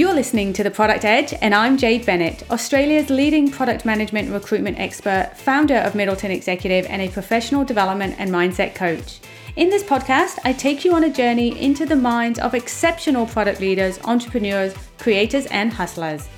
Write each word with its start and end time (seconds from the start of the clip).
You're 0.00 0.14
listening 0.14 0.54
to 0.54 0.62
The 0.62 0.70
Product 0.70 1.04
Edge, 1.04 1.34
and 1.42 1.54
I'm 1.54 1.76
Jade 1.76 2.06
Bennett, 2.06 2.50
Australia's 2.50 3.10
leading 3.10 3.50
product 3.50 3.84
management 3.84 4.32
recruitment 4.32 4.80
expert, 4.80 5.32
founder 5.36 5.74
of 5.74 5.94
Middleton 5.94 6.30
Executive, 6.30 6.86
and 6.86 7.02
a 7.02 7.10
professional 7.10 7.66
development 7.66 8.14
and 8.16 8.30
mindset 8.30 8.74
coach. 8.74 9.20
In 9.56 9.68
this 9.68 9.82
podcast, 9.82 10.38
I 10.42 10.54
take 10.54 10.86
you 10.86 10.94
on 10.94 11.04
a 11.04 11.12
journey 11.12 11.60
into 11.60 11.84
the 11.84 11.96
minds 11.96 12.38
of 12.38 12.54
exceptional 12.54 13.26
product 13.26 13.60
leaders, 13.60 13.98
entrepreneurs, 14.04 14.72
creators, 14.98 15.44
and 15.48 15.70
hustlers. 15.70 16.30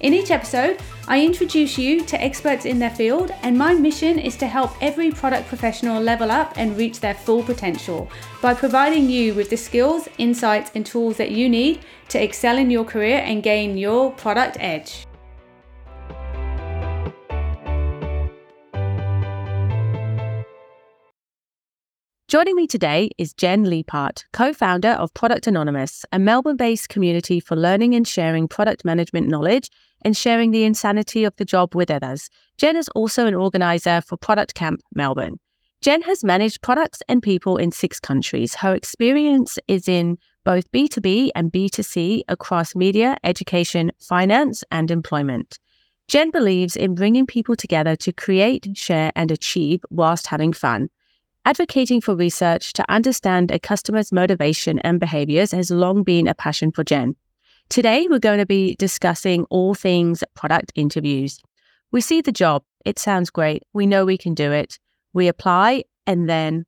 In 0.00 0.12
each 0.12 0.30
episode, 0.30 0.78
I 1.08 1.24
introduce 1.24 1.78
you 1.78 2.04
to 2.06 2.20
experts 2.20 2.64
in 2.64 2.80
their 2.80 2.90
field, 2.90 3.30
and 3.42 3.56
my 3.56 3.74
mission 3.74 4.18
is 4.18 4.36
to 4.38 4.48
help 4.48 4.72
every 4.82 5.12
product 5.12 5.46
professional 5.46 6.02
level 6.02 6.32
up 6.32 6.54
and 6.56 6.76
reach 6.76 6.98
their 6.98 7.14
full 7.14 7.44
potential 7.44 8.10
by 8.42 8.54
providing 8.54 9.08
you 9.08 9.32
with 9.32 9.48
the 9.48 9.56
skills, 9.56 10.08
insights, 10.18 10.72
and 10.74 10.84
tools 10.84 11.16
that 11.18 11.30
you 11.30 11.48
need 11.48 11.78
to 12.08 12.20
excel 12.20 12.58
in 12.58 12.72
your 12.72 12.84
career 12.84 13.18
and 13.24 13.44
gain 13.44 13.78
your 13.78 14.10
product 14.14 14.56
edge. 14.58 15.06
Joining 22.28 22.56
me 22.56 22.66
today 22.66 23.10
is 23.18 23.32
Jen 23.32 23.66
Leibhart, 23.66 24.24
co 24.32 24.52
founder 24.52 24.88
of 24.88 25.14
Product 25.14 25.46
Anonymous, 25.46 26.04
a 26.10 26.18
Melbourne 26.18 26.56
based 26.56 26.88
community 26.88 27.38
for 27.38 27.54
learning 27.54 27.94
and 27.94 28.06
sharing 28.06 28.48
product 28.48 28.84
management 28.84 29.28
knowledge 29.28 29.70
and 30.02 30.16
sharing 30.16 30.50
the 30.50 30.64
insanity 30.64 31.22
of 31.22 31.36
the 31.36 31.44
job 31.44 31.76
with 31.76 31.88
others. 31.88 32.28
Jen 32.58 32.74
is 32.74 32.88
also 32.96 33.26
an 33.26 33.36
organizer 33.36 34.00
for 34.00 34.16
Product 34.16 34.54
Camp 34.54 34.80
Melbourne. 34.92 35.38
Jen 35.82 36.02
has 36.02 36.24
managed 36.24 36.62
products 36.62 37.00
and 37.08 37.22
people 37.22 37.58
in 37.58 37.70
six 37.70 38.00
countries. 38.00 38.56
Her 38.56 38.74
experience 38.74 39.56
is 39.68 39.86
in 39.86 40.18
both 40.44 40.68
B2B 40.72 41.30
and 41.36 41.52
B2C 41.52 42.22
across 42.26 42.74
media, 42.74 43.16
education, 43.22 43.92
finance, 44.00 44.64
and 44.72 44.90
employment. 44.90 45.60
Jen 46.08 46.32
believes 46.32 46.74
in 46.74 46.96
bringing 46.96 47.24
people 47.24 47.54
together 47.54 47.94
to 47.94 48.12
create, 48.12 48.66
share, 48.76 49.12
and 49.14 49.30
achieve 49.30 49.84
whilst 49.90 50.26
having 50.26 50.52
fun. 50.52 50.88
Advocating 51.46 52.00
for 52.00 52.16
research 52.16 52.72
to 52.72 52.84
understand 52.90 53.52
a 53.52 53.60
customer's 53.60 54.10
motivation 54.10 54.80
and 54.80 54.98
behaviors 54.98 55.52
has 55.52 55.70
long 55.70 56.02
been 56.02 56.26
a 56.26 56.34
passion 56.34 56.72
for 56.72 56.82
Jen. 56.82 57.14
Today, 57.68 58.08
we're 58.10 58.18
going 58.18 58.40
to 58.40 58.46
be 58.46 58.74
discussing 58.80 59.44
all 59.44 59.72
things 59.72 60.24
product 60.34 60.72
interviews. 60.74 61.40
We 61.92 62.00
see 62.00 62.20
the 62.20 62.32
job, 62.32 62.64
it 62.84 62.98
sounds 62.98 63.30
great, 63.30 63.62
we 63.72 63.86
know 63.86 64.04
we 64.04 64.18
can 64.18 64.34
do 64.34 64.50
it, 64.50 64.80
we 65.12 65.28
apply, 65.28 65.84
and 66.04 66.28
then 66.28 66.66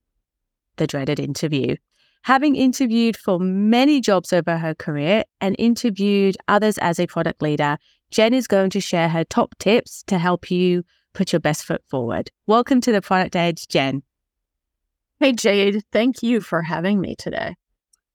the 0.76 0.86
dreaded 0.86 1.18
interview. 1.18 1.74
Having 2.22 2.54
interviewed 2.54 3.16
for 3.16 3.40
many 3.40 4.00
jobs 4.00 4.32
over 4.32 4.58
her 4.58 4.76
career 4.76 5.24
and 5.40 5.56
interviewed 5.58 6.36
others 6.46 6.78
as 6.78 7.00
a 7.00 7.08
product 7.08 7.42
leader, 7.42 7.78
Jen 8.12 8.32
is 8.32 8.46
going 8.46 8.70
to 8.70 8.80
share 8.80 9.08
her 9.08 9.24
top 9.24 9.58
tips 9.58 10.04
to 10.04 10.18
help 10.18 10.52
you 10.52 10.84
put 11.14 11.32
your 11.32 11.40
best 11.40 11.64
foot 11.64 11.82
forward. 11.88 12.30
Welcome 12.46 12.80
to 12.82 12.92
the 12.92 13.02
Product 13.02 13.34
Edge, 13.34 13.66
Jen. 13.66 14.04
Hey, 15.20 15.32
Jade. 15.32 15.82
Thank 15.92 16.22
you 16.22 16.40
for 16.40 16.62
having 16.62 17.00
me 17.00 17.16
today. 17.16 17.56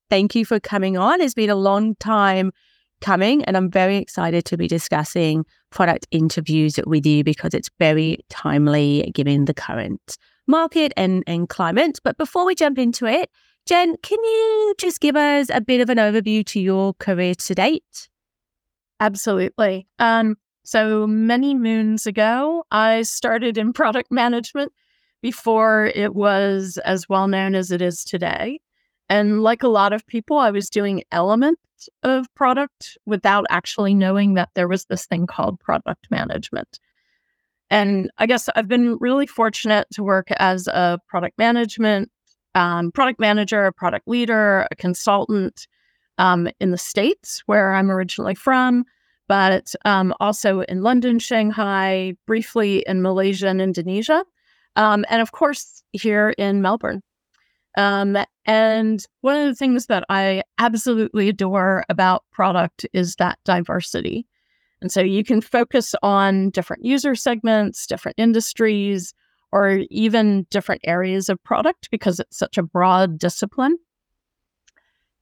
Thank 0.08 0.34
you 0.34 0.46
for 0.46 0.58
coming 0.58 0.96
on. 0.96 1.20
It's 1.20 1.34
been 1.34 1.50
a 1.50 1.54
long 1.54 1.96
time 1.96 2.50
coming. 3.02 3.44
And 3.44 3.56
I'm 3.56 3.70
very 3.70 3.98
excited 3.98 4.46
to 4.46 4.56
be 4.56 4.66
discussing 4.68 5.44
product 5.70 6.06
interviews 6.10 6.78
with 6.86 7.04
you 7.04 7.22
because 7.22 7.52
it's 7.52 7.68
very 7.78 8.18
timely 8.30 9.10
given 9.14 9.44
the 9.44 9.52
current 9.52 10.16
market 10.46 10.92
and, 10.96 11.22
and 11.26 11.48
climate. 11.48 11.98
But 12.02 12.16
before 12.16 12.46
we 12.46 12.54
jump 12.54 12.78
into 12.78 13.04
it, 13.04 13.30
Jen, 13.66 13.96
can 13.98 14.18
you 14.22 14.74
just 14.78 15.00
give 15.00 15.16
us 15.16 15.48
a 15.52 15.60
bit 15.60 15.82
of 15.82 15.90
an 15.90 15.98
overview 15.98 16.44
to 16.46 16.60
your 16.60 16.94
career 16.94 17.34
to 17.34 17.54
date? 17.54 18.08
Absolutely. 19.00 19.86
Um, 19.98 20.36
so 20.64 21.06
many 21.06 21.54
moons 21.54 22.06
ago, 22.06 22.64
I 22.70 23.02
started 23.02 23.58
in 23.58 23.74
product 23.74 24.10
management 24.10 24.72
before 25.24 25.86
it 25.94 26.14
was 26.14 26.76
as 26.84 27.08
well 27.08 27.26
known 27.28 27.54
as 27.54 27.70
it 27.70 27.80
is 27.80 28.04
today. 28.04 28.60
And 29.08 29.42
like 29.42 29.62
a 29.62 29.68
lot 29.68 29.94
of 29.94 30.06
people, 30.06 30.36
I 30.36 30.50
was 30.50 30.68
doing 30.68 31.02
elements 31.12 31.88
of 32.02 32.26
product 32.34 32.98
without 33.06 33.46
actually 33.48 33.94
knowing 33.94 34.34
that 34.34 34.50
there 34.54 34.68
was 34.68 34.84
this 34.84 35.06
thing 35.06 35.26
called 35.26 35.58
product 35.60 36.08
management. 36.10 36.78
And 37.70 38.10
I 38.18 38.26
guess 38.26 38.50
I've 38.54 38.68
been 38.68 38.98
really 39.00 39.26
fortunate 39.26 39.86
to 39.94 40.02
work 40.02 40.28
as 40.32 40.66
a 40.66 40.98
product 41.08 41.38
management, 41.38 42.10
um, 42.54 42.92
product 42.92 43.18
manager, 43.18 43.64
a 43.64 43.72
product 43.72 44.06
leader, 44.06 44.68
a 44.70 44.76
consultant 44.76 45.66
um, 46.18 46.50
in 46.60 46.70
the 46.70 46.76
States, 46.76 47.42
where 47.46 47.72
I'm 47.72 47.90
originally 47.90 48.34
from, 48.34 48.84
but 49.26 49.74
um, 49.86 50.12
also 50.20 50.60
in 50.60 50.82
London, 50.82 51.18
Shanghai, 51.18 52.12
briefly 52.26 52.84
in 52.86 53.00
Malaysia 53.00 53.48
and 53.48 53.62
Indonesia, 53.62 54.22
um, 54.76 55.04
and 55.08 55.22
of 55.22 55.32
course 55.32 55.82
here 55.92 56.34
in 56.38 56.62
Melbourne. 56.62 57.02
Um, 57.76 58.16
and 58.46 59.04
one 59.22 59.36
of 59.36 59.46
the 59.46 59.54
things 59.54 59.86
that 59.86 60.04
I 60.08 60.42
absolutely 60.58 61.28
adore 61.28 61.84
about 61.88 62.24
product 62.30 62.86
is 62.92 63.16
that 63.16 63.38
diversity. 63.44 64.26
And 64.80 64.92
so 64.92 65.00
you 65.00 65.24
can 65.24 65.40
focus 65.40 65.94
on 66.02 66.50
different 66.50 66.84
user 66.84 67.14
segments, 67.14 67.86
different 67.86 68.18
industries, 68.18 69.14
or 69.50 69.82
even 69.90 70.46
different 70.50 70.82
areas 70.84 71.28
of 71.28 71.42
product 71.44 71.88
because 71.90 72.20
it's 72.20 72.36
such 72.36 72.58
a 72.58 72.62
broad 72.62 73.18
discipline. 73.18 73.78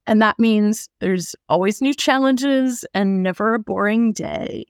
And 0.05 0.21
that 0.21 0.37
means 0.37 0.89
there's 0.99 1.35
always 1.47 1.81
new 1.81 1.93
challenges 1.93 2.83
and 2.93 3.23
never 3.23 3.53
a 3.53 3.59
boring 3.59 4.11
day. 4.11 4.65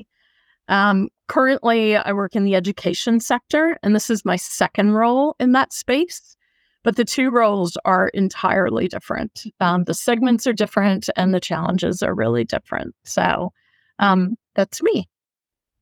Um, 0.68 1.09
currently, 1.28 1.96
I 1.96 2.13
work 2.13 2.35
in 2.35 2.46
the 2.46 2.56
education 2.56 3.19
sector, 3.19 3.78
and 3.84 3.96
this 3.96 4.09
is 4.09 4.25
my 4.25 4.35
second 4.35 4.91
role 4.91 5.35
in 5.40 5.51
that 5.53 5.74
space 5.74 6.35
but 6.84 6.97
the 6.97 7.06
two 7.06 7.31
roles 7.31 7.78
are 7.85 8.09
entirely 8.09 8.88
different. 8.88 9.46
Um, 9.59 9.85
the 9.85 9.94
segments 9.94 10.46
are 10.46 10.53
different 10.53 11.09
and 11.16 11.34
the 11.34 11.40
challenges 11.40 12.03
are 12.03 12.13
really 12.13 12.44
different. 12.44 12.94
So 13.06 13.51
um, 14.00 14.35
that's 14.56 14.84
me. 14.84 15.07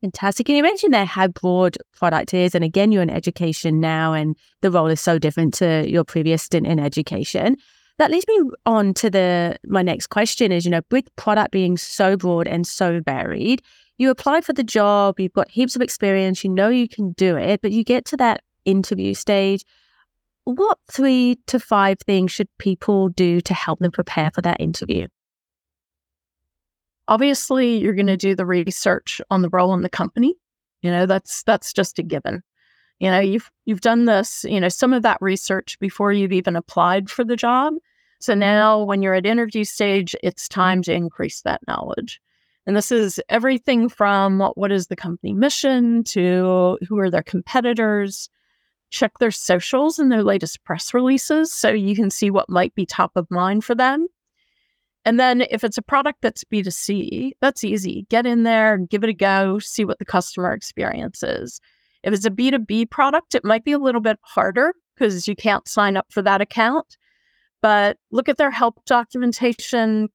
Fantastic. 0.01 0.49
And 0.49 0.57
you 0.57 0.63
mentioned 0.63 0.93
there 0.93 1.05
how 1.05 1.27
broad 1.27 1.77
product 1.93 2.33
is. 2.33 2.55
And 2.55 2.63
again, 2.63 2.91
you're 2.91 3.03
in 3.03 3.09
education 3.09 3.79
now, 3.79 4.13
and 4.13 4.35
the 4.61 4.71
role 4.71 4.87
is 4.87 4.99
so 4.99 5.19
different 5.19 5.53
to 5.55 5.87
your 5.87 6.03
previous 6.03 6.41
stint 6.41 6.65
in 6.65 6.79
education. 6.79 7.55
That 7.99 8.09
leads 8.09 8.27
me 8.27 8.41
on 8.65 8.95
to 8.95 9.11
the 9.11 9.57
my 9.67 9.83
next 9.83 10.07
question 10.07 10.51
is, 10.51 10.65
you 10.65 10.71
know, 10.71 10.81
with 10.89 11.15
product 11.17 11.51
being 11.51 11.77
so 11.77 12.17
broad 12.17 12.47
and 12.47 12.65
so 12.65 12.99
varied, 13.05 13.61
you 14.01 14.09
apply 14.09 14.41
for 14.41 14.53
the 14.53 14.63
job, 14.63 15.19
you've 15.19 15.33
got 15.33 15.49
heaps 15.49 15.75
of 15.75 15.81
experience, 15.81 16.43
you 16.43 16.49
know 16.49 16.69
you 16.69 16.89
can 16.89 17.13
do 17.13 17.37
it, 17.37 17.61
but 17.61 17.71
you 17.71 17.83
get 17.83 18.05
to 18.05 18.17
that 18.17 18.41
interview 18.65 19.13
stage 19.13 19.63
what 20.43 20.79
three 20.91 21.39
to 21.47 21.59
five 21.59 21.97
things 22.05 22.31
should 22.31 22.47
people 22.57 23.09
do 23.09 23.41
to 23.41 23.53
help 23.53 23.79
them 23.79 23.91
prepare 23.91 24.31
for 24.33 24.41
that 24.41 24.59
interview? 24.59 25.07
Obviously, 27.07 27.77
you're 27.77 27.93
going 27.93 28.07
to 28.07 28.17
do 28.17 28.35
the 28.35 28.45
research 28.45 29.21
on 29.29 29.41
the 29.41 29.49
role 29.49 29.73
in 29.73 29.81
the 29.81 29.89
company. 29.89 30.35
You 30.81 30.91
know, 30.91 31.05
that's 31.05 31.43
that's 31.43 31.73
just 31.73 31.99
a 31.99 32.03
given. 32.03 32.41
You 32.99 33.11
know, 33.11 33.19
you've 33.19 33.51
you've 33.65 33.81
done 33.81 34.05
this, 34.05 34.45
you 34.47 34.59
know, 34.59 34.69
some 34.69 34.93
of 34.93 35.03
that 35.03 35.17
research 35.21 35.77
before 35.79 36.11
you've 36.11 36.31
even 36.31 36.55
applied 36.55 37.09
for 37.09 37.23
the 37.23 37.35
job. 37.35 37.73
So 38.19 38.33
mm-hmm. 38.33 38.39
now 38.39 38.83
when 38.83 39.01
you're 39.01 39.13
at 39.13 39.25
interview 39.25 39.63
stage, 39.63 40.15
it's 40.23 40.47
time 40.47 40.81
to 40.83 40.93
increase 40.93 41.41
that 41.41 41.61
knowledge. 41.67 42.19
And 42.67 42.75
this 42.75 42.91
is 42.91 43.19
everything 43.27 43.89
from 43.89 44.39
what 44.55 44.71
is 44.71 44.87
the 44.87 44.95
company 44.95 45.33
mission 45.33 46.03
to 46.05 46.77
who 46.87 46.99
are 46.99 47.09
their 47.09 47.23
competitors, 47.23 48.29
check 48.91 49.17
their 49.19 49.31
socials 49.31 49.97
and 49.97 50.11
their 50.11 50.23
latest 50.23 50.63
press 50.63 50.93
releases 50.93 51.51
so 51.51 51.69
you 51.69 51.95
can 51.95 52.11
see 52.11 52.29
what 52.29 52.49
might 52.49 52.75
be 52.75 52.85
top 52.85 53.11
of 53.15 53.25
mind 53.31 53.63
for 53.63 53.73
them. 53.73 54.07
And 55.03 55.19
then 55.19 55.41
if 55.49 55.63
it's 55.63 55.79
a 55.79 55.81
product 55.81 56.19
that's 56.21 56.43
B2C, 56.43 57.31
that's 57.41 57.63
easy. 57.63 58.05
Get 58.09 58.27
in 58.27 58.43
there, 58.43 58.75
and 58.75 58.87
give 58.87 59.03
it 59.03 59.09
a 59.09 59.13
go, 59.13 59.57
see 59.57 59.83
what 59.83 59.97
the 59.97 60.05
customer 60.05 60.53
experience 60.53 61.23
is. 61.23 61.59
If 62.03 62.13
it's 62.13 62.25
a 62.25 62.31
B2B 62.31 62.91
product, 62.91 63.33
it 63.33 63.43
might 63.43 63.63
be 63.63 63.71
a 63.71 63.79
little 63.79 64.01
bit 64.01 64.19
harder 64.21 64.73
because 64.95 65.27
you 65.27 65.35
can't 65.35 65.67
sign 65.67 65.97
up 65.97 66.05
for 66.11 66.21
that 66.21 66.41
account. 66.41 66.97
But 67.61 67.97
look 68.11 68.29
at 68.29 68.37
their 68.37 68.51
help 68.51 68.83
documentation, 68.85 70.09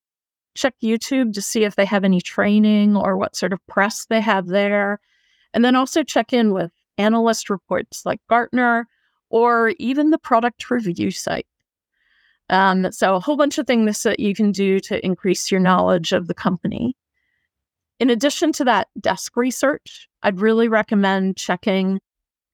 check 0.56 0.74
YouTube 0.82 1.32
to 1.34 1.42
see 1.42 1.64
if 1.64 1.76
they 1.76 1.84
have 1.84 2.04
any 2.04 2.20
training 2.20 2.96
or 2.96 3.16
what 3.16 3.36
sort 3.36 3.52
of 3.52 3.64
press 3.66 4.06
they 4.06 4.20
have 4.20 4.46
there. 4.46 5.00
And 5.54 5.64
then 5.64 5.76
also 5.76 6.02
check 6.02 6.32
in 6.32 6.52
with 6.52 6.72
analyst 6.98 7.50
reports 7.50 8.04
like 8.04 8.20
Gartner 8.28 8.88
or 9.30 9.74
even 9.78 10.10
the 10.10 10.18
product 10.18 10.70
review 10.70 11.10
site. 11.10 11.46
Um, 12.48 12.92
so, 12.92 13.16
a 13.16 13.20
whole 13.20 13.36
bunch 13.36 13.58
of 13.58 13.66
things 13.66 14.02
that 14.04 14.20
you 14.20 14.34
can 14.34 14.52
do 14.52 14.78
to 14.80 15.04
increase 15.04 15.50
your 15.50 15.60
knowledge 15.60 16.12
of 16.12 16.28
the 16.28 16.34
company. 16.34 16.96
In 17.98 18.10
addition 18.10 18.52
to 18.52 18.64
that 18.64 18.88
desk 19.00 19.36
research, 19.36 20.08
I'd 20.22 20.40
really 20.40 20.68
recommend 20.68 21.36
checking 21.36 22.00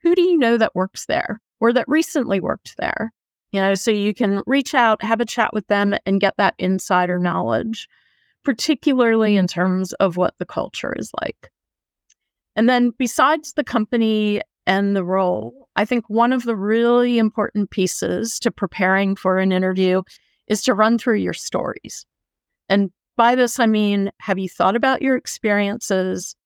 who 0.02 0.14
do 0.14 0.22
you 0.22 0.38
know 0.38 0.56
that 0.56 0.74
works 0.74 1.06
there 1.06 1.40
or 1.60 1.72
that 1.72 1.88
recently 1.88 2.40
worked 2.40 2.76
there? 2.78 3.12
You 3.52 3.60
know, 3.60 3.74
so 3.74 3.90
you 3.90 4.14
can 4.14 4.42
reach 4.46 4.74
out, 4.74 5.02
have 5.02 5.20
a 5.20 5.26
chat 5.26 5.52
with 5.52 5.66
them, 5.66 5.94
and 6.06 6.20
get 6.20 6.34
that 6.38 6.54
insider 6.58 7.18
knowledge. 7.18 7.88
particularly 8.44 9.36
in 9.36 9.46
mm-hmm. 9.46 9.60
terms 9.60 9.92
of 9.94 10.16
what 10.16 10.34
the 10.38 10.46
culture 10.46 10.94
is 10.96 11.10
like. 11.20 11.50
And 12.56 12.68
then, 12.68 12.92
besides 12.98 13.54
the 13.54 13.64
company 13.64 14.42
and 14.66 14.94
the 14.94 15.04
role, 15.04 15.68
I 15.74 15.84
think 15.84 16.04
one 16.08 16.32
of 16.32 16.44
the 16.44 16.56
really 16.56 17.18
important 17.18 17.70
pieces 17.70 18.38
to 18.40 18.50
preparing 18.50 19.16
for 19.16 19.38
an 19.38 19.52
interview 19.52 20.02
is 20.48 20.62
to 20.64 20.74
run 20.74 20.98
through 20.98 21.16
your 21.16 21.32
stories. 21.32 22.04
And 22.68 22.90
by 23.16 23.34
this, 23.34 23.58
I 23.58 23.66
mean, 23.66 24.10
have 24.18 24.38
you 24.38 24.48
thought 24.48 24.76
about 24.76 25.02
your 25.02 25.16
experiences 25.16 26.36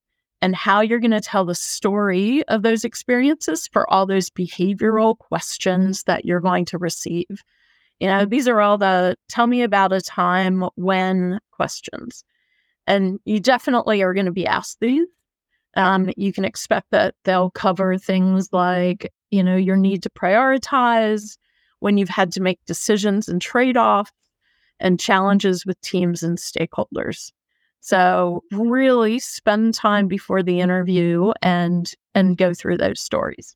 and 0.46 0.54
how 0.54 0.80
you're 0.80 1.00
going 1.00 1.10
to 1.10 1.20
tell 1.20 1.44
the 1.44 1.56
story 1.56 2.46
of 2.46 2.62
those 2.62 2.84
experiences 2.84 3.66
for 3.66 3.90
all 3.92 4.06
those 4.06 4.30
behavioral 4.30 5.18
questions 5.18 6.04
that 6.04 6.24
you're 6.24 6.38
going 6.38 6.64
to 6.66 6.78
receive? 6.78 7.42
You 7.98 8.06
know, 8.06 8.24
these 8.24 8.46
are 8.46 8.60
all 8.60 8.78
the 8.78 9.16
tell 9.28 9.48
me 9.48 9.62
about 9.62 9.92
a 9.92 10.00
time 10.00 10.68
when 10.76 11.40
questions. 11.50 12.22
And 12.86 13.18
you 13.24 13.40
definitely 13.40 14.02
are 14.02 14.14
going 14.14 14.26
to 14.26 14.32
be 14.32 14.46
asked 14.46 14.78
these. 14.78 15.08
Um, 15.76 16.10
you 16.16 16.32
can 16.32 16.44
expect 16.44 16.92
that 16.92 17.16
they'll 17.24 17.50
cover 17.50 17.98
things 17.98 18.50
like, 18.52 19.12
you 19.32 19.42
know, 19.42 19.56
your 19.56 19.76
need 19.76 20.04
to 20.04 20.10
prioritize, 20.10 21.38
when 21.80 21.98
you've 21.98 22.08
had 22.08 22.30
to 22.32 22.40
make 22.40 22.60
decisions 22.66 23.28
and 23.28 23.42
trade 23.42 23.76
offs, 23.76 24.12
and 24.78 25.00
challenges 25.00 25.66
with 25.66 25.80
teams 25.80 26.22
and 26.22 26.38
stakeholders. 26.38 27.32
So 27.80 28.42
really 28.50 29.18
spend 29.18 29.74
time 29.74 30.08
before 30.08 30.42
the 30.42 30.60
interview 30.60 31.32
and 31.42 31.90
and 32.14 32.36
go 32.36 32.54
through 32.54 32.78
those 32.78 33.00
stories. 33.00 33.54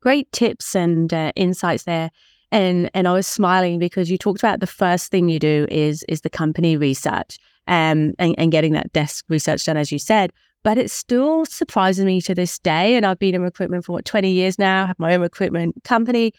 Great 0.00 0.30
tips 0.32 0.74
and 0.74 1.12
uh, 1.12 1.32
insights 1.36 1.84
there. 1.84 2.10
And 2.50 2.90
and 2.94 3.08
I 3.08 3.12
was 3.12 3.26
smiling 3.26 3.78
because 3.78 4.10
you 4.10 4.18
talked 4.18 4.40
about 4.40 4.60
the 4.60 4.66
first 4.66 5.10
thing 5.10 5.28
you 5.28 5.38
do 5.38 5.66
is 5.70 6.04
is 6.08 6.22
the 6.22 6.30
company 6.30 6.76
research 6.76 7.38
um, 7.66 8.14
and, 8.18 8.34
and 8.38 8.52
getting 8.52 8.72
that 8.72 8.92
desk 8.92 9.24
research 9.28 9.64
done, 9.64 9.76
as 9.76 9.92
you 9.92 9.98
said. 9.98 10.32
But 10.62 10.78
it 10.78 10.90
still 10.90 11.44
surprises 11.44 12.04
me 12.04 12.20
to 12.22 12.34
this 12.34 12.58
day. 12.58 12.96
And 12.96 13.04
I've 13.04 13.18
been 13.18 13.34
in 13.34 13.42
recruitment 13.42 13.84
for 13.84 13.92
what, 13.92 14.06
20 14.06 14.30
years 14.30 14.58
now, 14.58 14.86
have 14.86 14.98
my 14.98 15.14
own 15.14 15.20
recruitment 15.20 15.84
company 15.84 16.32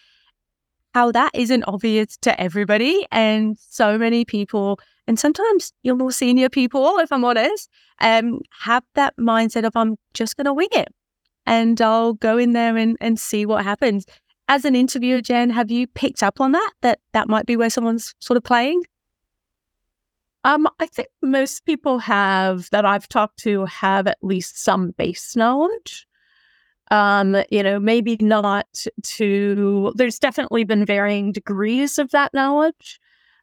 how 0.96 1.12
that 1.12 1.30
isn't 1.34 1.66
obvious 1.68 2.16
to 2.16 2.40
everybody. 2.40 3.06
And 3.12 3.58
so 3.60 3.98
many 3.98 4.24
people, 4.24 4.80
and 5.08 5.20
sometimes 5.20 5.74
your 5.84 5.96
more 5.96 6.12
senior 6.12 6.50
people, 6.50 6.98
if 7.00 7.12
I'm 7.12 7.24
honest, 7.24 7.70
um, 8.02 8.40
have 8.62 8.84
that 8.96 9.16
mindset 9.18 9.66
of 9.66 9.76
I'm 9.76 9.98
just 10.14 10.38
going 10.38 10.46
to 10.46 10.54
wing 10.54 10.70
it 10.72 10.90
and 11.46 11.80
I'll 11.82 12.14
go 12.14 12.38
in 12.38 12.54
there 12.54 12.76
and, 12.78 12.98
and 13.00 13.20
see 13.20 13.46
what 13.46 13.64
happens. 13.64 14.06
As 14.48 14.66
an 14.66 14.76
interviewer, 14.76 15.22
Jen, 15.22 15.50
have 15.50 15.72
you 15.72 15.88
picked 15.88 16.22
up 16.22 16.40
on 16.40 16.52
that? 16.52 16.72
That 16.82 17.00
that 17.14 17.28
might 17.28 17.46
be 17.46 17.58
where 17.58 17.70
someone's 17.70 18.14
sort 18.20 18.38
of 18.38 18.44
playing? 18.44 18.84
Um, 20.44 20.68
I 20.80 20.86
think 20.86 21.08
most 21.24 21.66
people 21.66 21.98
have 22.00 22.70
that 22.70 22.86
I've 22.86 23.08
talked 23.08 23.40
to 23.40 23.66
have 23.66 24.06
at 24.06 24.20
least 24.22 24.64
some 24.64 24.92
base 24.92 25.36
knowledge 25.36 26.06
um, 26.92 27.36
you 27.50 27.64
know, 27.64 27.80
maybe 27.80 28.18
not 28.22 28.86
to, 29.04 29.92
there's 29.96 30.20
definitely 30.20 30.64
been 30.64 30.86
varying 30.86 31.32
degrees 31.32 31.98
of 31.98 32.12
that 32.12 32.34
knowledge. 32.34 33.00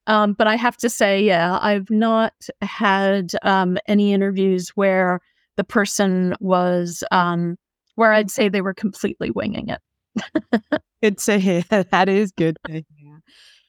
Um, 0.07 0.33
but 0.33 0.47
I 0.47 0.57
have 0.57 0.77
to 0.79 0.91
say, 0.91 1.23
yeah, 1.23 1.59
I've 1.61 1.91
not 1.91 2.35
had 2.61 3.33
um, 3.43 3.79
any 3.87 4.13
interviews 4.13 4.71
where 4.71 5.21
the 5.57 5.65
person 5.65 6.35
was, 6.41 7.05
um, 7.11 7.57
where 7.95 8.13
I'd 8.13 8.31
say 8.31 8.49
they 8.49 8.63
were 8.63 8.75
completely 8.75 9.31
winging 9.31 9.69
it. 9.69 10.83
good 11.03 11.19
to 11.19 11.39
hear. 11.39 11.63
That 11.71 12.09
is 12.09 12.33
good 12.33 12.57
to 12.67 12.73
hear. 12.73 13.23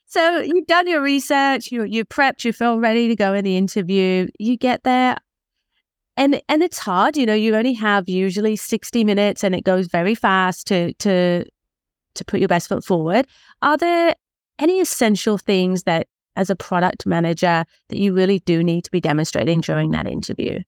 So 0.06 0.40
you've 0.40 0.68
done 0.68 0.88
your 0.88 1.02
research, 1.02 1.72
you 1.72 1.84
you 1.84 2.06
prepped, 2.06 2.46
you 2.46 2.54
feel 2.54 2.80
ready 2.80 3.08
to 3.08 3.16
go 3.16 3.34
in 3.34 3.44
the 3.44 3.58
interview. 3.58 4.28
You 4.38 4.58
get 4.58 4.84
there 4.84 5.18
and 6.18 6.42
and 6.48 6.64
it's 6.64 6.78
hard 6.78 7.18
you 7.18 7.26
know 7.26 7.34
you 7.34 7.56
only 7.56 7.74
have 7.74 8.08
usually 8.08 8.56
60 8.56 9.04
minutes 9.04 9.44
and 9.44 9.56
it 9.56 9.64
goes 9.64 9.88
very 9.88 10.16
fast 10.16 10.68
to 10.68 10.94
to 10.96 11.46
to 12.16 12.26
put 12.26 12.40
your 12.40 12.48
best 12.48 12.70
foot 12.70 12.84
forward 12.84 13.26
are 13.62 13.78
there 13.78 14.16
any 14.60 14.80
essential 14.80 15.38
things 15.38 15.84
that 15.84 16.08
as 16.36 16.50
a 16.50 16.56
product 16.56 17.06
manager 17.06 17.66
that 17.90 17.98
you 17.98 18.14
really 18.14 18.40
do 18.40 18.64
need 18.64 18.84
to 18.86 18.92
be 18.92 19.02
demonstrating 19.02 19.62
during 19.62 19.92
that 19.92 20.08
interview? 20.08 20.60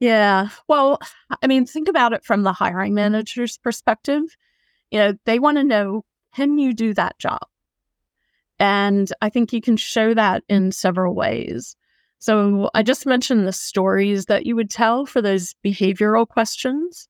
Yeah. 0.00 0.48
Well 0.68 0.98
i 1.42 1.46
mean 1.46 1.66
think 1.66 1.88
about 1.88 2.12
it 2.12 2.24
from 2.24 2.42
the 2.42 2.52
hiring 2.52 2.94
manager's 2.94 3.58
perspective. 3.58 4.22
You 4.90 4.98
know 4.98 5.14
they 5.24 5.38
want 5.38 5.58
to 5.58 5.64
know 5.64 6.04
can 6.34 6.58
you 6.58 6.74
do 6.74 6.94
that 6.94 7.18
job? 7.18 7.46
And 8.58 9.10
i 9.20 9.28
think 9.28 9.52
you 9.52 9.60
can 9.60 9.76
show 9.76 10.14
that 10.14 10.44
in 10.48 10.72
several 10.72 11.14
ways. 11.14 11.76
So 12.18 12.70
I 12.74 12.82
just 12.82 13.06
mentioned 13.06 13.46
the 13.46 13.52
stories 13.52 14.26
that 14.26 14.46
you 14.46 14.56
would 14.56 14.70
tell 14.70 15.06
for 15.06 15.20
those 15.20 15.54
behavioral 15.64 16.26
questions. 16.26 17.08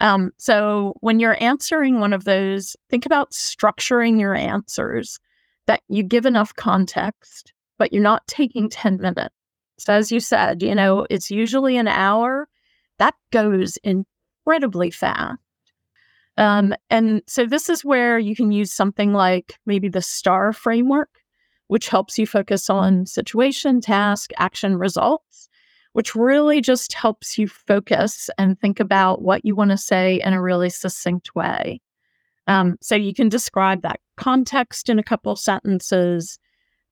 Um, 0.00 0.32
so 0.36 0.94
when 1.00 1.20
you're 1.20 1.42
answering 1.42 2.00
one 2.00 2.12
of 2.12 2.24
those, 2.24 2.76
think 2.90 3.06
about 3.06 3.32
structuring 3.32 4.20
your 4.20 4.34
answers 4.34 5.18
that 5.66 5.82
you 5.88 6.02
give 6.02 6.26
enough 6.26 6.54
context, 6.54 7.52
but 7.78 7.92
you're 7.92 8.02
not 8.02 8.26
taking 8.26 8.68
10 8.68 8.98
minutes. 8.98 9.34
So 9.78 9.92
as 9.92 10.12
you 10.12 10.20
said, 10.20 10.62
you 10.62 10.74
know, 10.74 11.06
it's 11.10 11.30
usually 11.30 11.76
an 11.76 11.88
hour. 11.88 12.48
That 12.98 13.14
goes 13.32 13.78
incredibly 13.82 14.90
fast. 14.90 15.38
Um, 16.36 16.74
and 16.88 17.22
so 17.26 17.46
this 17.46 17.68
is 17.68 17.84
where 17.84 18.18
you 18.18 18.34
can 18.34 18.52
use 18.52 18.72
something 18.72 19.12
like 19.12 19.58
maybe 19.66 19.88
the 19.88 20.02
STAR 20.02 20.52
framework 20.52 21.10
which 21.72 21.88
helps 21.88 22.18
you 22.18 22.26
focus 22.26 22.68
on 22.68 23.06
situation, 23.06 23.80
task, 23.80 24.30
action, 24.36 24.76
results, 24.76 25.48
which 25.94 26.14
really 26.14 26.60
just 26.60 26.92
helps 26.92 27.38
you 27.38 27.48
focus 27.48 28.28
and 28.36 28.60
think 28.60 28.78
about 28.78 29.22
what 29.22 29.42
you 29.42 29.56
want 29.56 29.70
to 29.70 29.78
say 29.78 30.20
in 30.22 30.34
a 30.34 30.42
really 30.42 30.68
succinct 30.68 31.34
way. 31.34 31.80
Um, 32.46 32.76
so 32.80 32.94
you 32.94 33.14
can 33.14 33.28
describe 33.28 33.82
that 33.82 34.00
context 34.16 34.88
in 34.88 34.98
a 34.98 35.02
couple 35.02 35.36
sentences, 35.36 36.38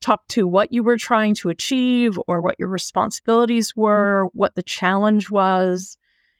talk 0.01 0.27
to 0.29 0.47
what 0.47 0.73
you 0.73 0.83
were 0.83 0.97
trying 0.97 1.35
to 1.37 1.49
achieve 1.49 2.19
or 2.27 2.41
what 2.41 2.57
your 2.59 2.69
responsibilities 2.69 3.75
were, 3.75 4.29
what 4.33 4.55
the 4.55 4.63
challenge 4.63 5.31
was. 5.31 5.97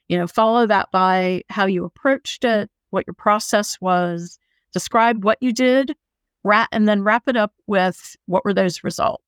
You 0.07 0.17
know, 0.17 0.27
follow 0.27 0.65
that 0.67 0.89
by 0.91 1.43
how 1.49 1.65
you 1.65 1.85
approached 1.85 2.43
it, 2.43 2.69
what 2.89 3.05
your 3.07 3.13
process 3.13 3.79
was, 3.79 4.37
describe 4.73 5.23
what 5.23 5.37
you 5.41 5.53
did, 5.53 5.95
wrap 6.43 6.69
and 6.71 6.87
then 6.87 7.03
wrap 7.03 7.27
it 7.27 7.37
up 7.37 7.53
with 7.67 8.15
what 8.25 8.43
were 8.43 8.53
those 8.53 8.83
results, 8.83 9.23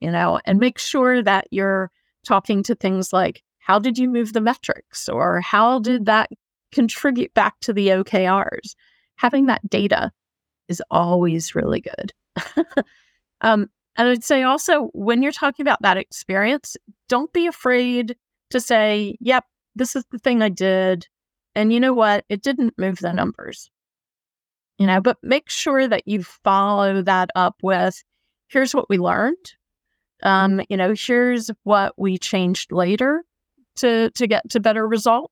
you 0.00 0.10
know, 0.10 0.40
and 0.44 0.58
make 0.58 0.78
sure 0.78 1.22
that 1.22 1.46
you're 1.50 1.90
talking 2.24 2.62
to 2.64 2.74
things 2.74 3.12
like 3.12 3.42
how 3.58 3.78
did 3.78 3.98
you 3.98 4.08
move 4.08 4.32
the 4.32 4.40
metrics 4.40 5.08
or 5.08 5.40
how 5.40 5.80
did 5.80 6.06
that 6.06 6.30
contribute 6.72 7.34
back 7.34 7.58
to 7.60 7.72
the 7.72 7.88
OKRs? 7.88 8.74
Having 9.16 9.46
that 9.46 9.68
data 9.68 10.12
is 10.68 10.82
always 10.90 11.54
really 11.54 11.80
good. 11.80 12.12
um, 13.40 13.70
and 13.96 14.08
I'd 14.08 14.24
say 14.24 14.42
also 14.42 14.90
when 14.92 15.22
you're 15.22 15.32
talking 15.32 15.64
about 15.64 15.82
that 15.82 15.96
experience, 15.96 16.76
don't 17.08 17.32
be 17.32 17.46
afraid 17.46 18.16
to 18.50 18.60
say, 18.60 19.16
yep, 19.20 19.44
this 19.74 19.96
is 19.96 20.04
the 20.10 20.18
thing 20.18 20.42
I 20.42 20.48
did. 20.48 21.08
And 21.54 21.72
you 21.72 21.80
know 21.80 21.94
what? 21.94 22.24
It 22.28 22.42
didn't 22.42 22.78
move 22.78 22.98
the 22.98 23.12
numbers 23.12 23.70
you 24.78 24.86
know, 24.86 25.00
but 25.00 25.18
make 25.22 25.48
sure 25.48 25.88
that 25.88 26.06
you 26.06 26.22
follow 26.22 27.02
that 27.02 27.30
up 27.34 27.56
with 27.62 28.02
here's 28.48 28.74
what 28.74 28.88
we 28.88 28.98
learned. 28.98 29.54
Um, 30.22 30.60
you 30.68 30.76
know, 30.76 30.94
here's 30.96 31.50
what 31.64 31.94
we 31.96 32.18
changed 32.18 32.72
later 32.72 33.22
to 33.76 34.10
to 34.10 34.26
get 34.26 34.48
to 34.50 34.60
better 34.60 34.86
result. 34.86 35.30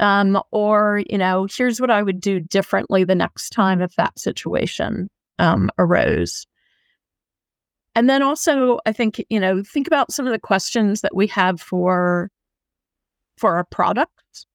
Um, 0.00 0.40
or, 0.52 1.02
you 1.10 1.18
know, 1.18 1.46
here's 1.50 1.80
what 1.80 1.90
I 1.90 2.02
would 2.02 2.20
do 2.20 2.38
differently 2.40 3.04
the 3.04 3.14
next 3.14 3.50
time 3.50 3.80
if 3.82 3.96
that 3.96 4.18
situation 4.18 5.10
um, 5.38 5.70
arose. 5.78 6.46
And 7.94 8.08
then 8.08 8.22
also, 8.22 8.78
I 8.86 8.92
think, 8.92 9.24
you 9.28 9.40
know, 9.40 9.62
think 9.62 9.86
about 9.88 10.12
some 10.12 10.26
of 10.26 10.32
the 10.32 10.38
questions 10.38 11.00
that 11.00 11.16
we 11.16 11.26
have 11.28 11.60
for 11.60 12.30
for 13.36 13.56
our 13.56 13.64
product 13.64 14.46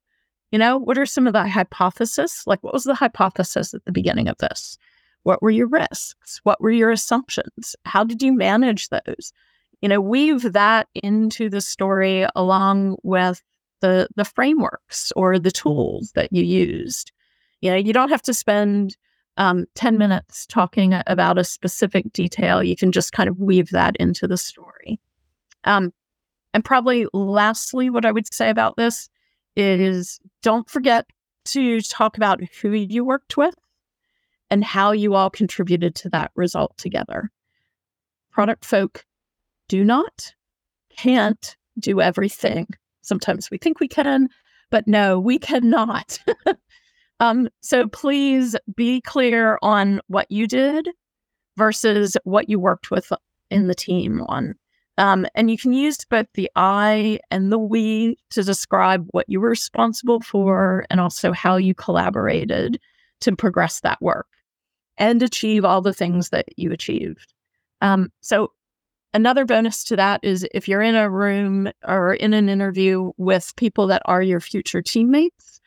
you 0.53 0.59
know, 0.59 0.77
what 0.77 0.99
are 0.99 1.05
some 1.07 1.25
of 1.25 1.33
the 1.33 1.47
hypotheses? 1.47 2.43
Like, 2.45 2.63
what 2.63 2.73
was 2.73 2.83
the 2.83 2.93
hypothesis 2.93 3.73
at 3.73 3.83
the 3.85 3.91
beginning 3.91 4.27
of 4.27 4.37
this? 4.37 4.77
What 5.23 5.41
were 5.41 5.49
your 5.49 5.65
risks? 5.65 6.41
What 6.43 6.61
were 6.61 6.69
your 6.69 6.91
assumptions? 6.91 7.75
How 7.85 8.03
did 8.03 8.21
you 8.21 8.31
manage 8.31 8.89
those? 8.89 9.33
You 9.81 9.89
know, 9.89 9.99
weave 9.99 10.53
that 10.53 10.89
into 10.93 11.49
the 11.49 11.59
story 11.59 12.27
along 12.35 12.97
with 13.01 13.41
the 13.83 14.07
the 14.15 14.23
frameworks 14.23 15.11
or 15.15 15.37
the 15.37 15.51
tools 15.51 16.13
that 16.15 16.31
you 16.31 16.41
used. 16.41 17.11
You 17.59 17.71
know, 17.71 17.75
you 17.75 17.91
don't 17.91 18.09
have 18.09 18.21
to 18.23 18.33
spend 18.33 18.95
um, 19.35 19.65
10 19.75 19.97
minutes 19.97 20.45
talking 20.47 20.93
about 21.05 21.37
a 21.37 21.43
specific 21.43 22.11
detail. 22.13 22.63
You 22.63 22.77
can 22.77 22.91
just 22.91 23.11
kind 23.11 23.27
of 23.27 23.39
weave 23.39 23.71
that 23.71 23.95
into 23.97 24.25
the 24.25 24.37
story. 24.37 24.99
Um, 25.65 25.91
and 26.53 26.63
probably 26.63 27.07
lastly, 27.13 27.89
what 27.89 28.05
I 28.05 28.11
would 28.11 28.33
say 28.33 28.49
about 28.49 28.77
this 28.77 29.09
is 29.55 30.19
don't 30.41 30.69
forget 30.69 31.05
to 31.45 31.81
talk 31.81 32.15
about 32.15 32.41
who 32.61 32.71
you 32.71 33.03
worked 33.03 33.35
with 33.35 33.55
and 34.49 34.63
how 34.63 34.91
you 34.91 35.13
all 35.13 35.29
contributed 35.29 35.95
to 35.95 36.09
that 36.09 36.31
result 36.35 36.77
together. 36.77 37.31
Product 38.31 38.63
folk 38.63 39.05
do 39.67 39.83
not, 39.83 40.33
can't 40.95 41.57
do 41.79 41.99
everything. 41.99 42.67
Sometimes 43.03 43.51
we 43.51 43.57
think 43.57 43.79
we 43.79 43.87
can, 43.87 44.29
but 44.71 44.87
no, 44.87 45.19
we 45.19 45.37
cannot. 45.37 46.19
um, 47.19 47.47
so 47.61 47.87
please 47.87 48.55
be 48.75 49.01
clear 49.01 49.59
on 49.61 50.01
what 50.07 50.29
you 50.31 50.47
did 50.47 50.89
versus 51.57 52.17
what 52.23 52.49
you 52.49 52.59
worked 52.59 52.89
with 52.89 53.11
in 53.51 53.67
the 53.67 53.75
team 53.75 54.23
on. 54.27 54.55
Um, 54.97 55.25
and 55.33 55.49
you 55.49 55.57
can 55.57 55.73
use 55.73 55.97
both 56.09 56.27
the 56.33 56.49
I 56.55 57.19
and 57.31 57.51
the 57.51 57.57
we 57.57 58.17
to 58.31 58.43
describe 58.43 59.07
what 59.11 59.25
you 59.27 59.39
were 59.39 59.49
responsible 59.49 60.19
for 60.19 60.85
and 60.89 60.99
also 60.99 61.31
how 61.31 61.57
you 61.57 61.73
collaborated 61.73 62.79
to 63.21 63.35
progress 63.35 63.79
that 63.81 64.01
work 64.01 64.27
and 64.97 65.23
achieve 65.23 65.65
all 65.65 65.81
the 65.81 65.93
things 65.93 66.29
that 66.29 66.45
you 66.57 66.71
achieved. 66.71 67.33
Um, 67.81 68.11
so, 68.21 68.51
another 69.13 69.45
bonus 69.45 69.83
to 69.85 69.95
that 69.95 70.19
is 70.23 70.47
if 70.53 70.67
you're 70.67 70.81
in 70.81 70.95
a 70.95 71.09
room 71.09 71.69
or 71.87 72.13
in 72.13 72.33
an 72.33 72.49
interview 72.49 73.11
with 73.17 73.53
people 73.55 73.87
that 73.87 74.01
are 74.05 74.21
your 74.21 74.39
future 74.39 74.81
teammates, 74.81 75.61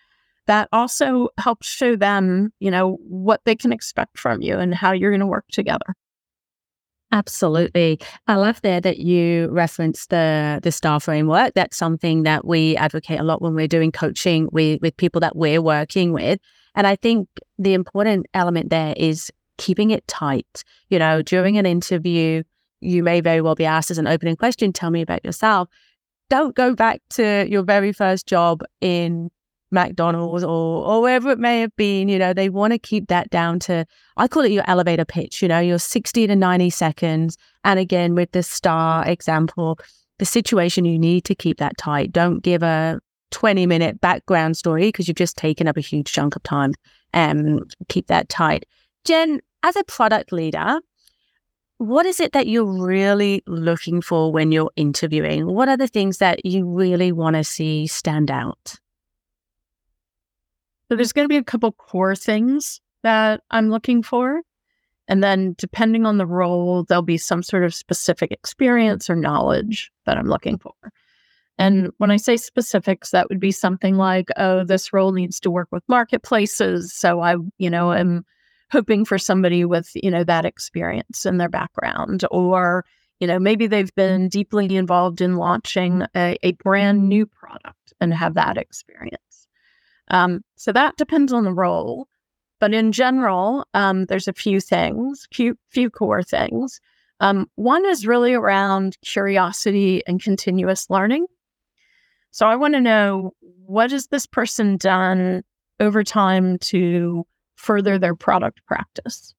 that 0.46 0.68
also 0.72 1.28
helps 1.38 1.66
show 1.66 1.96
them, 1.96 2.52
you 2.60 2.70
know, 2.70 2.98
what 3.02 3.40
they 3.44 3.56
can 3.56 3.72
expect 3.72 4.18
from 4.18 4.42
you 4.42 4.58
and 4.58 4.74
how 4.74 4.92
you're 4.92 5.10
going 5.10 5.20
to 5.20 5.26
work 5.26 5.46
together. 5.50 5.94
Absolutely. 7.12 8.00
I 8.26 8.34
love 8.34 8.60
there 8.62 8.80
that 8.80 8.98
you 8.98 9.48
referenced 9.48 10.10
the 10.10 10.58
the 10.62 10.72
star 10.72 10.98
framework. 10.98 11.54
That's 11.54 11.76
something 11.76 12.24
that 12.24 12.44
we 12.44 12.76
advocate 12.76 13.20
a 13.20 13.22
lot 13.22 13.40
when 13.40 13.54
we're 13.54 13.68
doing 13.68 13.92
coaching 13.92 14.48
with, 14.50 14.80
with 14.82 14.96
people 14.96 15.20
that 15.20 15.36
we're 15.36 15.62
working 15.62 16.12
with. 16.12 16.40
And 16.74 16.86
I 16.86 16.96
think 16.96 17.28
the 17.58 17.74
important 17.74 18.26
element 18.34 18.70
there 18.70 18.92
is 18.96 19.30
keeping 19.56 19.92
it 19.92 20.06
tight. 20.08 20.64
You 20.90 20.98
know, 20.98 21.22
during 21.22 21.58
an 21.58 21.66
interview, 21.66 22.42
you 22.86 23.02
may 23.02 23.20
very 23.20 23.40
well 23.40 23.54
be 23.54 23.64
asked 23.64 23.90
as 23.90 23.98
an 23.98 24.06
opening 24.06 24.36
question, 24.36 24.72
tell 24.72 24.90
me 24.90 25.02
about 25.02 25.24
yourself. 25.24 25.68
Don't 26.28 26.54
go 26.54 26.74
back 26.74 27.00
to 27.10 27.46
your 27.48 27.62
very 27.62 27.92
first 27.92 28.26
job 28.26 28.62
in 28.80 29.30
McDonald's 29.70 30.44
or 30.44 30.84
or 30.86 31.02
wherever 31.02 31.30
it 31.30 31.38
may 31.38 31.60
have 31.60 31.74
been, 31.76 32.08
you 32.08 32.18
know, 32.18 32.32
they 32.32 32.48
want 32.48 32.72
to 32.72 32.78
keep 32.78 33.08
that 33.08 33.30
down 33.30 33.58
to 33.60 33.84
I 34.16 34.28
call 34.28 34.44
it 34.44 34.52
your 34.52 34.64
elevator 34.68 35.04
pitch, 35.04 35.42
you 35.42 35.48
know, 35.48 35.58
your 35.58 35.78
60 35.78 36.26
to 36.26 36.36
90 36.36 36.70
seconds. 36.70 37.36
And 37.64 37.78
again, 37.78 38.14
with 38.14 38.30
the 38.32 38.42
star 38.42 39.06
example, 39.06 39.78
the 40.18 40.24
situation 40.24 40.84
you 40.84 40.98
need 40.98 41.24
to 41.24 41.34
keep 41.34 41.58
that 41.58 41.76
tight. 41.76 42.12
Don't 42.12 42.42
give 42.42 42.62
a 42.62 43.00
20 43.32 43.66
minute 43.66 44.00
background 44.00 44.56
story 44.56 44.88
because 44.88 45.08
you've 45.08 45.16
just 45.16 45.36
taken 45.36 45.68
up 45.68 45.76
a 45.76 45.80
huge 45.80 46.12
chunk 46.12 46.36
of 46.36 46.42
time. 46.42 46.72
And 47.12 47.60
um, 47.60 47.66
keep 47.88 48.08
that 48.08 48.28
tight. 48.28 48.66
Jen, 49.04 49.40
as 49.62 49.76
a 49.76 49.84
product 49.84 50.32
leader, 50.32 50.80
what 51.78 52.06
is 52.06 52.20
it 52.20 52.32
that 52.32 52.46
you're 52.46 52.64
really 52.64 53.42
looking 53.46 54.00
for 54.00 54.32
when 54.32 54.52
you're 54.52 54.70
interviewing? 54.76 55.46
What 55.46 55.68
are 55.68 55.76
the 55.76 55.88
things 55.88 56.18
that 56.18 56.44
you 56.44 56.66
really 56.66 57.12
want 57.12 57.36
to 57.36 57.44
see 57.44 57.86
stand 57.86 58.30
out? 58.30 58.76
So 60.88 60.96
there's 60.96 61.12
going 61.12 61.24
to 61.24 61.32
be 61.32 61.36
a 61.36 61.44
couple 61.44 61.72
core 61.72 62.16
things 62.16 62.80
that 63.02 63.42
I'm 63.50 63.70
looking 63.70 64.02
for. 64.02 64.42
And 65.08 65.22
then 65.22 65.54
depending 65.58 66.06
on 66.06 66.18
the 66.18 66.26
role, 66.26 66.84
there'll 66.84 67.02
be 67.02 67.18
some 67.18 67.42
sort 67.42 67.64
of 67.64 67.74
specific 67.74 68.32
experience 68.32 69.08
or 69.08 69.16
knowledge 69.16 69.92
that 70.04 70.16
I'm 70.16 70.28
looking 70.28 70.58
for. 70.58 70.72
And 71.58 71.90
when 71.98 72.10
I 72.10 72.16
say 72.16 72.36
specifics, 72.36 73.10
that 73.10 73.28
would 73.28 73.40
be 73.40 73.52
something 73.52 73.96
like, 73.96 74.28
oh, 74.36 74.64
this 74.64 74.92
role 74.92 75.12
needs 75.12 75.40
to 75.40 75.50
work 75.50 75.68
with 75.70 75.82
marketplaces. 75.88 76.92
So 76.92 77.20
I, 77.20 77.36
you 77.58 77.70
know, 77.70 77.92
am 77.92 78.24
hoping 78.70 79.04
for 79.04 79.18
somebody 79.18 79.64
with, 79.64 79.90
you 79.94 80.10
know, 80.10 80.24
that 80.24 80.44
experience 80.44 81.24
in 81.24 81.38
their 81.38 81.48
background. 81.48 82.24
Or, 82.30 82.84
you 83.20 83.26
know, 83.26 83.38
maybe 83.38 83.66
they've 83.66 83.94
been 83.94 84.28
deeply 84.28 84.74
involved 84.76 85.20
in 85.20 85.36
launching 85.36 86.04
a, 86.14 86.36
a 86.42 86.52
brand 86.52 87.08
new 87.08 87.26
product 87.26 87.92
and 88.00 88.12
have 88.12 88.34
that 88.34 88.56
experience. 88.56 89.48
Um, 90.08 90.42
so 90.56 90.72
that 90.72 90.96
depends 90.96 91.32
on 91.32 91.44
the 91.44 91.52
role. 91.52 92.08
But 92.58 92.72
in 92.72 92.92
general, 92.92 93.66
um, 93.74 94.06
there's 94.06 94.28
a 94.28 94.32
few 94.32 94.60
things, 94.60 95.26
few, 95.32 95.58
few 95.70 95.90
core 95.90 96.22
things. 96.22 96.80
Um, 97.20 97.50
one 97.54 97.84
is 97.86 98.06
really 98.06 98.34
around 98.34 98.96
curiosity 99.02 100.02
and 100.06 100.22
continuous 100.22 100.88
learning. 100.90 101.26
So 102.30 102.46
I 102.46 102.56
want 102.56 102.74
to 102.74 102.80
know 102.80 103.32
what 103.40 103.90
has 103.90 104.08
this 104.08 104.26
person 104.26 104.76
done 104.76 105.42
over 105.80 106.02
time 106.02 106.58
to 106.58 107.26
further 107.56 107.98
their 107.98 108.14
product 108.14 108.64
practice? 108.66 109.34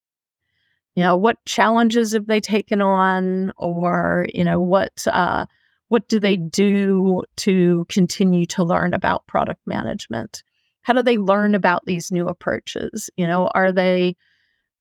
You 0.96 1.04
know, 1.04 1.16
what 1.16 1.44
challenges 1.46 2.14
have 2.14 2.28
they 2.28 2.42
taken 2.42 2.82
on, 2.82 3.54
or 3.58 4.28
you 4.34 4.44
know, 4.44 4.60
what 4.60 5.06
uh, 5.08 5.46
what 5.88 6.08
do 6.08 6.20
they 6.20 6.38
do 6.38 7.24
to 7.38 7.86
continue 7.88 8.46
to 8.48 8.64
learn 8.64 8.94
about 8.94 9.28
product 9.28 9.62
management? 9.66 10.44
how 10.88 10.94
do 10.94 11.04
they 11.04 11.18
learn 11.18 11.54
about 11.54 11.86
these 11.86 12.14
new 12.14 12.28
approaches? 12.28 13.10
You 13.18 13.28
know, 13.28 13.48
are 13.48 13.74
they 13.74 14.16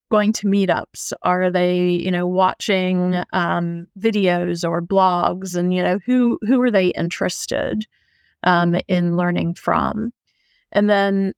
going 0.08 0.32
to 0.34 0.46
meetups? 0.46 1.12
Are 1.22 1.50
they, 1.50 1.88
you 1.88 2.12
know, 2.12 2.28
watching 2.28 3.24
um, 3.32 3.88
videos 3.98 4.62
or 4.62 4.80
blogs? 4.80 5.56
And 5.56 5.74
you 5.74 5.82
know, 5.82 5.98
who 6.06 6.38
who 6.42 6.62
are 6.62 6.70
they 6.70 6.90
interested 6.90 7.88
um, 8.44 8.76
in 8.86 9.16
learning 9.16 9.54
from? 9.54 10.12
And 10.70 10.88
then 10.88 11.32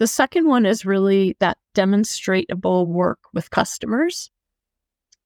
the 0.00 0.06
second 0.06 0.46
one 0.46 0.64
is 0.64 0.86
really 0.86 1.36
that 1.40 1.58
demonstratable 1.76 2.86
work 2.86 3.18
with 3.34 3.50
customers. 3.50 4.30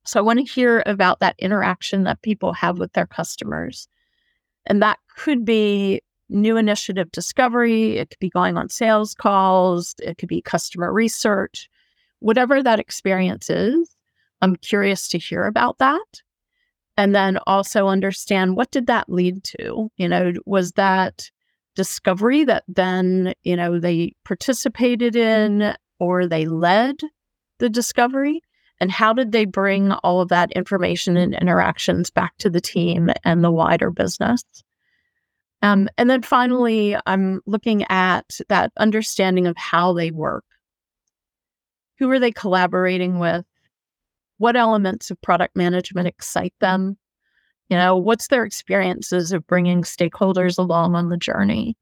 So 0.04 0.18
I 0.18 0.22
want 0.22 0.40
to 0.40 0.52
hear 0.52 0.82
about 0.84 1.20
that 1.20 1.36
interaction 1.38 2.02
that 2.02 2.22
people 2.22 2.52
have 2.54 2.80
with 2.80 2.92
their 2.92 3.06
customers. 3.06 3.86
And 4.66 4.82
that 4.82 4.98
could 5.16 5.44
be 5.44 6.02
new 6.28 6.56
initiative 6.56 7.12
discovery, 7.12 7.98
it 7.98 8.10
could 8.10 8.18
be 8.18 8.30
going 8.30 8.56
on 8.56 8.68
sales 8.68 9.14
calls, 9.14 9.94
it 10.02 10.18
could 10.18 10.28
be 10.28 10.42
customer 10.42 10.92
research, 10.92 11.70
whatever 12.18 12.60
that 12.60 12.80
experience 12.80 13.48
is. 13.48 13.94
I'm 14.40 14.56
curious 14.56 15.06
to 15.08 15.18
hear 15.18 15.44
about 15.44 15.78
that. 15.78 16.22
And 16.96 17.14
then 17.14 17.38
also 17.46 17.86
understand 17.86 18.56
what 18.56 18.72
did 18.72 18.88
that 18.88 19.08
lead 19.08 19.44
to? 19.44 19.92
You 19.98 20.08
know, 20.08 20.32
was 20.46 20.72
that 20.72 21.30
discovery 21.74 22.44
that 22.44 22.64
then, 22.68 23.34
you 23.42 23.56
know, 23.56 23.78
they 23.78 24.14
participated 24.24 25.16
in 25.16 25.74
or 25.98 26.26
they 26.26 26.46
led 26.46 26.96
the 27.58 27.68
discovery? 27.68 28.42
And 28.80 28.90
how 28.90 29.12
did 29.12 29.32
they 29.32 29.44
bring 29.44 29.92
all 29.92 30.20
of 30.20 30.28
that 30.28 30.52
information 30.52 31.16
and 31.16 31.34
interactions 31.34 32.10
back 32.10 32.36
to 32.38 32.50
the 32.50 32.60
team 32.60 33.10
and 33.24 33.42
the 33.44 33.50
wider 33.50 33.90
business? 33.90 34.42
Um, 35.62 35.88
and 35.96 36.10
then 36.10 36.22
finally, 36.22 36.96
I'm 37.06 37.40
looking 37.46 37.84
at 37.88 38.38
that 38.48 38.72
understanding 38.76 39.46
of 39.46 39.56
how 39.56 39.94
they 39.94 40.10
work. 40.10 40.44
Who 41.98 42.10
are 42.10 42.18
they 42.18 42.32
collaborating 42.32 43.18
with? 43.18 43.46
What 44.36 44.56
elements 44.56 45.10
of 45.10 45.22
product 45.22 45.56
management 45.56 46.08
excite 46.08 46.52
them? 46.60 46.98
You 47.68 47.76
know, 47.76 47.96
what's 47.96 48.28
their 48.28 48.44
experiences 48.44 49.32
of 49.32 49.46
bringing 49.46 49.82
stakeholders 49.82 50.58
along 50.58 50.94
on 50.94 51.08
the 51.08 51.16
journey? 51.16 51.76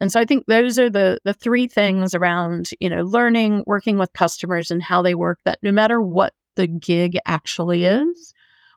And 0.00 0.12
so 0.12 0.20
I 0.20 0.24
think 0.24 0.46
those 0.46 0.78
are 0.78 0.90
the 0.90 1.18
the 1.24 1.34
three 1.34 1.66
things 1.66 2.14
around, 2.14 2.70
you 2.80 2.88
know, 2.88 3.02
learning, 3.02 3.64
working 3.66 3.98
with 3.98 4.12
customers 4.12 4.70
and 4.70 4.82
how 4.82 5.02
they 5.02 5.14
work 5.14 5.38
that 5.44 5.58
no 5.62 5.72
matter 5.72 6.00
what 6.00 6.34
the 6.56 6.66
gig 6.66 7.18
actually 7.26 7.84
is, 7.84 8.34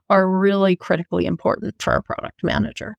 are 0.09 0.27
really 0.27 0.75
critically 0.75 1.25
important 1.25 1.81
for 1.81 1.93
a 1.93 2.03
product 2.03 2.43
manager. 2.43 2.97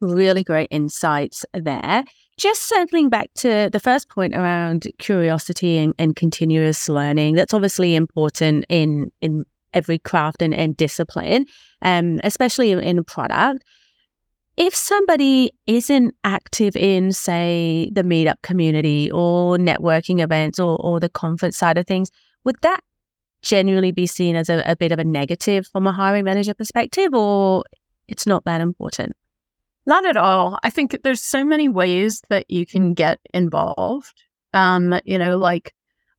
Really 0.00 0.44
great 0.44 0.68
insights 0.70 1.44
there. 1.52 2.04
Just 2.38 2.62
circling 2.62 3.10
back 3.10 3.30
to 3.36 3.68
the 3.70 3.80
first 3.80 4.08
point 4.08 4.34
around 4.34 4.86
curiosity 4.98 5.76
and, 5.76 5.94
and 5.98 6.16
continuous 6.16 6.88
learning, 6.88 7.34
that's 7.34 7.54
obviously 7.54 7.94
important 7.94 8.64
in 8.68 9.12
in 9.20 9.44
every 9.74 9.98
craft 9.98 10.42
and, 10.42 10.54
and 10.54 10.76
discipline, 10.76 11.46
um, 11.82 12.20
especially 12.24 12.72
in 12.72 13.04
product. 13.04 13.64
If 14.56 14.74
somebody 14.74 15.52
isn't 15.66 16.14
active 16.24 16.76
in, 16.76 17.12
say, 17.12 17.90
the 17.92 18.02
meetup 18.02 18.42
community 18.42 19.10
or 19.10 19.56
networking 19.56 20.22
events 20.22 20.58
or, 20.58 20.76
or 20.80 21.00
the 21.00 21.08
conference 21.08 21.56
side 21.56 21.78
of 21.78 21.86
things, 21.86 22.10
would 22.44 22.56
that 22.62 22.80
generally 23.42 23.92
be 23.92 24.06
seen 24.06 24.36
as 24.36 24.50
a, 24.50 24.62
a 24.66 24.76
bit 24.76 24.92
of 24.92 24.98
a 24.98 25.04
negative 25.04 25.66
from 25.66 25.86
a 25.86 25.92
hiring 25.92 26.24
manager 26.24 26.52
perspective, 26.52 27.14
or 27.14 27.64
it's 28.08 28.26
not 28.26 28.44
that 28.44 28.60
important? 28.60 29.12
Not 29.86 30.04
at 30.04 30.16
all. 30.16 30.58
I 30.62 30.70
think 30.70 30.98
there's 31.02 31.22
so 31.22 31.44
many 31.44 31.68
ways 31.68 32.22
that 32.28 32.50
you 32.50 32.66
can 32.66 32.92
get 32.92 33.18
involved. 33.32 34.12
Um, 34.52 35.00
you 35.04 35.16
know, 35.16 35.38
like 35.38 35.72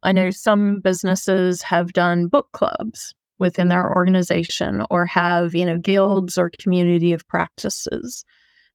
I 0.03 0.12
know 0.13 0.31
some 0.31 0.79
businesses 0.79 1.62
have 1.62 1.93
done 1.93 2.27
book 2.27 2.48
clubs 2.53 3.13
within 3.41 3.67
their 3.67 3.93
organization 3.93 4.86
or 4.89 5.05
have, 5.07 5.55
you 5.55 5.65
know, 5.65 5.77
guilds 5.77 6.38
or 6.38 6.51
community 6.51 7.12
of 7.12 7.27
practices. 7.27 8.24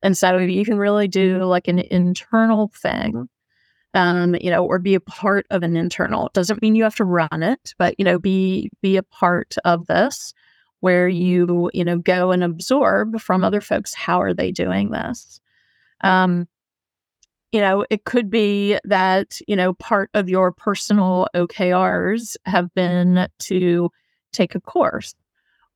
And 0.03 0.19
so 0.19 0.37
you 0.37 0.65
can 0.65 0.77
really 0.77 1.09
do 1.09 1.45
like 1.45 1.69
an 1.69 1.79
internal 1.79 2.71
thing, 2.75 3.29
um, 3.95 4.35
you 4.35 4.51
know, 4.51 4.67
or 4.67 4.79
be 4.81 4.97
a 4.97 5.01
part 5.01 5.47
of 5.51 5.63
an 5.63 5.77
internal. 5.77 6.27
It 6.27 6.33
doesn't 6.35 6.61
mean 6.61 6.75
you 6.75 6.83
have 6.83 6.97
to 6.97 7.05
run 7.05 7.43
it, 7.43 7.75
but 7.79 7.95
you 7.97 8.05
know, 8.05 8.19
be 8.19 8.69
be 8.83 8.97
a 8.97 9.05
part 9.05 9.55
of 9.65 9.87
this 9.87 10.35
where 10.81 11.09
you, 11.09 11.71
you 11.73 11.85
know, 11.85 11.99
go 11.99 12.33
and 12.33 12.45
absorb 12.45 13.21
from 13.21 13.45
other 13.45 13.61
folks 13.61 13.95
how 13.95 14.21
are 14.21 14.35
they 14.35 14.51
doing 14.51 14.91
this. 14.91 15.41
Um, 16.03 16.49
you 17.53 17.61
know, 17.61 17.87
it 17.89 18.05
could 18.05 18.29
be 18.29 18.79
that, 18.85 19.39
you 19.47 19.57
know, 19.57 19.73
part 19.75 20.11
of 20.13 20.29
your 20.29 20.53
personal 20.53 21.29
OKRs 21.35 22.37
have 22.45 22.75
been 22.75 23.29
to 23.39 23.91
take 24.33 24.55
a 24.55 24.61
course 24.61 25.15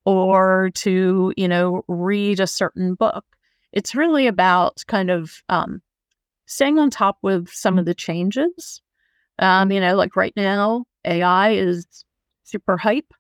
or 0.05 0.71
to, 0.75 1.33
you 1.37 1.49
know, 1.49 1.85
read 1.89 2.41
a 2.41 2.47
certain 2.47 2.95
book. 2.95 3.25
It's 3.73 3.95
really 3.95 4.27
about 4.27 4.83
kind 4.89 5.11
of 5.11 5.43
um, 5.49 5.83
staying 6.47 6.79
on 6.79 6.91
top 6.91 7.19
with 7.23 7.49
some 7.51 7.79
of 7.79 7.85
the 7.85 7.95
changes. 7.95 8.83
Um, 9.39 9.71
you 9.71 9.81
know, 9.81 9.97
like 9.97 10.17
right 10.17 10.33
now, 10.37 10.85
AI 11.05 11.51
is 11.53 11.87
super 12.45 12.77
hype. 12.77 13.13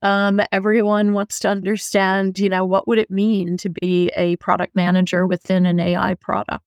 Um, 0.00 0.40
everyone 0.52 1.12
wants 1.12 1.40
to 1.40 1.48
understand, 1.48 2.38
you 2.38 2.48
know, 2.48 2.64
what 2.64 2.86
would 2.86 2.98
it 2.98 3.10
mean 3.10 3.56
to 3.58 3.68
be 3.68 4.10
a 4.16 4.36
product 4.36 4.76
manager 4.76 5.26
within 5.26 5.66
an 5.66 5.80
AI 5.80 6.14
product? 6.14 6.64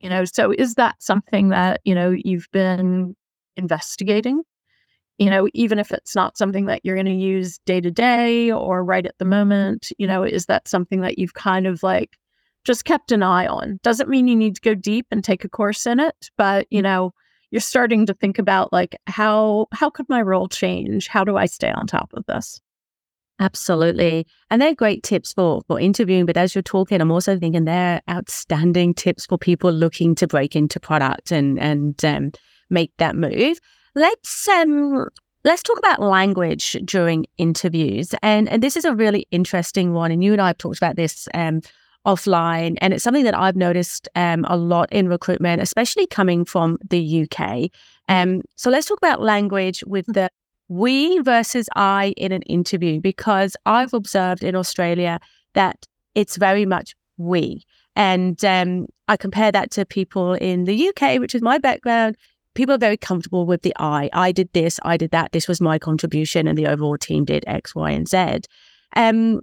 You 0.00 0.10
know, 0.10 0.24
so 0.24 0.52
is 0.52 0.74
that 0.74 1.02
something 1.02 1.48
that, 1.48 1.80
you 1.84 1.94
know, 1.94 2.10
you've 2.10 2.48
been 2.52 3.16
investigating? 3.56 4.42
You 5.18 5.30
know, 5.30 5.48
even 5.52 5.78
if 5.78 5.90
it's 5.90 6.14
not 6.14 6.38
something 6.38 6.66
that 6.66 6.84
you're 6.84 6.96
going 6.96 7.06
to 7.06 7.12
use 7.12 7.58
day 7.66 7.80
to 7.80 7.90
day 7.90 8.52
or 8.52 8.84
right 8.84 9.04
at 9.04 9.18
the 9.18 9.24
moment, 9.24 9.90
you 9.98 10.06
know, 10.06 10.22
is 10.22 10.46
that 10.46 10.68
something 10.68 11.00
that 11.00 11.18
you've 11.18 11.34
kind 11.34 11.66
of 11.66 11.82
like 11.82 12.16
just 12.64 12.84
kept 12.84 13.10
an 13.10 13.22
eye 13.22 13.46
on? 13.46 13.80
Doesn't 13.82 14.08
mean 14.08 14.28
you 14.28 14.36
need 14.36 14.54
to 14.54 14.60
go 14.60 14.74
deep 14.74 15.06
and 15.10 15.24
take 15.24 15.44
a 15.44 15.48
course 15.48 15.86
in 15.86 15.98
it, 15.98 16.30
but, 16.36 16.66
you 16.70 16.82
know, 16.82 17.12
you're 17.50 17.60
starting 17.60 18.06
to 18.06 18.14
think 18.14 18.38
about 18.38 18.72
like 18.72 18.96
how 19.06 19.66
how 19.72 19.90
could 19.90 20.08
my 20.08 20.22
role 20.22 20.48
change? 20.48 21.08
How 21.08 21.24
do 21.24 21.36
I 21.36 21.46
stay 21.46 21.70
on 21.70 21.86
top 21.86 22.12
of 22.14 22.24
this? 22.26 22.60
Absolutely. 23.40 24.26
And 24.50 24.60
they're 24.60 24.74
great 24.74 25.02
tips 25.02 25.32
for 25.32 25.62
for 25.66 25.80
interviewing. 25.80 26.26
But 26.26 26.36
as 26.36 26.54
you're 26.54 26.62
talking, 26.62 27.00
I'm 27.00 27.10
also 27.10 27.38
thinking 27.38 27.64
they're 27.64 28.02
outstanding 28.10 28.94
tips 28.94 29.26
for 29.26 29.38
people 29.38 29.70
looking 29.72 30.14
to 30.16 30.26
break 30.26 30.56
into 30.56 30.80
product 30.80 31.30
and 31.30 31.58
and 31.58 32.04
um, 32.04 32.32
make 32.68 32.92
that 32.98 33.16
move. 33.16 33.58
Let's 33.98 34.46
um 34.46 35.08
let's 35.42 35.64
talk 35.64 35.76
about 35.76 36.00
language 36.00 36.76
during 36.84 37.26
interviews. 37.36 38.14
And 38.22 38.48
and 38.48 38.62
this 38.62 38.76
is 38.76 38.84
a 38.84 38.94
really 38.94 39.26
interesting 39.32 39.92
one. 39.92 40.12
And 40.12 40.22
you 40.22 40.32
and 40.32 40.40
I 40.40 40.46
have 40.46 40.58
talked 40.58 40.76
about 40.76 40.94
this 40.94 41.26
um 41.34 41.62
offline. 42.06 42.78
And 42.80 42.94
it's 42.94 43.02
something 43.02 43.24
that 43.24 43.36
I've 43.36 43.56
noticed 43.56 44.08
um, 44.14 44.44
a 44.48 44.56
lot 44.56 44.90
in 44.92 45.08
recruitment, 45.08 45.60
especially 45.60 46.06
coming 46.06 46.44
from 46.44 46.78
the 46.88 47.26
UK. 47.26 47.70
Um, 48.08 48.42
so 48.54 48.70
let's 48.70 48.86
talk 48.86 48.98
about 48.98 49.20
language 49.20 49.82
with 49.84 50.06
the 50.06 50.30
we 50.68 51.18
versus 51.18 51.68
I 51.74 52.14
in 52.16 52.30
an 52.30 52.42
interview, 52.42 53.00
because 53.00 53.56
I've 53.66 53.94
observed 53.94 54.44
in 54.44 54.54
Australia 54.54 55.18
that 55.54 55.86
it's 56.14 56.36
very 56.36 56.66
much 56.66 56.94
we. 57.16 57.64
And 57.96 58.42
um, 58.44 58.86
I 59.08 59.16
compare 59.16 59.50
that 59.50 59.72
to 59.72 59.84
people 59.84 60.34
in 60.34 60.64
the 60.64 60.88
UK, 60.90 61.18
which 61.18 61.34
is 61.34 61.42
my 61.42 61.58
background. 61.58 62.16
People 62.58 62.74
are 62.74 62.78
very 62.78 62.96
comfortable 62.96 63.46
with 63.46 63.62
the 63.62 63.72
I. 63.78 64.10
I 64.12 64.32
did 64.32 64.52
this, 64.52 64.80
I 64.82 64.96
did 64.96 65.12
that. 65.12 65.30
This 65.30 65.46
was 65.46 65.60
my 65.60 65.78
contribution, 65.78 66.48
and 66.48 66.58
the 66.58 66.66
overall 66.66 66.98
team 66.98 67.24
did 67.24 67.44
X, 67.46 67.72
Y, 67.72 67.88
and 67.92 68.08
Z. 68.08 68.40
Um, 68.96 69.40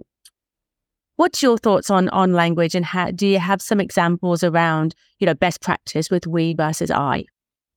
What's 1.16 1.42
your 1.42 1.56
thoughts 1.56 1.88
on 1.88 2.10
on 2.10 2.34
language 2.34 2.74
and 2.74 2.84
how 2.84 3.10
do 3.10 3.26
you 3.26 3.38
have 3.38 3.62
some 3.62 3.80
examples 3.80 4.44
around, 4.44 4.94
you 5.18 5.24
know, 5.24 5.32
best 5.32 5.62
practice 5.62 6.10
with 6.10 6.26
we 6.26 6.52
versus 6.52 6.90
I? 6.90 7.24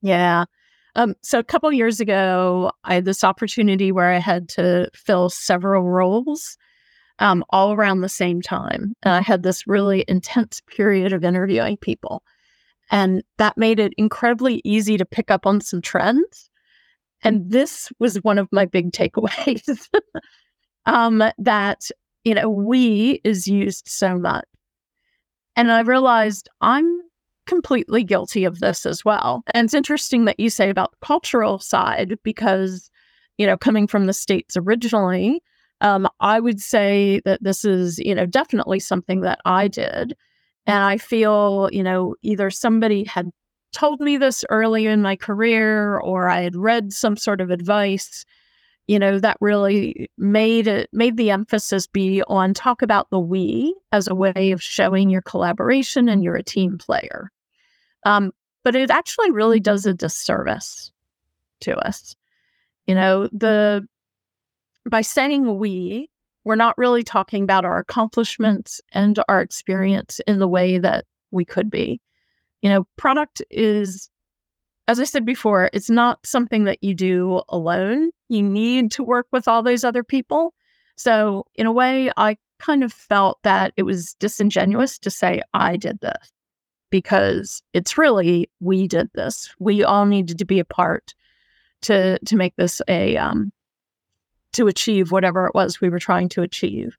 Yeah. 0.01 0.43
Um, 0.97 1.15
so 1.21 1.39
a 1.39 1.43
couple 1.45 1.71
years 1.71 2.01
ago, 2.01 2.73
I 2.83 2.95
had 2.95 3.05
this 3.05 3.23
opportunity 3.23 3.93
where 3.93 4.11
I 4.11 4.17
had 4.17 4.49
to 4.49 4.89
fill 4.93 5.29
several 5.29 5.83
roles 5.83 6.57
um, 7.19 7.45
all 7.51 7.71
around 7.71 8.01
the 8.01 8.09
same 8.09 8.41
time. 8.41 8.93
And 9.03 9.13
I 9.13 9.21
had 9.21 9.43
this 9.43 9.65
really 9.65 10.03
intense 10.09 10.61
period 10.67 11.13
of 11.13 11.23
interviewing 11.23 11.77
people. 11.77 12.23
And 12.91 13.23
that 13.37 13.57
made 13.57 13.79
it 13.79 13.93
incredibly 13.97 14.61
easy 14.63 14.97
to 14.97 15.05
pick 15.05 15.29
up 15.29 15.45
on 15.45 15.61
some 15.61 15.81
trends. 15.81 16.49
And 17.21 17.51
this 17.51 17.89
was 17.99 18.17
one 18.23 18.37
of 18.37 18.47
my 18.51 18.65
big 18.65 18.91
takeaways 18.91 19.87
um, 20.85 21.23
that 21.37 21.89
you 22.23 22.33
know, 22.33 22.49
we 22.49 23.21
is 23.23 23.47
used 23.47 23.87
so 23.87 24.17
much. 24.17 24.45
And 25.55 25.71
I 25.71 25.81
realized 25.81 26.49
I'm 26.61 27.01
completely 27.45 28.03
guilty 28.03 28.45
of 28.45 28.59
this 28.59 28.85
as 28.85 29.03
well. 29.03 29.43
And 29.53 29.65
it's 29.65 29.73
interesting 29.73 30.25
that 30.25 30.39
you 30.39 30.49
say 30.49 30.69
about 30.69 30.91
the 30.91 31.05
cultural 31.05 31.59
side 31.59 32.17
because, 32.23 32.89
you 33.37 33.47
know, 33.47 33.57
coming 33.57 33.87
from 33.87 34.05
the 34.05 34.13
States 34.13 34.55
originally, 34.55 35.41
um, 35.81 36.07
I 36.19 36.39
would 36.39 36.61
say 36.61 37.21
that 37.25 37.43
this 37.43 37.65
is, 37.65 37.97
you 37.99 38.13
know, 38.13 38.25
definitely 38.25 38.79
something 38.79 39.21
that 39.21 39.39
I 39.45 39.67
did. 39.67 40.15
And 40.69 40.83
I 40.83 40.97
feel, 40.97 41.69
you 41.71 41.83
know, 41.83 42.15
either 42.21 42.49
somebody 42.51 43.03
had 43.03 43.31
told 43.73 43.99
me 43.99 44.17
this 44.17 44.45
early 44.49 44.85
in 44.85 45.01
my 45.01 45.15
career 45.15 45.97
or 45.97 46.29
I 46.29 46.41
had 46.41 46.55
read 46.55 46.93
some 46.93 47.17
sort 47.17 47.41
of 47.41 47.49
advice 47.49 48.25
you 48.89 48.97
know 48.97 49.19
that 49.19 49.37
really 49.39 50.09
made 50.17 50.65
it 50.65 50.89
made 50.91 51.15
the 51.15 51.29
emphasis 51.29 51.85
be 51.85 52.23
on 52.23 52.55
talk 52.55 52.81
about 52.81 53.07
the 53.11 53.19
we 53.19 53.75
as 53.91 54.07
a 54.07 54.15
way 54.15 54.49
of 54.51 54.63
showing 54.63 55.11
your 55.11 55.21
collaboration 55.21 56.09
and 56.09 56.23
you're 56.23 56.35
a 56.35 56.41
team 56.41 56.79
player. 56.79 57.31
Um, 58.03 58.31
but 58.63 58.75
it 58.75 58.89
actually 58.89 59.29
really 59.29 59.59
does 59.59 59.85
a 59.85 59.93
disservice 59.93 60.91
to 61.61 61.77
us. 61.77 62.15
You 62.87 62.95
know 62.95 63.29
the 63.31 63.87
by 64.89 65.01
saying 65.01 65.59
we 65.59 66.09
we're 66.45 66.55
not 66.55 66.77
really 66.77 67.03
talking 67.03 67.43
about 67.43 67.65
our 67.65 67.77
accomplishments 67.77 68.81
and 68.93 69.19
our 69.27 69.41
experience 69.41 70.19
in 70.27 70.39
the 70.39 70.47
way 70.47 70.77
that 70.77 71.05
we 71.31 71.45
could 71.45 71.69
be 71.69 72.01
you 72.61 72.69
know 72.69 72.85
product 72.97 73.41
is 73.49 74.09
as 74.89 74.99
I 74.99 75.03
said 75.03 75.23
before, 75.23 75.69
it's 75.71 75.91
not 75.91 76.25
something 76.25 76.63
that 76.63 76.83
you 76.83 76.95
do 76.95 77.43
alone. 77.47 78.09
You 78.27 78.41
need 78.41 78.89
to 78.93 79.03
work 79.03 79.27
with 79.31 79.47
all 79.47 79.61
those 79.61 79.83
other 79.83 80.03
people. 80.03 80.55
So, 80.97 81.45
in 81.53 81.67
a 81.67 81.71
way, 81.71 82.09
I 82.17 82.37
kind 82.57 82.83
of 82.83 82.91
felt 82.91 83.37
that 83.43 83.71
it 83.77 83.83
was 83.83 84.15
disingenuous 84.15 84.97
to 84.99 85.11
say, 85.11 85.43
I 85.53 85.77
did 85.77 85.99
this 86.01 86.31
because 86.89 87.61
it's 87.73 87.99
really 87.99 88.49
we 88.59 88.87
did 88.87 89.11
this. 89.13 89.53
We 89.59 89.83
all 89.83 90.07
needed 90.07 90.39
to 90.39 90.45
be 90.45 90.59
a 90.59 90.65
part 90.65 91.13
to 91.83 92.17
to 92.25 92.35
make 92.35 92.55
this 92.55 92.81
a 92.87 93.15
um 93.15 93.51
to 94.53 94.67
achieve 94.67 95.11
whatever 95.11 95.45
it 95.45 95.55
was 95.55 95.79
we 95.79 95.89
were 95.89 95.99
trying 95.99 96.29
to 96.29 96.41
achieve. 96.41 96.97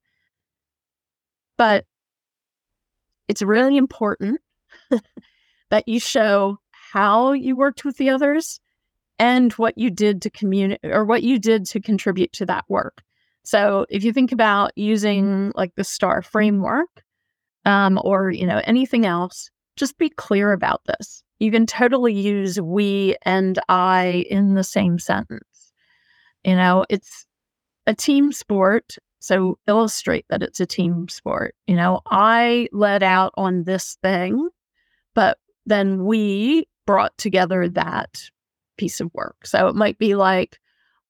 But 1.56 1.84
it's 3.28 3.42
really 3.42 3.76
important 3.76 4.40
that 5.70 5.86
you 5.86 6.00
show 6.00 6.58
how 6.70 7.32
you 7.32 7.56
worked 7.56 7.84
with 7.84 7.96
the 7.96 8.10
others 8.10 8.60
and 9.18 9.52
what 9.52 9.76
you 9.76 9.90
did 9.90 10.22
to 10.22 10.30
communicate 10.30 10.90
or 10.90 11.04
what 11.04 11.22
you 11.22 11.38
did 11.38 11.66
to 11.66 11.80
contribute 11.80 12.32
to 12.32 12.46
that 12.46 12.64
work. 12.68 13.02
So 13.44 13.86
if 13.88 14.02
you 14.02 14.12
think 14.12 14.32
about 14.32 14.72
using 14.76 15.52
like 15.54 15.74
the 15.74 15.84
STAR 15.84 16.22
framework 16.22 16.88
um, 17.64 18.00
or 18.02 18.30
you 18.30 18.46
know 18.46 18.60
anything 18.64 19.06
else, 19.06 19.50
just 19.76 19.98
be 19.98 20.08
clear 20.08 20.52
about 20.52 20.82
this. 20.86 21.22
You 21.38 21.50
can 21.50 21.66
totally 21.66 22.14
use 22.14 22.60
we 22.60 23.16
and 23.22 23.58
I 23.68 24.24
in 24.30 24.54
the 24.54 24.64
same 24.64 24.98
sentence. 24.98 25.72
You 26.44 26.56
know, 26.56 26.84
it's 26.88 27.26
a 27.90 27.94
team 27.94 28.32
sport. 28.32 28.96
So 29.18 29.58
illustrate 29.66 30.24
that 30.30 30.42
it's 30.42 30.60
a 30.60 30.66
team 30.66 31.08
sport. 31.08 31.54
You 31.66 31.76
know, 31.76 32.00
I 32.06 32.68
led 32.72 33.02
out 33.02 33.34
on 33.36 33.64
this 33.64 33.98
thing, 34.02 34.48
but 35.14 35.38
then 35.66 36.06
we 36.06 36.66
brought 36.86 37.16
together 37.18 37.68
that 37.68 38.22
piece 38.78 39.00
of 39.00 39.12
work. 39.12 39.44
So 39.44 39.68
it 39.68 39.74
might 39.74 39.98
be 39.98 40.14
like, 40.14 40.58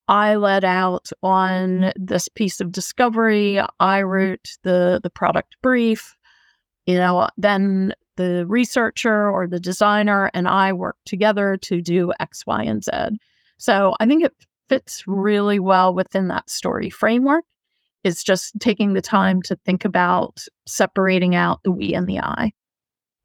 I 0.08 0.34
led 0.34 0.64
out 0.64 1.10
on 1.22 1.92
this 1.94 2.26
piece 2.28 2.60
of 2.60 2.72
discovery. 2.72 3.60
I 3.78 4.02
wrote 4.02 4.56
the 4.64 4.98
the 5.02 5.10
product 5.10 5.56
brief. 5.62 6.16
You 6.86 6.96
know, 6.96 7.28
then 7.36 7.94
the 8.16 8.44
researcher 8.46 9.30
or 9.30 9.46
the 9.46 9.60
designer 9.60 10.30
and 10.34 10.48
I 10.48 10.72
worked 10.72 11.06
together 11.06 11.56
to 11.58 11.80
do 11.80 12.12
X, 12.18 12.44
Y, 12.44 12.62
and 12.64 12.82
Z. 12.82 12.90
So 13.58 13.94
I 14.00 14.06
think 14.06 14.24
it 14.24 14.32
fits 14.70 15.02
really 15.06 15.58
well 15.58 15.92
within 15.92 16.28
that 16.28 16.48
story 16.48 16.88
framework. 16.88 17.44
It's 18.04 18.22
just 18.22 18.58
taking 18.60 18.94
the 18.94 19.02
time 19.02 19.42
to 19.42 19.56
think 19.66 19.84
about 19.84 20.44
separating 20.66 21.34
out 21.34 21.60
the 21.64 21.72
we 21.72 21.92
and 21.92 22.06
the 22.06 22.20
I. 22.20 22.52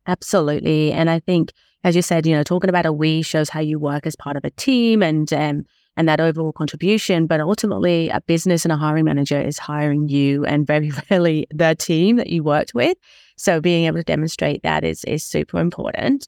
Absolutely. 0.08 0.92
And 0.92 1.10
I 1.10 1.20
think 1.20 1.52
as 1.86 1.96
you 1.96 2.02
said, 2.02 2.26
you 2.26 2.36
know, 2.36 2.42
talking 2.42 2.70
about 2.70 2.88
a 2.88 2.92
we 2.92 3.22
shows 3.22 3.48
how 3.48 3.60
you 3.60 3.78
work 3.78 4.08
as 4.08 4.16
part 4.16 4.36
of 4.36 4.44
a 4.44 4.50
team 4.50 5.04
and 5.04 5.32
um, 5.32 5.66
and 5.96 6.10
that 6.10 6.20
overall 6.20 6.52
contribution. 6.52 7.28
But 7.28 7.40
ultimately, 7.42 8.10
a 8.10 8.22
business 8.22 8.66
and 8.66 8.72
a 8.72 8.76
hiring 8.76 9.06
manager 9.06 9.40
is 9.40 9.60
hiring 9.60 10.10
you 10.10 10.44
and 10.46 10.66
very 10.66 10.92
rarely 11.12 11.46
the 11.52 11.76
team 11.76 12.16
that 12.16 12.28
you 12.28 12.44
worked 12.44 12.74
with. 12.74 12.98
So 13.38 13.62
being 13.62 13.86
able 13.86 13.98
to 13.98 14.04
demonstrate 14.04 14.64
that 14.64 14.84
is 14.84 15.04
is 15.04 15.24
super 15.24 15.60
important. 15.60 16.26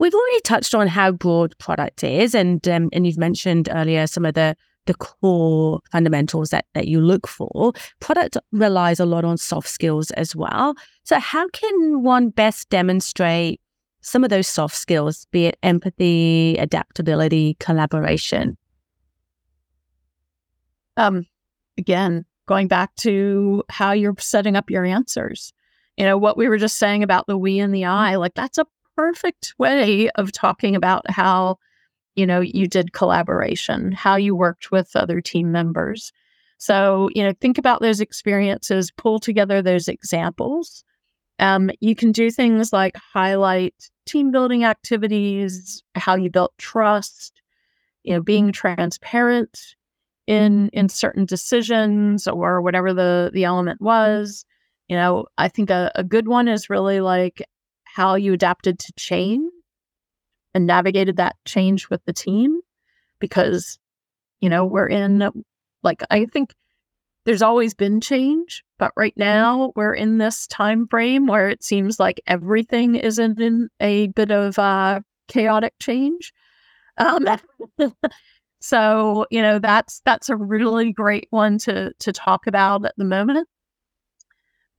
We've 0.00 0.14
already 0.14 0.40
touched 0.40 0.74
on 0.74 0.88
how 0.88 1.12
broad 1.12 1.56
product 1.58 2.02
is, 2.02 2.34
and 2.34 2.66
um, 2.66 2.88
and 2.92 3.06
you've 3.06 3.18
mentioned 3.18 3.68
earlier 3.70 4.06
some 4.06 4.24
of 4.24 4.34
the 4.34 4.56
the 4.86 4.94
core 4.94 5.80
fundamentals 5.92 6.50
that, 6.50 6.64
that 6.72 6.88
you 6.88 7.02
look 7.02 7.28
for. 7.28 7.74
Product 8.00 8.38
relies 8.50 8.98
a 8.98 9.04
lot 9.04 9.26
on 9.26 9.36
soft 9.36 9.68
skills 9.68 10.10
as 10.12 10.34
well. 10.34 10.74
So, 11.04 11.20
how 11.20 11.48
can 11.50 12.02
one 12.02 12.30
best 12.30 12.70
demonstrate 12.70 13.60
some 14.00 14.24
of 14.24 14.30
those 14.30 14.48
soft 14.48 14.74
skills, 14.74 15.26
be 15.32 15.44
it 15.46 15.58
empathy, 15.62 16.56
adaptability, 16.58 17.58
collaboration? 17.60 18.56
Um, 20.96 21.26
again, 21.76 22.24
going 22.46 22.68
back 22.68 22.96
to 22.96 23.64
how 23.68 23.92
you're 23.92 24.14
setting 24.18 24.56
up 24.56 24.70
your 24.70 24.86
answers. 24.86 25.52
You 25.98 26.06
know, 26.06 26.16
what 26.16 26.38
we 26.38 26.48
were 26.48 26.56
just 26.56 26.78
saying 26.78 27.02
about 27.02 27.26
the 27.26 27.36
we 27.36 27.58
and 27.58 27.74
the 27.74 27.84
I, 27.84 28.16
like 28.16 28.32
that's 28.32 28.56
a 28.56 28.64
perfect 29.00 29.54
way 29.58 30.10
of 30.10 30.30
talking 30.30 30.76
about 30.76 31.10
how, 31.10 31.56
you 32.16 32.26
know, 32.26 32.40
you 32.40 32.66
did 32.66 32.92
collaboration, 32.92 33.92
how 33.92 34.16
you 34.16 34.36
worked 34.36 34.70
with 34.70 34.94
other 34.94 35.22
team 35.22 35.50
members. 35.50 36.12
So, 36.58 37.08
you 37.14 37.22
know, 37.22 37.32
think 37.40 37.56
about 37.56 37.80
those 37.80 38.00
experiences, 38.00 38.90
pull 38.90 39.18
together 39.18 39.62
those 39.62 39.88
examples. 39.88 40.84
Um, 41.38 41.70
you 41.80 41.94
can 41.94 42.12
do 42.12 42.30
things 42.30 42.74
like 42.74 42.94
highlight 42.96 43.74
team 44.04 44.30
building 44.30 44.64
activities, 44.64 45.82
how 45.94 46.16
you 46.16 46.28
built 46.30 46.52
trust, 46.58 47.40
you 48.02 48.12
know, 48.12 48.22
being 48.22 48.52
transparent, 48.52 49.76
in 50.26 50.68
in 50.72 50.88
certain 50.88 51.24
decisions 51.24 52.28
or 52.28 52.60
whatever 52.60 52.92
the 52.92 53.30
the 53.32 53.44
element 53.44 53.80
was 53.80 54.44
you 54.88 54.94
know 54.94 55.24
i 55.38 55.48
think 55.48 55.70
a, 55.70 55.90
a 55.96 56.04
good 56.04 56.28
one 56.28 56.46
is 56.46 56.70
really 56.70 57.00
like 57.00 57.42
how 57.94 58.14
you 58.14 58.32
adapted 58.32 58.78
to 58.78 58.92
change 58.96 59.50
and 60.54 60.66
navigated 60.66 61.16
that 61.16 61.36
change 61.44 61.88
with 61.90 62.04
the 62.04 62.12
team 62.12 62.60
because 63.18 63.78
you 64.40 64.48
know 64.48 64.64
we're 64.64 64.88
in 64.88 65.30
like 65.82 66.02
i 66.10 66.24
think 66.26 66.54
there's 67.26 67.42
always 67.42 67.74
been 67.74 68.00
change 68.00 68.64
but 68.78 68.92
right 68.96 69.14
now 69.16 69.72
we're 69.76 69.94
in 69.94 70.18
this 70.18 70.46
time 70.46 70.86
frame 70.88 71.26
where 71.26 71.48
it 71.48 71.62
seems 71.62 72.00
like 72.00 72.20
everything 72.26 72.94
is 72.94 73.18
in, 73.18 73.40
in 73.40 73.68
a 73.80 74.08
bit 74.08 74.30
of 74.30 74.58
uh, 74.58 75.00
chaotic 75.28 75.74
change 75.80 76.32
um, 76.98 77.24
So, 78.60 79.26
you 79.30 79.40
know, 79.40 79.58
that's 79.58 80.02
that's 80.04 80.28
a 80.28 80.36
really 80.36 80.92
great 80.92 81.26
one 81.30 81.58
to 81.60 81.92
to 81.98 82.12
talk 82.12 82.46
about 82.46 82.84
at 82.84 82.94
the 82.96 83.04
moment. 83.04 83.48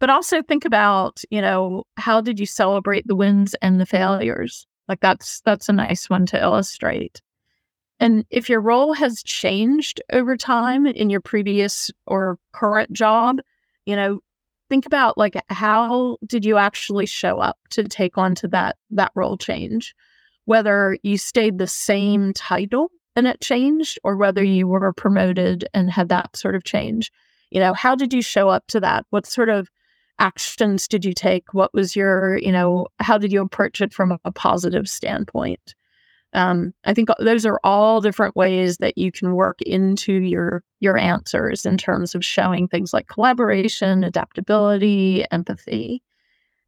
But 0.02 0.10
also 0.10 0.42
think 0.42 0.66
about, 0.66 1.22
you 1.30 1.42
know, 1.42 1.84
how 1.96 2.22
did 2.22 2.40
you 2.40 2.48
celebrate 2.48 3.06
the 3.06 3.16
wins 3.16 3.54
and 3.62 3.80
the 3.80 3.86
failures? 3.86 4.66
Like 4.88 5.00
that's 5.00 5.42
that's 5.42 5.70
a 5.70 5.74
nice 5.74 6.10
one 6.10 6.26
to 6.26 6.42
illustrate. 6.42 7.22
And 8.00 8.26
if 8.32 8.50
your 8.50 8.62
role 8.62 8.94
has 8.94 9.22
changed 9.22 10.02
over 10.12 10.36
time 10.36 10.88
in 10.88 11.12
your 11.12 11.22
previous 11.22 11.92
or 12.08 12.40
current 12.52 12.92
job, 12.92 13.42
you 13.86 13.96
know, 13.96 14.22
think 14.70 14.88
about 14.88 15.20
like 15.20 15.36
how 15.50 16.18
did 16.26 16.46
you 16.46 16.58
actually 16.58 17.06
show 17.06 17.38
up 17.38 17.60
to 17.70 17.84
take 17.84 18.18
on 18.18 18.34
to 18.36 18.48
that 18.48 18.78
that 18.90 19.12
role 19.14 19.38
change? 19.38 19.94
Whether 20.46 20.98
you 21.04 21.20
stayed 21.20 21.60
the 21.60 21.68
same 21.68 22.34
title 22.34 22.90
and 23.16 23.28
it 23.28 23.40
changed 23.40 24.00
or 24.04 24.18
whether 24.18 24.44
you 24.44 24.68
were 24.68 24.94
promoted 24.94 25.68
and 25.76 25.92
had 25.92 26.10
that 26.10 26.36
sort 26.36 26.56
of 26.56 26.64
change. 26.64 27.12
You 27.52 27.60
know, 27.60 27.76
how 27.76 27.94
did 27.94 28.14
you 28.14 28.24
show 28.24 28.50
up 28.50 28.66
to 28.70 28.80
that? 28.80 29.06
What 29.12 29.28
sort 29.28 29.50
of 29.50 29.70
actions 30.22 30.88
did 30.88 31.04
you 31.04 31.14
take? 31.14 31.54
What 31.54 31.74
was 31.74 31.96
your, 31.96 32.38
you 32.38 32.52
know, 32.52 32.88
how 33.00 33.18
did 33.18 33.34
you 33.34 33.42
approach 33.42 33.82
it 33.82 33.92
from 33.94 34.18
a 34.24 34.32
positive 34.32 34.88
standpoint? 34.88 35.74
Um, 36.34 36.74
I 36.86 36.94
think 36.94 37.10
those 37.20 37.46
are 37.46 37.60
all 37.64 38.00
different 38.00 38.38
ways 38.38 38.78
that 38.78 38.98
you 38.98 39.12
can 39.12 39.36
work 39.36 39.62
into 39.64 40.14
your 40.14 40.64
your 40.80 40.98
answers 40.98 41.66
in 41.66 41.78
terms 41.78 42.16
of 42.16 42.24
showing 42.24 42.68
things 42.68 42.94
like 42.94 43.08
collaboration, 43.08 44.06
adaptability, 44.06 45.26
empathy, 45.32 46.02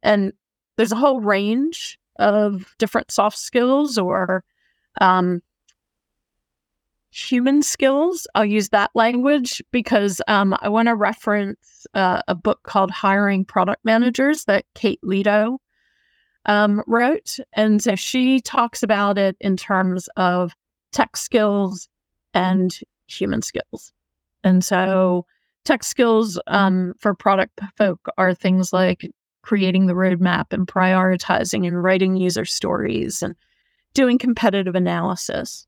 and 0.02 0.32
there's 0.76 0.92
a 0.92 0.96
whole 0.96 1.20
range 1.20 1.98
of 2.18 2.74
different 2.78 3.10
soft 3.10 3.38
skills 3.38 3.96
or 3.96 4.44
um, 5.00 5.40
human 7.14 7.62
skills. 7.62 8.26
I'll 8.34 8.44
use 8.44 8.70
that 8.70 8.90
language 8.94 9.62
because 9.70 10.20
um, 10.26 10.56
I 10.60 10.68
want 10.68 10.88
to 10.88 10.96
reference 10.96 11.86
uh, 11.94 12.22
a 12.26 12.34
book 12.34 12.60
called 12.64 12.90
Hiring 12.90 13.44
Product 13.44 13.84
Managers 13.84 14.44
that 14.46 14.64
Kate 14.74 14.98
Leto 15.02 15.60
um, 16.46 16.82
wrote. 16.86 17.38
And 17.52 17.80
so 17.82 17.94
she 17.94 18.40
talks 18.40 18.82
about 18.82 19.16
it 19.16 19.36
in 19.40 19.56
terms 19.56 20.08
of 20.16 20.54
tech 20.92 21.16
skills 21.16 21.88
and 22.34 22.76
human 23.06 23.42
skills. 23.42 23.92
And 24.42 24.64
so 24.64 25.24
tech 25.64 25.84
skills 25.84 26.38
um, 26.48 26.94
for 26.98 27.14
product 27.14 27.60
folk 27.76 28.08
are 28.18 28.34
things 28.34 28.72
like 28.72 29.08
creating 29.42 29.86
the 29.86 29.94
roadmap 29.94 30.46
and 30.50 30.66
prioritizing 30.66 31.66
and 31.66 31.82
writing 31.82 32.16
user 32.16 32.44
stories 32.44 33.22
and 33.22 33.36
doing 33.94 34.18
competitive 34.18 34.74
analysis. 34.74 35.66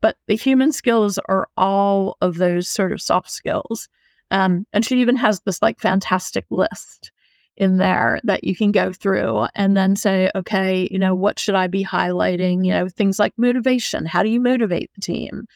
But 0.00 0.16
the 0.26 0.36
human 0.36 0.72
skills 0.72 1.18
are 1.28 1.48
all 1.56 2.16
of 2.20 2.36
those 2.36 2.68
sort 2.68 2.92
of 2.92 3.02
soft 3.02 3.30
skills. 3.30 3.88
Um, 4.30 4.66
and 4.72 4.84
she 4.84 5.00
even 5.00 5.16
has 5.16 5.40
this 5.40 5.60
like 5.60 5.80
fantastic 5.80 6.46
list 6.50 7.12
in 7.56 7.76
there 7.76 8.20
that 8.24 8.44
you 8.44 8.56
can 8.56 8.72
go 8.72 8.92
through 8.92 9.46
and 9.54 9.76
then 9.76 9.94
say, 9.94 10.30
okay, 10.34 10.88
you 10.90 10.98
know, 10.98 11.14
what 11.14 11.38
should 11.38 11.54
I 11.54 11.66
be 11.66 11.84
highlighting? 11.84 12.64
You 12.64 12.72
know, 12.72 12.88
things 12.88 13.18
like 13.18 13.34
motivation. 13.36 14.06
How 14.06 14.22
do 14.22 14.30
you 14.30 14.40
motivate 14.40 14.90
the 14.94 15.00
team? 15.02 15.46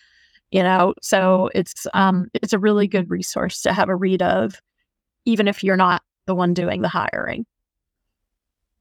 You 0.51 0.63
know, 0.63 0.95
so 1.01 1.51
it's 1.55 1.87
um, 1.95 2.29
it's 2.35 2.53
a 2.53 2.59
really 2.59 2.87
good 2.87 3.11
resource 3.11 3.63
to 3.63 3.73
have 3.73 3.89
a 3.89 3.97
read 3.97 4.23
of, 4.23 4.61
even 5.25 5.49
if 5.49 5.65
you're 5.65 5.77
not 5.77 6.03
the 6.27 6.35
one 6.35 6.55
doing 6.55 6.83
the 6.83 6.89
hiring. 6.89 7.47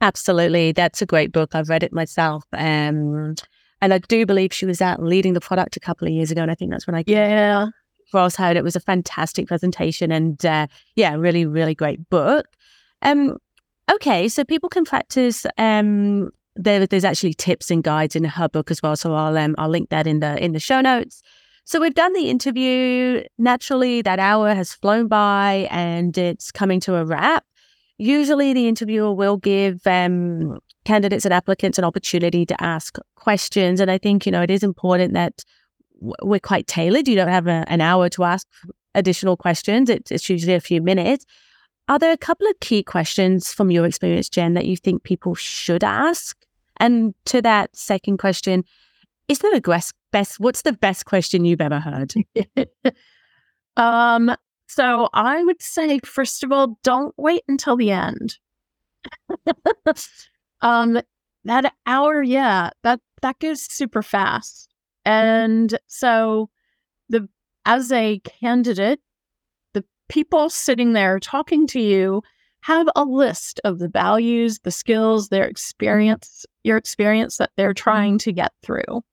Absolutely, 0.01 0.73
that's 0.73 1.01
a 1.01 1.05
great 1.05 1.31
book. 1.31 1.55
I've 1.55 1.69
read 1.69 1.83
it 1.83 1.93
myself. 1.93 2.43
Um, 2.51 3.35
and 3.83 3.93
I 3.93 3.97
do 3.99 4.25
believe 4.25 4.53
she 4.53 4.65
was 4.65 4.81
out 4.81 5.03
leading 5.03 5.33
the 5.33 5.41
product 5.41 5.75
a 5.75 5.79
couple 5.79 6.07
of 6.07 6.13
years 6.13 6.31
ago. 6.31 6.41
And 6.41 6.49
I 6.49 6.55
think 6.55 6.71
that's 6.71 6.87
when 6.87 6.95
I 6.95 7.03
yeah 7.05 7.67
Ross 8.13 8.35
heard 8.35 8.55
it 8.55 8.63
was 8.63 8.75
a 8.75 8.79
fantastic 8.79 9.47
presentation 9.47 10.11
and 10.11 10.45
uh, 10.45 10.67
yeah, 10.95 11.15
really, 11.15 11.45
really 11.45 11.75
great 11.75 12.09
book. 12.09 12.45
Um, 13.01 13.37
okay, 13.91 14.29
so 14.29 14.45
people 14.45 14.69
can 14.69 14.85
practice. 14.85 15.45
Um, 15.57 16.29
there, 16.55 16.85
there's 16.85 17.03
actually 17.03 17.33
tips 17.33 17.71
and 17.71 17.83
guides 17.83 18.15
in 18.15 18.23
her 18.23 18.47
book 18.47 18.71
as 18.71 18.81
well, 18.81 18.95
so 18.95 19.13
I'll 19.15 19.37
um, 19.37 19.55
I'll 19.57 19.69
link 19.69 19.89
that 19.89 20.07
in 20.07 20.19
the 20.19 20.41
in 20.43 20.53
the 20.53 20.59
show 20.59 20.79
notes. 20.79 21.21
So 21.65 21.79
we've 21.79 21.93
done 21.93 22.13
the 22.13 22.29
interview. 22.29 23.23
Naturally, 23.37 24.01
that 24.03 24.19
hour 24.19 24.53
has 24.53 24.73
flown 24.73 25.07
by 25.07 25.67
and 25.71 26.17
it's 26.17 26.51
coming 26.51 26.79
to 26.81 26.95
a 26.95 27.05
wrap. 27.05 27.45
Usually, 27.97 28.53
the 28.53 28.67
interviewer 28.67 29.13
will 29.13 29.37
give 29.37 29.85
um, 29.87 30.59
candidates 30.85 31.25
and 31.25 31.33
applicants 31.33 31.77
an 31.77 31.83
opportunity 31.83 32.45
to 32.45 32.63
ask 32.63 32.97
questions. 33.15 33.79
And 33.79 33.89
I 33.89 33.97
think, 33.97 34.25
you 34.25 34.31
know, 34.31 34.41
it 34.41 34.51
is 34.51 34.63
important 34.63 35.13
that 35.13 35.43
we're 35.99 36.39
quite 36.39 36.67
tailored. 36.67 37.07
You 37.07 37.15
don't 37.15 37.29
have 37.29 37.47
a, 37.47 37.63
an 37.67 37.81
hour 37.81 38.09
to 38.09 38.23
ask 38.23 38.47
additional 38.95 39.37
questions, 39.37 39.89
it's, 39.89 40.11
it's 40.11 40.29
usually 40.29 40.53
a 40.53 40.61
few 40.61 40.81
minutes. 40.81 41.25
Are 41.89 41.99
there 41.99 42.11
a 42.11 42.17
couple 42.17 42.47
of 42.47 42.59
key 42.61 42.83
questions 42.83 43.51
from 43.51 43.71
your 43.71 43.85
experience, 43.85 44.29
Jen, 44.29 44.53
that 44.53 44.65
you 44.65 44.77
think 44.77 45.03
people 45.03 45.35
should 45.35 45.83
ask? 45.83 46.37
And 46.77 47.13
to 47.25 47.41
that 47.41 47.75
second 47.75 48.17
question, 48.17 48.63
is 49.27 49.39
there 49.39 49.55
a 49.55 49.61
best, 50.11 50.39
what's 50.39 50.61
the 50.61 50.73
best 50.73 51.05
question 51.05 51.45
you've 51.45 51.61
ever 51.61 51.79
heard? 51.79 52.13
um, 53.77 54.35
so 54.67 55.09
I 55.13 55.43
would 55.43 55.61
say, 55.61 55.99
first 55.99 56.43
of 56.43 56.51
all, 56.51 56.79
don't 56.83 57.13
wait 57.17 57.43
until 57.47 57.75
the 57.75 57.91
end. 57.91 58.37
Um, 60.63 60.99
that 61.45 61.73
hour, 61.85 62.23
yeah, 62.23 62.71
that 62.83 63.01
that 63.21 63.39
goes 63.39 63.61
super 63.61 64.01
fast. 64.01 64.73
And 65.05 65.77
so 65.87 66.49
the 67.09 67.27
as 67.65 67.91
a 67.91 68.19
candidate, 68.19 69.01
the 69.73 69.85
people 70.09 70.49
sitting 70.49 70.93
there 70.93 71.19
talking 71.19 71.67
to 71.67 71.79
you 71.81 72.23
have 72.61 72.87
a 72.95 73.03
list 73.03 73.59
of 73.65 73.79
the 73.79 73.89
values, 73.89 74.59
the 74.63 74.71
skills, 74.71 75.27
their 75.29 75.45
experience, 75.45 76.45
your 76.63 76.77
experience 76.77 77.37
that 77.37 77.51
they're 77.57 77.73
trying 77.73 78.17
to 78.19 78.31
get 78.31 78.53
through. 78.63 79.03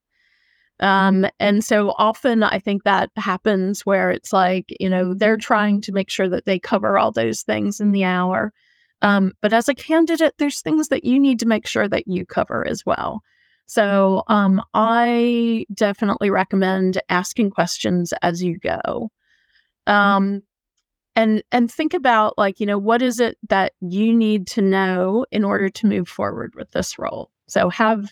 Um, 0.79 1.27
and 1.39 1.63
so 1.63 1.93
often 1.97 2.43
I 2.43 2.59
think 2.59 2.83
that 2.83 3.11
happens 3.17 3.85
where 3.85 4.09
it's 4.09 4.33
like, 4.33 4.65
you 4.79 4.89
know, 4.89 5.13
they're 5.13 5.37
trying 5.37 5.81
to 5.81 5.91
make 5.91 6.09
sure 6.09 6.29
that 6.29 6.45
they 6.45 6.59
cover 6.59 6.97
all 6.97 7.11
those 7.11 7.43
things 7.43 7.79
in 7.81 7.91
the 7.91 8.05
hour. 8.05 8.51
Um, 9.01 9.33
but 9.41 9.53
as 9.53 9.67
a 9.67 9.75
candidate, 9.75 10.35
there's 10.37 10.61
things 10.61 10.89
that 10.89 11.03
you 11.03 11.19
need 11.19 11.39
to 11.39 11.47
make 11.47 11.67
sure 11.67 11.87
that 11.87 12.07
you 12.07 12.25
cover 12.25 12.67
as 12.67 12.85
well. 12.85 13.21
So 13.65 14.23
um, 14.27 14.61
I 14.73 15.65
definitely 15.73 16.29
recommend 16.29 17.01
asking 17.09 17.51
questions 17.51 18.13
as 18.21 18.43
you 18.43 18.57
go. 18.57 19.09
Um, 19.87 20.43
and 21.15 21.43
and 21.51 21.69
think 21.69 21.93
about 21.93 22.37
like 22.37 22.59
you 22.59 22.65
know 22.65 22.77
what 22.77 23.01
is 23.01 23.19
it 23.19 23.37
that 23.49 23.73
you 23.81 24.13
need 24.15 24.47
to 24.47 24.61
know 24.61 25.25
in 25.31 25.43
order 25.43 25.67
to 25.67 25.85
move 25.85 26.07
forward 26.07 26.53
with 26.55 26.71
this 26.71 26.97
role 26.97 27.29
so 27.47 27.67
have 27.67 28.09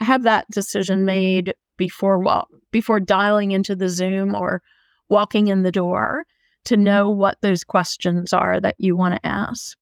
have 0.00 0.22
that 0.22 0.50
decision 0.50 1.04
made 1.04 1.52
before 1.76 2.18
well 2.18 2.48
before 2.70 2.98
dialing 2.98 3.50
into 3.50 3.76
the 3.76 3.90
zoom 3.90 4.34
or 4.34 4.62
walking 5.10 5.48
in 5.48 5.64
the 5.64 5.72
door 5.72 6.24
to 6.64 6.76
know 6.76 7.10
what 7.10 7.38
those 7.42 7.64
questions 7.64 8.32
are 8.32 8.60
that 8.60 8.76
you 8.78 8.96
want 8.96 9.14
to 9.14 9.26
ask. 9.26 9.76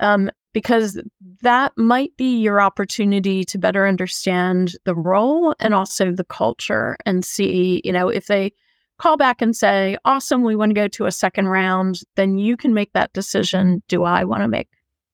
Um, 0.00 0.30
because 0.52 1.00
that 1.42 1.72
might 1.76 2.16
be 2.16 2.38
your 2.38 2.60
opportunity 2.60 3.44
to 3.44 3.58
better 3.58 3.86
understand 3.86 4.76
the 4.84 4.94
role 4.94 5.54
and 5.60 5.74
also 5.74 6.10
the 6.10 6.24
culture 6.24 6.96
and 7.06 7.24
see, 7.24 7.80
you 7.84 7.92
know, 7.92 8.08
if 8.08 8.26
they 8.26 8.52
call 8.98 9.16
back 9.16 9.40
and 9.40 9.56
say, 9.56 9.96
awesome, 10.04 10.42
we 10.42 10.56
want 10.56 10.70
to 10.70 10.74
go 10.74 10.88
to 10.88 11.06
a 11.06 11.12
second 11.12 11.48
round, 11.48 12.00
then 12.16 12.36
you 12.36 12.56
can 12.56 12.74
make 12.74 12.92
that 12.92 13.12
decision. 13.12 13.82
Do 13.88 14.04
I 14.04 14.24
want 14.24 14.42
to 14.42 14.48
make 14.48 14.68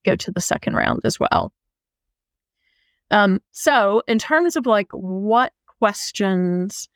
go 0.05 0.17
to 0.17 0.31
the 0.31 0.41
second 0.41 0.75
round 0.75 1.01
as 1.05 1.21
well? 1.21 1.53
Um, 3.11 3.41
so 3.53 4.03
in 4.09 4.19
terms 4.19 4.57
of 4.57 4.67
like 4.67 4.91
what 4.93 5.53
questions 5.79 6.89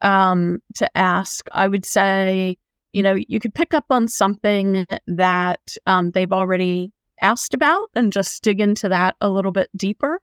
um, 0.00 0.62
to 0.76 0.96
ask, 0.96 1.46
I 1.52 1.68
would 1.68 1.84
say, 1.84 2.56
you 2.92 3.02
know, 3.02 3.16
you 3.28 3.40
could 3.40 3.54
pick 3.54 3.74
up 3.74 3.84
on 3.90 4.08
something 4.08 4.86
that 5.06 5.76
um, 5.86 6.12
they've 6.12 6.32
already 6.32 6.92
asked 7.22 7.54
about 7.54 7.88
and 7.94 8.12
just 8.12 8.42
dig 8.42 8.60
into 8.60 8.88
that 8.88 9.16
a 9.20 9.30
little 9.30 9.52
bit 9.52 9.70
deeper. 9.76 10.20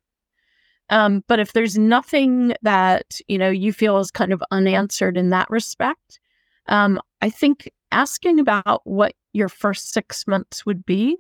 Um, 0.90 1.24
but 1.28 1.40
if 1.40 1.54
there's 1.54 1.78
nothing 1.78 2.54
that 2.62 3.20
you 3.28 3.38
know 3.38 3.50
you 3.50 3.74
feel 3.74 3.98
is 3.98 4.12
kind 4.12 4.32
of 4.32 4.42
unanswered 4.52 5.18
in 5.18 5.30
that 5.32 5.50
respect, 5.50 6.20
um, 6.68 7.02
I 7.22 7.30
think 7.30 7.70
asking 7.92 8.40
about 8.40 8.82
what 8.86 9.14
your 9.34 9.50
first 9.50 9.92
six 9.92 10.26
months 10.28 10.66
would 10.66 10.86
be 10.86 11.18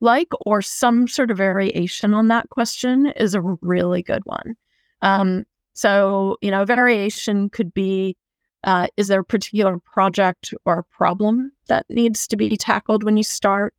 like, 0.00 0.28
or 0.46 0.62
some 0.62 1.06
sort 1.06 1.30
of 1.30 1.36
variation 1.36 2.14
on 2.14 2.28
that 2.28 2.48
question, 2.48 3.06
is 3.16 3.34
a 3.34 3.42
really 3.60 4.02
good 4.02 4.22
one. 4.24 4.56
Um, 5.02 5.44
so 5.74 6.36
you 6.40 6.50
know, 6.50 6.64
variation 6.64 7.48
could 7.50 7.72
be: 7.72 8.16
uh, 8.64 8.88
Is 8.96 9.08
there 9.08 9.20
a 9.20 9.24
particular 9.24 9.78
project 9.78 10.52
or 10.64 10.84
problem 10.90 11.52
that 11.68 11.86
needs 11.88 12.26
to 12.28 12.36
be 12.36 12.56
tackled 12.56 13.04
when 13.04 13.16
you 13.16 13.22
start? 13.22 13.74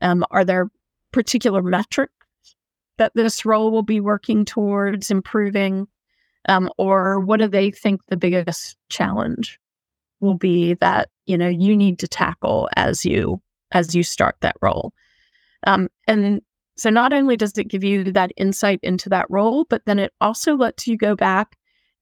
Um, 0.00 0.24
are 0.30 0.44
there 0.44 0.70
particular 1.12 1.62
metrics 1.62 2.12
that 2.98 3.12
this 3.14 3.44
role 3.44 3.70
will 3.70 3.82
be 3.82 4.00
working 4.00 4.44
towards 4.44 5.10
improving? 5.10 5.88
Um, 6.48 6.70
or 6.78 7.20
what 7.20 7.40
do 7.40 7.48
they 7.48 7.70
think 7.70 8.00
the 8.06 8.16
biggest 8.16 8.76
challenge 8.88 9.58
will 10.20 10.34
be 10.34 10.74
that 10.74 11.08
you 11.26 11.36
know 11.36 11.48
you 11.48 11.76
need 11.76 11.98
to 11.98 12.08
tackle 12.08 12.68
as 12.76 13.04
you 13.04 13.40
as 13.72 13.94
you 13.94 14.02
start 14.02 14.36
that 14.40 14.56
role? 14.62 14.92
Um, 15.66 15.88
and 16.06 16.40
so 16.76 16.88
not 16.88 17.12
only 17.12 17.36
does 17.36 17.58
it 17.58 17.68
give 17.68 17.84
you 17.84 18.04
that 18.12 18.32
insight 18.36 18.80
into 18.82 19.10
that 19.10 19.26
role, 19.28 19.66
but 19.68 19.82
then 19.84 19.98
it 19.98 20.12
also 20.20 20.56
lets 20.56 20.86
you 20.86 20.96
go 20.96 21.14
back 21.14 21.56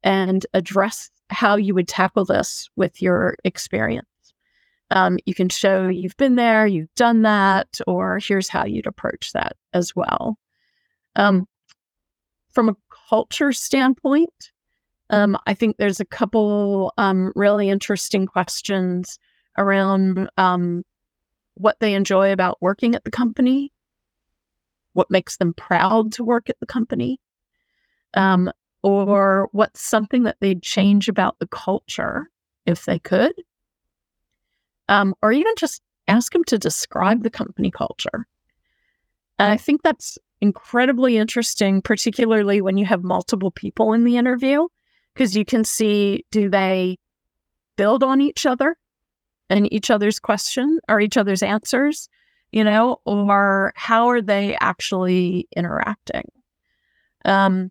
and 0.04 0.46
address 0.54 1.10
how 1.30 1.56
you 1.56 1.74
would 1.74 1.88
tackle 1.88 2.24
this 2.24 2.70
with 2.76 3.02
your 3.02 3.34
experience. 3.44 4.06
Um, 4.90 5.18
you 5.26 5.34
can 5.34 5.48
show 5.48 5.88
you've 5.88 6.16
been 6.16 6.36
there, 6.36 6.66
you've 6.66 6.94
done 6.94 7.22
that, 7.22 7.80
or 7.86 8.18
here's 8.18 8.48
how 8.48 8.64
you'd 8.64 8.86
approach 8.86 9.32
that 9.32 9.56
as 9.74 9.94
well. 9.94 10.38
Um, 11.16 11.46
from 12.50 12.70
a 12.70 12.76
culture 13.08 13.52
standpoint, 13.52 14.52
um, 15.10 15.36
I 15.46 15.54
think 15.54 15.76
there's 15.76 16.00
a 16.00 16.06
couple 16.06 16.92
um, 16.96 17.32
really 17.34 17.68
interesting 17.68 18.26
questions 18.26 19.18
around 19.58 20.30
um, 20.38 20.84
what 21.54 21.76
they 21.80 21.94
enjoy 21.94 22.32
about 22.32 22.58
working 22.60 22.94
at 22.94 23.04
the 23.04 23.10
company, 23.10 23.72
what 24.94 25.10
makes 25.10 25.36
them 25.36 25.52
proud 25.52 26.12
to 26.12 26.24
work 26.24 26.48
at 26.48 26.60
the 26.60 26.66
company, 26.66 27.20
um, 28.14 28.50
or 28.82 29.48
what's 29.52 29.82
something 29.82 30.22
that 30.22 30.36
they'd 30.40 30.62
change 30.62 31.08
about 31.08 31.38
the 31.40 31.48
culture 31.48 32.30
if 32.64 32.84
they 32.84 32.98
could 32.98 33.34
um, 34.88 35.14
or 35.22 35.32
even 35.32 35.52
just 35.56 35.82
ask 36.06 36.32
them 36.32 36.44
to 36.44 36.58
describe 36.58 37.22
the 37.22 37.30
company 37.30 37.70
culture. 37.70 38.26
And 39.38 39.52
I 39.52 39.56
think 39.56 39.82
that's 39.82 40.18
incredibly 40.40 41.16
interesting, 41.16 41.82
particularly 41.82 42.60
when 42.60 42.76
you 42.76 42.86
have 42.86 43.02
multiple 43.02 43.50
people 43.50 43.92
in 43.92 44.04
the 44.04 44.16
interview, 44.16 44.66
because 45.14 45.36
you 45.36 45.44
can 45.44 45.64
see 45.64 46.24
do 46.30 46.48
they 46.48 46.98
build 47.76 48.02
on 48.02 48.20
each 48.20 48.46
other 48.46 48.76
and 49.50 49.72
each 49.72 49.90
other's 49.90 50.18
question 50.18 50.78
or 50.88 51.00
each 51.00 51.16
other's 51.16 51.42
answers, 51.42 52.08
you 52.52 52.64
know, 52.64 53.00
or 53.04 53.72
how 53.76 54.08
are 54.08 54.22
they 54.22 54.56
actually 54.60 55.48
interacting? 55.56 56.24
Um, 57.24 57.70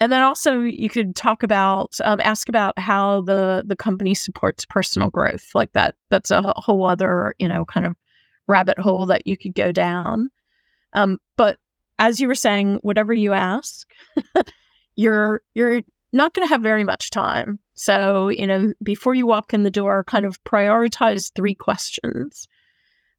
and 0.00 0.12
then 0.12 0.22
also 0.22 0.60
you 0.60 0.88
could 0.88 1.16
talk 1.16 1.42
about 1.42 1.96
um, 2.04 2.20
ask 2.22 2.48
about 2.48 2.78
how 2.78 3.22
the 3.22 3.64
the 3.66 3.76
company 3.76 4.14
supports 4.14 4.64
personal 4.64 5.10
growth 5.10 5.50
like 5.54 5.72
that 5.72 5.94
that's 6.10 6.30
a 6.30 6.42
whole 6.56 6.86
other 6.86 7.34
you 7.38 7.48
know 7.48 7.64
kind 7.64 7.86
of 7.86 7.96
rabbit 8.46 8.78
hole 8.78 9.06
that 9.06 9.26
you 9.26 9.36
could 9.36 9.54
go 9.54 9.72
down. 9.72 10.30
Um, 10.94 11.18
but 11.36 11.58
as 11.98 12.20
you 12.20 12.28
were 12.28 12.34
saying 12.34 12.78
whatever 12.82 13.12
you 13.12 13.32
ask 13.32 13.88
you're 14.96 15.42
you're 15.54 15.82
not 16.12 16.32
going 16.32 16.46
to 16.46 16.50
have 16.50 16.62
very 16.62 16.84
much 16.84 17.10
time. 17.10 17.58
So 17.74 18.28
you 18.28 18.46
know 18.46 18.72
before 18.82 19.14
you 19.14 19.26
walk 19.26 19.52
in 19.52 19.64
the 19.64 19.70
door 19.70 20.04
kind 20.04 20.24
of 20.24 20.42
prioritize 20.44 21.32
three 21.34 21.54
questions 21.54 22.46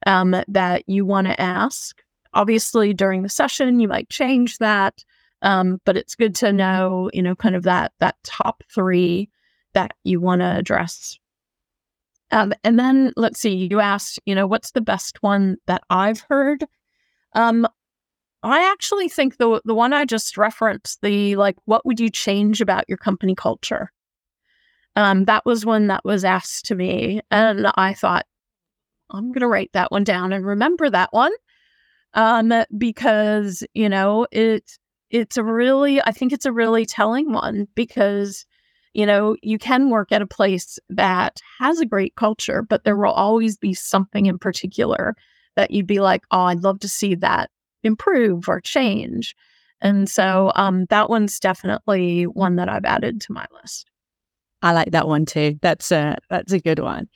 um, 0.08 0.36
that 0.48 0.88
you 0.88 1.06
want 1.06 1.28
to 1.28 1.40
ask. 1.40 2.02
Obviously 2.34 2.94
during 2.94 3.24
the 3.24 3.30
session 3.30 3.80
you 3.80 3.88
might 3.88 4.10
change 4.10 4.60
that 4.60 5.04
um, 5.42 5.80
but 5.86 5.98
it's 5.98 6.16
good 6.16 6.36
to 6.36 6.52
know, 6.52 7.10
you 7.14 7.22
know, 7.22 7.36
kind 7.36 7.56
of 7.56 7.64
that 7.64 7.94
that 8.00 8.16
top 8.24 8.64
three 8.74 9.30
that 9.74 9.94
you 10.04 10.20
want 10.20 10.42
to 10.42 10.58
address. 10.58 11.18
Um, 12.32 12.54
and 12.64 12.78
then 12.78 13.12
let's 13.16 13.40
see, 13.40 13.68
you 13.70 13.80
asked, 13.80 14.20
you 14.26 14.36
know, 14.36 14.46
what's 14.46 14.72
the 14.72 14.82
best 14.82 15.22
one 15.24 15.58
that 15.66 15.82
I've 15.90 16.22
heard? 16.30 16.64
Um, 17.34 17.68
I 18.44 18.72
actually 18.72 19.10
think 19.10 19.38
the 19.38 19.62
the 19.66 19.76
one 19.76 19.94
I 19.94 20.06
just 20.06 20.38
referenced, 20.38 21.02
the 21.02 21.36
like, 21.36 21.58
what 21.66 21.86
would 21.86 22.00
you 22.00 22.10
change 22.10 22.62
about 22.62 22.86
your 22.88 22.98
company 22.98 23.36
culture? 23.36 23.92
Um, 24.96 25.26
that 25.26 25.46
was 25.46 25.66
one 25.66 25.88
that 25.88 26.06
was 26.06 26.24
asked 26.26 26.66
to 26.66 26.76
me, 26.76 27.22
and 27.32 27.68
I 27.76 27.94
thought 27.94 28.26
I'm 29.12 29.32
going 29.32 29.42
to 29.42 29.48
write 29.48 29.72
that 29.74 29.92
one 29.92 30.04
down 30.04 30.34
and 30.34 30.46
remember 30.46 30.90
that 30.90 31.12
one, 31.12 31.34
um, 32.14 32.54
because 32.78 33.64
you 33.74 33.90
know 33.90 34.28
it 34.32 34.79
it's 35.10 35.38
a 35.38 35.44
really, 35.44 36.02
I 36.02 36.12
think 36.12 36.32
it's 36.34 36.46
a 36.46 36.52
really 36.52 36.86
telling 36.86 37.32
one 37.32 37.68
because, 37.76 38.46
you 38.94 39.06
know, 39.06 39.36
you 39.42 39.58
can 39.58 39.90
work 39.90 40.12
at 40.12 40.22
a 40.22 40.28
place 40.28 40.80
that 40.90 41.40
has 41.60 41.80
a 41.80 41.86
great 41.86 42.16
culture, 42.16 42.62
but 42.62 42.84
there 42.84 42.96
will 42.96 43.12
always 43.12 43.58
be 43.58 43.74
something 43.74 44.26
in 44.26 44.38
particular 44.38 45.16
that 45.56 45.72
you'd 45.72 45.88
be 45.88 46.00
like, 46.00 46.24
oh, 46.32 46.42
I'd 46.42 46.64
love 46.64 46.80
to 46.82 46.90
see 46.90 47.16
that 47.16 47.50
improve 47.84 48.48
or 48.48 48.62
change. 48.62 49.36
And 49.82 50.10
so 50.10 50.52
um, 50.56 50.86
that 50.90 51.10
one's 51.10 51.40
definitely 51.40 52.24
one 52.24 52.58
that 52.58 52.70
I've 52.70 52.86
added 52.86 53.22
to 53.22 53.34
my 53.34 53.46
list. 53.62 53.90
I 54.62 54.74
like 54.74 54.92
that 54.92 55.08
one 55.08 55.26
too. 55.26 55.58
That's 55.62 55.92
a 55.92 56.18
that's 56.30 56.52
a 56.52 56.60
good 56.60 56.80
one. 56.80 57.08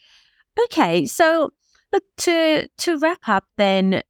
Okay, 0.66 1.06
so 1.06 1.52
to 2.18 2.68
to 2.78 2.98
wrap 2.98 3.28
up, 3.28 3.46
then 3.58 4.02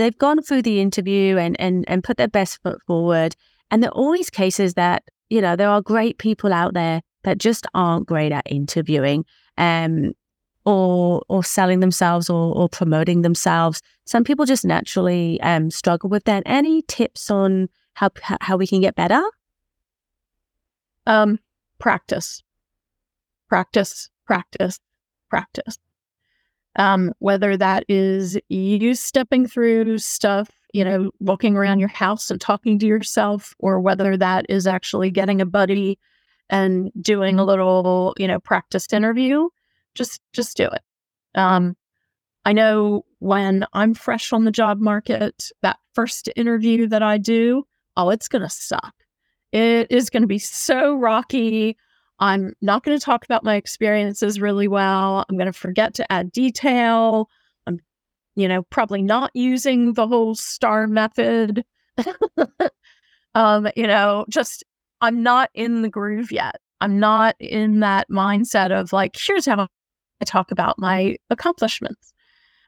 they've 0.00 0.18
gone 0.18 0.42
through 0.42 0.62
the 0.62 0.80
interview 0.80 1.36
and, 1.36 1.60
and, 1.60 1.84
and 1.88 2.02
put 2.02 2.16
their 2.16 2.28
best 2.28 2.62
foot 2.62 2.80
forward. 2.86 3.36
And 3.70 3.82
there 3.82 3.90
are 3.90 3.96
always 3.96 4.30
cases 4.30 4.74
that, 4.74 5.04
you 5.28 5.40
know, 5.40 5.56
there 5.56 5.68
are 5.68 5.82
great 5.82 6.18
people 6.18 6.52
out 6.52 6.74
there 6.74 7.02
that 7.22 7.38
just 7.38 7.66
aren't 7.74 8.06
great 8.06 8.32
at 8.32 8.50
interviewing 8.50 9.24
um, 9.58 10.12
or 10.64 11.22
or 11.28 11.44
selling 11.44 11.80
themselves 11.80 12.28
or, 12.30 12.54
or 12.54 12.68
promoting 12.68 13.22
themselves. 13.22 13.80
Some 14.06 14.24
people 14.24 14.46
just 14.46 14.64
naturally 14.64 15.40
um, 15.42 15.70
struggle 15.70 16.10
with 16.10 16.24
that. 16.24 16.42
Any 16.46 16.82
tips 16.82 17.30
on 17.30 17.68
how 17.94 18.10
how 18.40 18.56
we 18.56 18.66
can 18.66 18.80
get 18.80 18.94
better? 18.94 19.22
Um, 21.06 21.38
practice, 21.78 22.42
practice, 23.48 24.10
practice, 24.26 24.80
practice 25.28 25.78
um, 26.76 27.12
whether 27.18 27.56
that 27.56 27.84
is 27.88 28.38
you 28.48 28.94
stepping 28.94 29.46
through 29.46 29.98
stuff, 29.98 30.50
you 30.72 30.84
know, 30.84 31.10
walking 31.20 31.56
around 31.56 31.80
your 31.80 31.88
house 31.88 32.30
and 32.30 32.40
talking 32.40 32.78
to 32.78 32.86
yourself, 32.86 33.54
or 33.58 33.80
whether 33.80 34.16
that 34.16 34.46
is 34.48 34.66
actually 34.66 35.10
getting 35.10 35.40
a 35.40 35.46
buddy 35.46 35.98
and 36.48 36.90
doing 37.00 37.38
a 37.38 37.44
little, 37.44 38.14
you 38.18 38.26
know, 38.26 38.40
practiced 38.40 38.92
interview. 38.92 39.48
Just, 39.94 40.20
just 40.32 40.56
do 40.56 40.64
it. 40.64 40.82
Um, 41.34 41.76
I 42.44 42.52
know 42.52 43.04
when 43.18 43.66
I'm 43.72 43.94
fresh 43.94 44.32
on 44.32 44.44
the 44.44 44.50
job 44.50 44.80
market, 44.80 45.50
that 45.62 45.78
first 45.94 46.28
interview 46.36 46.86
that 46.88 47.02
I 47.02 47.18
do, 47.18 47.64
oh, 47.96 48.10
it's 48.10 48.28
going 48.28 48.42
to 48.42 48.48
suck. 48.48 48.94
It 49.52 49.88
is 49.90 50.10
going 50.10 50.22
to 50.22 50.28
be 50.28 50.38
so 50.38 50.94
rocky. 50.94 51.76
I'm 52.20 52.52
not 52.60 52.84
going 52.84 52.98
to 52.98 53.04
talk 53.04 53.24
about 53.24 53.44
my 53.44 53.56
experiences 53.56 54.40
really 54.40 54.68
well. 54.68 55.24
I'm 55.28 55.36
going 55.36 55.46
to 55.46 55.58
forget 55.58 55.94
to 55.94 56.12
add 56.12 56.30
detail. 56.30 57.28
I'm, 57.66 57.80
you 58.36 58.46
know, 58.46 58.62
probably 58.64 59.02
not 59.02 59.30
using 59.34 59.94
the 59.94 60.06
whole 60.06 60.34
star 60.34 60.86
method. 60.86 61.64
um, 63.34 63.68
you 63.74 63.86
know, 63.86 64.26
just 64.28 64.64
I'm 65.00 65.22
not 65.22 65.48
in 65.54 65.80
the 65.80 65.88
groove 65.88 66.30
yet. 66.30 66.56
I'm 66.82 67.00
not 67.00 67.36
in 67.40 67.80
that 67.80 68.08
mindset 68.10 68.70
of 68.70 68.92
like, 68.92 69.16
here's 69.18 69.46
how 69.46 69.66
I 70.20 70.24
talk 70.24 70.50
about 70.50 70.78
my 70.78 71.16
accomplishments. 71.30 72.12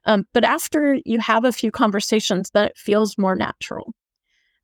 Um, 0.06 0.24
but 0.32 0.44
after 0.44 0.98
you 1.04 1.20
have 1.20 1.44
a 1.44 1.52
few 1.52 1.70
conversations, 1.70 2.50
then 2.50 2.66
it 2.66 2.76
feels 2.76 3.18
more 3.18 3.36
natural. 3.36 3.92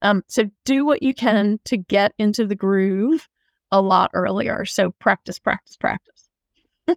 Um, 0.01 0.23
so 0.29 0.45
do 0.65 0.87
what 0.87 1.03
you 1.03 1.13
can 1.13 1.59
to 1.67 1.77
get 1.77 2.13
into 2.19 2.47
the 2.47 2.55
groove 2.55 3.29
a 3.71 3.81
lot 3.81 4.11
earlier. 4.15 4.65
So 4.65 4.93
practice, 4.93 5.39
practice, 5.39 5.77
practice. 5.77 6.29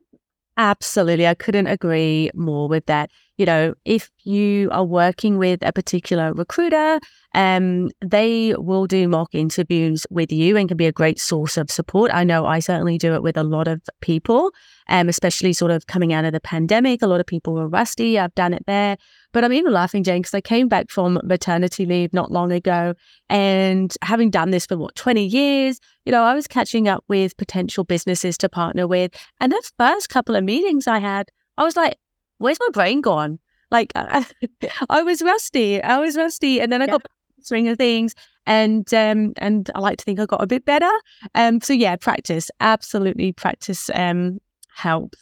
Absolutely. 0.57 1.27
I 1.27 1.33
couldn't 1.33 1.67
agree 1.67 2.31
more 2.33 2.67
with 2.67 2.85
that. 2.87 3.09
You 3.41 3.47
know, 3.47 3.73
if 3.85 4.11
you 4.23 4.69
are 4.71 4.85
working 4.85 5.39
with 5.39 5.63
a 5.63 5.73
particular 5.73 6.31
recruiter, 6.31 6.99
um, 7.33 7.89
they 7.99 8.53
will 8.55 8.85
do 8.85 9.07
mock 9.07 9.33
interviews 9.33 10.05
with 10.11 10.31
you 10.31 10.57
and 10.57 10.67
can 10.67 10.77
be 10.77 10.85
a 10.85 10.91
great 10.91 11.19
source 11.19 11.57
of 11.57 11.71
support. 11.71 12.11
I 12.13 12.23
know 12.23 12.45
I 12.45 12.59
certainly 12.59 12.99
do 12.99 13.15
it 13.15 13.23
with 13.23 13.37
a 13.37 13.43
lot 13.43 13.67
of 13.67 13.81
people, 13.99 14.51
um, 14.89 15.09
especially 15.09 15.53
sort 15.53 15.71
of 15.71 15.87
coming 15.87 16.13
out 16.13 16.23
of 16.23 16.33
the 16.33 16.39
pandemic. 16.39 17.01
A 17.01 17.07
lot 17.07 17.19
of 17.19 17.25
people 17.25 17.55
were 17.55 17.67
rusty. 17.67 18.19
I've 18.19 18.35
done 18.35 18.53
it 18.53 18.63
there. 18.67 18.95
But 19.31 19.43
I'm 19.43 19.53
even 19.53 19.73
laughing, 19.73 20.03
Jane, 20.03 20.21
because 20.21 20.35
I 20.35 20.41
came 20.41 20.67
back 20.67 20.91
from 20.91 21.19
maternity 21.23 21.87
leave 21.87 22.13
not 22.13 22.31
long 22.31 22.51
ago. 22.51 22.93
And 23.27 23.91
having 24.03 24.29
done 24.29 24.51
this 24.51 24.67
for 24.67 24.77
what, 24.77 24.93
20 24.93 25.25
years, 25.25 25.79
you 26.05 26.11
know, 26.11 26.21
I 26.21 26.35
was 26.35 26.45
catching 26.45 26.87
up 26.87 27.03
with 27.07 27.35
potential 27.37 27.85
businesses 27.85 28.37
to 28.37 28.49
partner 28.49 28.85
with. 28.85 29.15
And 29.39 29.51
the 29.51 29.71
first 29.79 30.09
couple 30.09 30.35
of 30.35 30.43
meetings 30.43 30.85
I 30.85 30.99
had, 30.99 31.29
I 31.57 31.63
was 31.63 31.75
like, 31.75 31.95
where's 32.41 32.59
my 32.59 32.69
brain 32.71 33.01
gone? 33.01 33.39
Like, 33.69 33.91
I, 33.95 34.25
I 34.89 35.03
was 35.03 35.21
rusty. 35.21 35.81
I 35.81 35.99
was 35.99 36.17
rusty. 36.17 36.59
And 36.59 36.71
then 36.71 36.81
I 36.81 36.85
yeah. 36.85 36.91
got 36.91 37.07
string 37.41 37.67
of 37.67 37.77
things 37.77 38.13
and 38.45 38.93
um 38.93 39.33
and 39.37 39.69
I 39.75 39.79
like 39.79 39.97
to 39.97 40.05
think 40.05 40.19
I 40.19 40.25
got 40.25 40.43
a 40.43 40.47
bit 40.47 40.65
better. 40.65 40.91
Um 41.35 41.61
so 41.61 41.73
yeah, 41.73 41.95
practice. 41.95 42.49
Absolutely 42.59 43.31
practice 43.33 43.89
um 43.93 44.39
helps. 44.73 45.17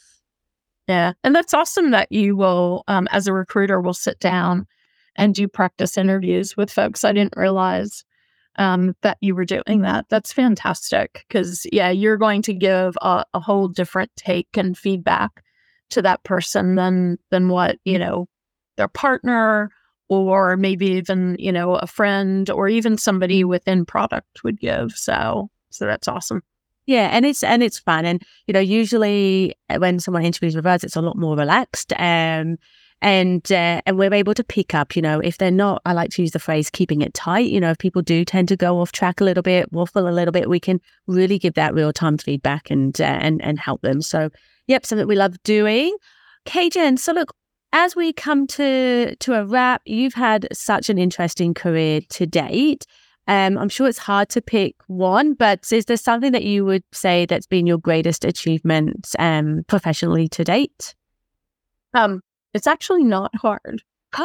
Yeah. 0.86 1.12
And 1.24 1.34
that's 1.34 1.54
awesome 1.54 1.90
that 1.90 2.10
you 2.10 2.36
will 2.36 2.84
um 2.88 3.08
as 3.10 3.26
a 3.26 3.32
recruiter 3.32 3.80
will 3.80 3.94
sit 3.94 4.18
down 4.20 4.66
and 5.16 5.34
do 5.34 5.48
practice 5.48 5.98
interviews 5.98 6.56
with 6.56 6.70
folks. 6.70 7.04
I 7.04 7.12
didn't 7.12 7.36
realize 7.36 8.04
um 8.56 8.94
that 9.02 9.18
you 9.20 9.34
were 9.34 9.44
doing 9.44 9.82
that. 9.82 10.06
That's 10.08 10.32
fantastic 10.32 11.24
because 11.28 11.66
yeah, 11.72 11.90
you're 11.90 12.18
going 12.18 12.42
to 12.42 12.54
give 12.54 12.96
a, 13.02 13.24
a 13.34 13.40
whole 13.40 13.68
different 13.68 14.10
take 14.16 14.56
and 14.56 14.76
feedback 14.76 15.42
to 15.90 16.02
that 16.02 16.22
person 16.24 16.74
than 16.74 17.18
than 17.30 17.48
what, 17.48 17.78
you 17.84 17.98
know, 17.98 18.28
their 18.76 18.88
partner 18.88 19.70
or 20.10 20.56
maybe 20.56 20.86
even 20.86 21.36
you 21.38 21.52
know 21.52 21.76
a 21.76 21.86
friend 21.86 22.50
or 22.50 22.68
even 22.68 22.98
somebody 22.98 23.44
within 23.44 23.86
product 23.86 24.44
would 24.44 24.60
give. 24.60 24.92
So 24.92 25.50
so 25.70 25.86
that's 25.86 26.08
awesome. 26.08 26.42
Yeah 26.86 27.08
and 27.12 27.24
it's 27.24 27.42
and 27.42 27.62
it's 27.62 27.78
fun. 27.78 28.04
And 28.04 28.22
you 28.46 28.52
know 28.52 28.60
usually 28.60 29.54
uh, 29.70 29.78
when 29.78 30.00
someone 30.00 30.24
interviews 30.24 30.56
with 30.56 30.66
us 30.66 30.84
it's 30.84 30.96
a 30.96 31.02
lot 31.02 31.16
more 31.16 31.36
relaxed 31.36 31.92
um 31.98 32.58
and 33.02 33.50
uh, 33.50 33.80
and 33.86 33.98
we're 33.98 34.12
able 34.12 34.34
to 34.34 34.44
pick 34.44 34.74
up 34.74 34.94
you 34.94 35.00
know 35.00 35.20
if 35.20 35.38
they're 35.38 35.50
not 35.50 35.80
i 35.86 35.94
like 35.94 36.10
to 36.10 36.20
use 36.20 36.32
the 36.32 36.38
phrase 36.38 36.68
keeping 36.68 37.00
it 37.00 37.14
tight. 37.14 37.48
You 37.48 37.60
know 37.60 37.70
if 37.70 37.78
people 37.78 38.02
do 38.02 38.24
tend 38.24 38.48
to 38.48 38.56
go 38.56 38.80
off 38.80 38.92
track 38.92 39.20
a 39.20 39.24
little 39.24 39.42
bit 39.42 39.72
waffle 39.72 40.08
a 40.08 40.10
little 40.10 40.32
bit 40.32 40.50
we 40.50 40.60
can 40.60 40.80
really 41.06 41.38
give 41.38 41.54
that 41.54 41.72
real 41.72 41.92
time 41.92 42.18
feedback 42.18 42.70
and 42.70 43.00
uh, 43.00 43.04
and 43.04 43.40
and 43.42 43.58
help 43.58 43.82
them. 43.82 44.02
So 44.02 44.30
yep 44.70 44.86
something 44.86 45.06
we 45.06 45.16
love 45.16 45.36
doing 45.42 45.96
Okay, 46.46 46.70
Jen. 46.70 46.96
So 46.96 47.12
look, 47.12 47.34
as 47.72 47.94
we 47.94 48.12
come 48.12 48.46
to 48.48 49.14
to 49.14 49.34
a 49.34 49.44
wrap, 49.44 49.82
you've 49.84 50.14
had 50.14 50.48
such 50.52 50.88
an 50.88 50.98
interesting 50.98 51.54
career 51.54 52.00
to 52.10 52.26
date. 52.26 52.86
Um, 53.28 53.58
I'm 53.58 53.68
sure 53.68 53.86
it's 53.86 53.98
hard 53.98 54.28
to 54.30 54.42
pick 54.42 54.74
one, 54.88 55.34
but 55.34 55.70
is 55.72 55.84
there 55.84 55.96
something 55.96 56.32
that 56.32 56.42
you 56.42 56.64
would 56.64 56.82
say 56.92 57.26
that's 57.26 57.46
been 57.46 57.66
your 57.66 57.78
greatest 57.78 58.24
achievement 58.24 59.14
um, 59.18 59.62
professionally 59.68 60.26
to 60.28 60.42
date? 60.42 60.94
Um, 61.94 62.22
it's 62.54 62.66
actually 62.66 63.04
not 63.04 63.30
hard. 63.36 63.82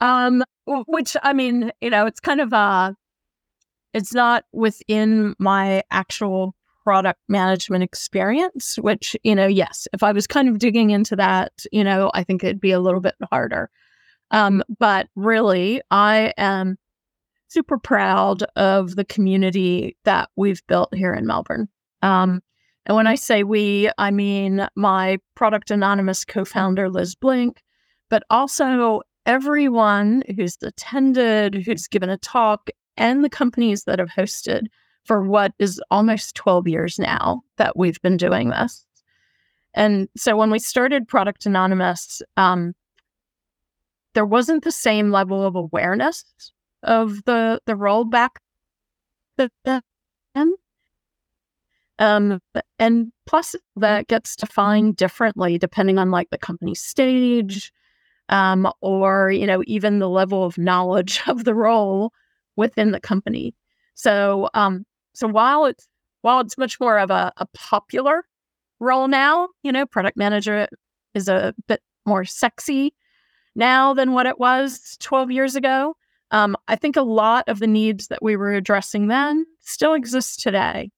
um, 0.00 0.44
which 0.66 1.16
I 1.22 1.32
mean, 1.32 1.72
you 1.80 1.90
know, 1.90 2.06
it's 2.06 2.20
kind 2.20 2.40
of 2.40 2.52
uh 2.52 2.92
it's 3.92 4.12
not 4.12 4.44
within 4.52 5.34
my 5.38 5.82
actual 5.90 6.54
product 6.84 7.20
management 7.28 7.82
experience, 7.82 8.76
which, 8.76 9.16
you 9.24 9.34
know, 9.34 9.46
yes, 9.46 9.88
if 9.92 10.02
I 10.02 10.12
was 10.12 10.26
kind 10.26 10.48
of 10.48 10.58
digging 10.58 10.90
into 10.90 11.16
that, 11.16 11.52
you 11.72 11.82
know, 11.82 12.10
I 12.14 12.22
think 12.22 12.44
it'd 12.44 12.60
be 12.60 12.72
a 12.72 12.80
little 12.80 13.00
bit 13.00 13.14
harder. 13.30 13.70
Um, 14.30 14.62
but 14.78 15.08
really, 15.16 15.80
I 15.90 16.32
am 16.36 16.76
super 17.48 17.78
proud 17.78 18.42
of 18.56 18.96
the 18.96 19.04
community 19.04 19.96
that 20.04 20.28
we've 20.36 20.64
built 20.66 20.94
here 20.94 21.14
in 21.14 21.26
Melbourne. 21.26 21.68
Um, 22.02 22.42
and 22.86 22.96
when 22.96 23.06
I 23.06 23.14
say 23.14 23.44
we, 23.44 23.90
I 23.96 24.10
mean 24.10 24.66
my 24.76 25.18
Product 25.34 25.70
Anonymous 25.70 26.24
co 26.24 26.44
founder, 26.44 26.90
Liz 26.90 27.14
Blink, 27.14 27.62
but 28.10 28.24
also 28.28 29.00
everyone 29.24 30.22
who's 30.36 30.58
attended, 30.62 31.54
who's 31.54 31.88
given 31.88 32.10
a 32.10 32.18
talk, 32.18 32.68
and 32.96 33.24
the 33.24 33.30
companies 33.30 33.84
that 33.84 33.98
have 33.98 34.10
hosted 34.10 34.64
for 35.04 35.22
what 35.22 35.52
is 35.58 35.80
almost 35.90 36.34
12 36.34 36.68
years 36.68 36.98
now 36.98 37.42
that 37.56 37.76
we've 37.76 38.00
been 38.02 38.16
doing 38.16 38.50
this. 38.50 38.86
And 39.74 40.08
so 40.16 40.36
when 40.36 40.50
we 40.50 40.58
started 40.58 41.08
Product 41.08 41.46
Anonymous, 41.46 42.22
um, 42.36 42.74
there 44.14 44.24
wasn't 44.24 44.64
the 44.64 44.72
same 44.72 45.10
level 45.10 45.44
of 45.44 45.56
awareness 45.56 46.24
of 46.82 47.24
the 47.24 47.60
the 47.66 47.74
rollback 47.74 48.30
then. 49.36 50.54
Um, 51.98 52.40
and 52.78 53.12
plus 53.26 53.54
that 53.76 54.08
gets 54.08 54.34
defined 54.36 54.96
differently 54.96 55.58
depending 55.58 55.98
on 55.98 56.10
like 56.10 56.30
the 56.30 56.38
company 56.38 56.74
stage, 56.74 57.72
um, 58.28 58.70
or 58.80 59.30
you 59.30 59.46
know 59.46 59.62
even 59.66 59.98
the 59.98 60.08
level 60.08 60.44
of 60.44 60.58
knowledge 60.58 61.20
of 61.26 61.44
the 61.44 61.54
role 61.54 62.12
within 62.56 62.92
the 62.92 63.00
company. 63.00 63.54
So 63.94 64.48
um, 64.54 64.84
so 65.14 65.28
while 65.28 65.64
it's 65.66 65.88
while 66.22 66.40
it's 66.40 66.58
much 66.58 66.80
more 66.80 66.98
of 66.98 67.10
a, 67.10 67.32
a 67.36 67.46
popular 67.54 68.24
role 68.80 69.08
now, 69.08 69.48
you 69.62 69.72
know, 69.72 69.86
product 69.86 70.16
manager 70.16 70.68
is 71.14 71.28
a 71.28 71.54
bit 71.68 71.80
more 72.06 72.24
sexy 72.24 72.94
now 73.54 73.94
than 73.94 74.12
what 74.12 74.26
it 74.26 74.38
was 74.38 74.96
12 75.00 75.30
years 75.30 75.54
ago. 75.56 75.96
Um, 76.30 76.56
I 76.66 76.76
think 76.76 76.96
a 76.96 77.02
lot 77.02 77.48
of 77.48 77.60
the 77.60 77.66
needs 77.66 78.08
that 78.08 78.22
we 78.22 78.36
were 78.36 78.52
addressing 78.52 79.08
then 79.08 79.46
still 79.60 79.94
exist 79.94 80.40
today. 80.40 80.90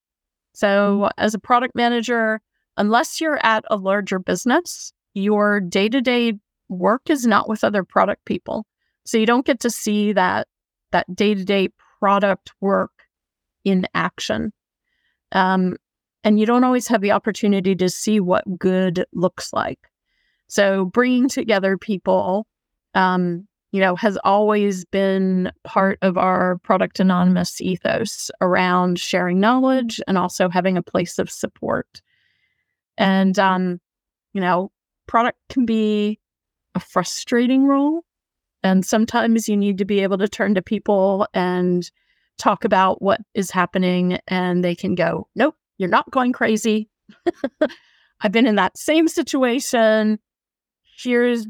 So, 0.55 1.01
mm-hmm. 1.01 1.11
as 1.19 1.35
a 1.35 1.39
product 1.39 1.75
manager, 1.75 2.41
unless 2.77 3.21
you're 3.21 3.45
at 3.45 3.65
a 3.69 3.77
larger 3.77 4.19
business, 4.19 4.93
your 5.13 5.61
day 5.61 5.89
to 5.89 6.01
day 6.01 6.35
work 6.69 7.11
is 7.11 7.27
not 7.27 7.49
with 7.49 7.65
other 7.65 7.85
product 7.85 8.25
people. 8.25 8.65
So, 9.05 9.19
you 9.19 9.27
don't 9.27 9.45
get 9.45 9.61
to 9.61 9.71
see 9.71 10.13
that 10.15 10.49
that 10.93 11.15
day 11.15 11.35
to 11.35 11.45
day 11.45 11.69
product 12.01 12.53
work 12.61 12.96
in 13.67 13.87
action. 13.95 14.53
Um, 15.33 15.77
and 16.25 16.41
you 16.41 16.47
don't 16.47 16.65
always 16.65 16.87
have 16.87 17.03
the 17.03 17.13
opportunity 17.13 17.75
to 17.75 17.91
see 17.91 18.21
what 18.21 18.59
good 18.59 19.05
looks 19.13 19.53
like. 19.53 19.81
So 20.47 20.87
bringing 20.87 21.29
together 21.29 21.77
people, 21.77 22.47
um, 22.95 23.47
you 23.73 23.81
know, 23.81 23.97
has 23.97 24.17
always 24.25 24.85
been 24.87 25.51
part 25.65 25.99
of 26.01 26.17
our 26.17 26.59
product 26.59 27.01
anonymous 27.01 27.61
ethos 27.61 28.31
around 28.41 28.99
sharing 28.99 29.41
knowledge 29.41 30.01
and 30.07 30.17
also 30.17 30.49
having 30.49 30.77
a 30.77 30.83
place 30.83 31.19
of 31.19 31.29
support. 31.29 32.01
And 32.97 33.39
um, 33.39 33.81
you 34.33 34.41
know, 34.41 34.71
product 35.09 35.39
can 35.49 35.67
be 35.67 36.21
a 36.75 36.81
frustrating 36.81 37.67
role, 37.67 38.05
and 38.63 38.87
sometimes 38.87 39.49
you 39.49 39.57
need 39.57 39.79
to 39.79 39.85
be 39.85 40.01
able 40.01 40.19
to 40.19 40.29
turn 40.29 40.55
to 40.55 40.63
people 40.63 41.27
and 41.35 41.91
talk 42.39 42.65
about 42.65 43.03
what 43.03 43.21
is 43.35 43.51
happening 43.51 44.19
and 44.29 44.65
they 44.65 44.75
can 44.75 44.95
go, 44.95 45.29
nope, 45.35 45.55
you're 45.79 45.89
not 45.89 46.11
going 46.11 46.33
crazy. 46.33 46.89
I've 48.21 48.33
been 48.33 48.47
in 48.47 48.57
that 48.57 48.79
same 48.79 49.09
situation. 49.09 50.19
Here's 50.99 51.47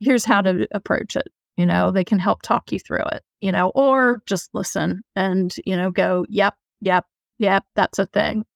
here's 0.00 0.24
how 0.24 0.40
to 0.40 0.66
approach 0.72 1.16
it. 1.16 1.28
You 1.56 1.66
know, 1.66 1.90
they 1.90 2.04
can 2.04 2.18
help 2.18 2.42
talk 2.42 2.72
you 2.72 2.78
through 2.78 3.04
it, 3.12 3.22
you 3.40 3.52
know, 3.52 3.70
or 3.74 4.22
just 4.26 4.48
listen 4.54 5.02
and, 5.14 5.54
you 5.66 5.76
know, 5.76 5.90
go, 5.90 6.24
yep, 6.28 6.54
yep, 6.80 7.04
yep, 7.38 7.64
that's 7.76 7.98
a 7.98 8.06
thing. 8.06 8.46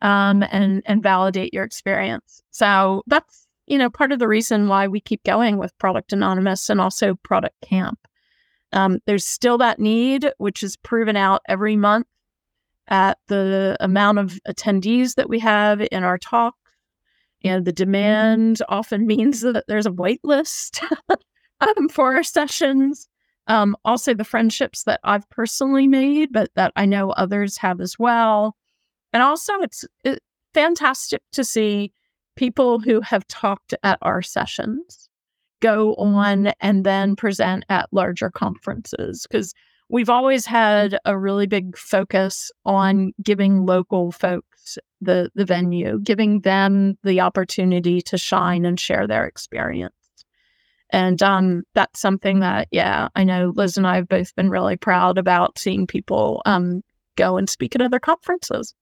Um, 0.00 0.42
and 0.50 0.82
and 0.86 1.02
validate 1.02 1.54
your 1.54 1.64
experience. 1.64 2.42
So 2.50 3.02
that's, 3.06 3.46
you 3.66 3.78
know, 3.78 3.90
part 3.90 4.12
of 4.12 4.18
the 4.18 4.28
reason 4.28 4.68
why 4.68 4.88
we 4.88 5.00
keep 5.00 5.24
going 5.24 5.58
with 5.58 5.76
Product 5.78 6.12
Anonymous 6.12 6.68
and 6.68 6.80
also 6.80 7.14
Product 7.22 7.54
Camp. 7.62 7.98
Um, 8.74 8.98
there's 9.06 9.24
still 9.24 9.56
that 9.58 9.78
need, 9.78 10.30
which 10.38 10.62
is 10.62 10.76
proven 10.76 11.16
out 11.16 11.42
every 11.48 11.76
month 11.76 12.08
at 12.88 13.18
the 13.28 13.76
amount 13.80 14.18
of 14.18 14.38
attendees 14.46 15.14
that 15.14 15.28
we 15.28 15.38
have 15.38 15.80
in 15.92 16.02
our 16.02 16.18
talk. 16.18 16.56
And 17.44 17.64
the 17.64 17.72
demand 17.72 18.60
often 18.68 19.06
means 19.06 19.40
that 19.42 19.64
there's 19.68 19.86
a 19.86 19.92
wait 19.92 20.20
list 20.24 20.82
um, 21.60 21.88
for 21.88 22.14
our 22.14 22.24
sessions. 22.24 23.08
Um, 23.46 23.76
also, 23.84 24.12
the 24.12 24.24
friendships 24.24 24.84
that 24.84 25.00
I've 25.04 25.28
personally 25.30 25.86
made, 25.86 26.32
but 26.32 26.50
that 26.56 26.72
I 26.76 26.86
know 26.86 27.10
others 27.10 27.58
have 27.58 27.80
as 27.80 27.98
well. 27.98 28.56
And 29.12 29.22
also, 29.22 29.60
it's 29.60 29.84
it, 30.02 30.20
fantastic 30.52 31.22
to 31.32 31.44
see 31.44 31.92
people 32.36 32.80
who 32.80 33.00
have 33.02 33.26
talked 33.28 33.74
at 33.84 33.98
our 34.02 34.22
sessions 34.22 35.08
go 35.64 35.94
on 35.94 36.48
and 36.60 36.84
then 36.84 37.16
present 37.16 37.64
at 37.70 37.88
larger 37.90 38.28
conferences 38.28 39.26
because 39.26 39.54
we've 39.88 40.10
always 40.10 40.44
had 40.44 40.98
a 41.06 41.16
really 41.16 41.46
big 41.46 41.74
focus 41.74 42.52
on 42.66 43.12
giving 43.22 43.64
local 43.64 44.12
folks 44.12 44.76
the 45.00 45.30
the 45.34 45.46
venue, 45.46 45.98
giving 46.00 46.40
them 46.40 46.98
the 47.02 47.20
opportunity 47.20 48.02
to 48.02 48.18
shine 48.18 48.66
and 48.66 48.78
share 48.78 49.06
their 49.06 49.24
experience. 49.24 49.94
And 50.90 51.22
um, 51.22 51.62
that's 51.72 51.98
something 51.98 52.40
that, 52.40 52.68
yeah, 52.70 53.08
I 53.16 53.24
know 53.24 53.52
Liz 53.56 53.78
and 53.78 53.86
I 53.86 53.96
have 53.96 54.08
both 54.08 54.34
been 54.36 54.50
really 54.50 54.76
proud 54.76 55.16
about 55.16 55.58
seeing 55.58 55.86
people 55.86 56.42
um, 56.44 56.82
go 57.16 57.38
and 57.38 57.48
speak 57.48 57.74
at 57.74 57.82
other 57.82 57.98
conferences. 57.98 58.74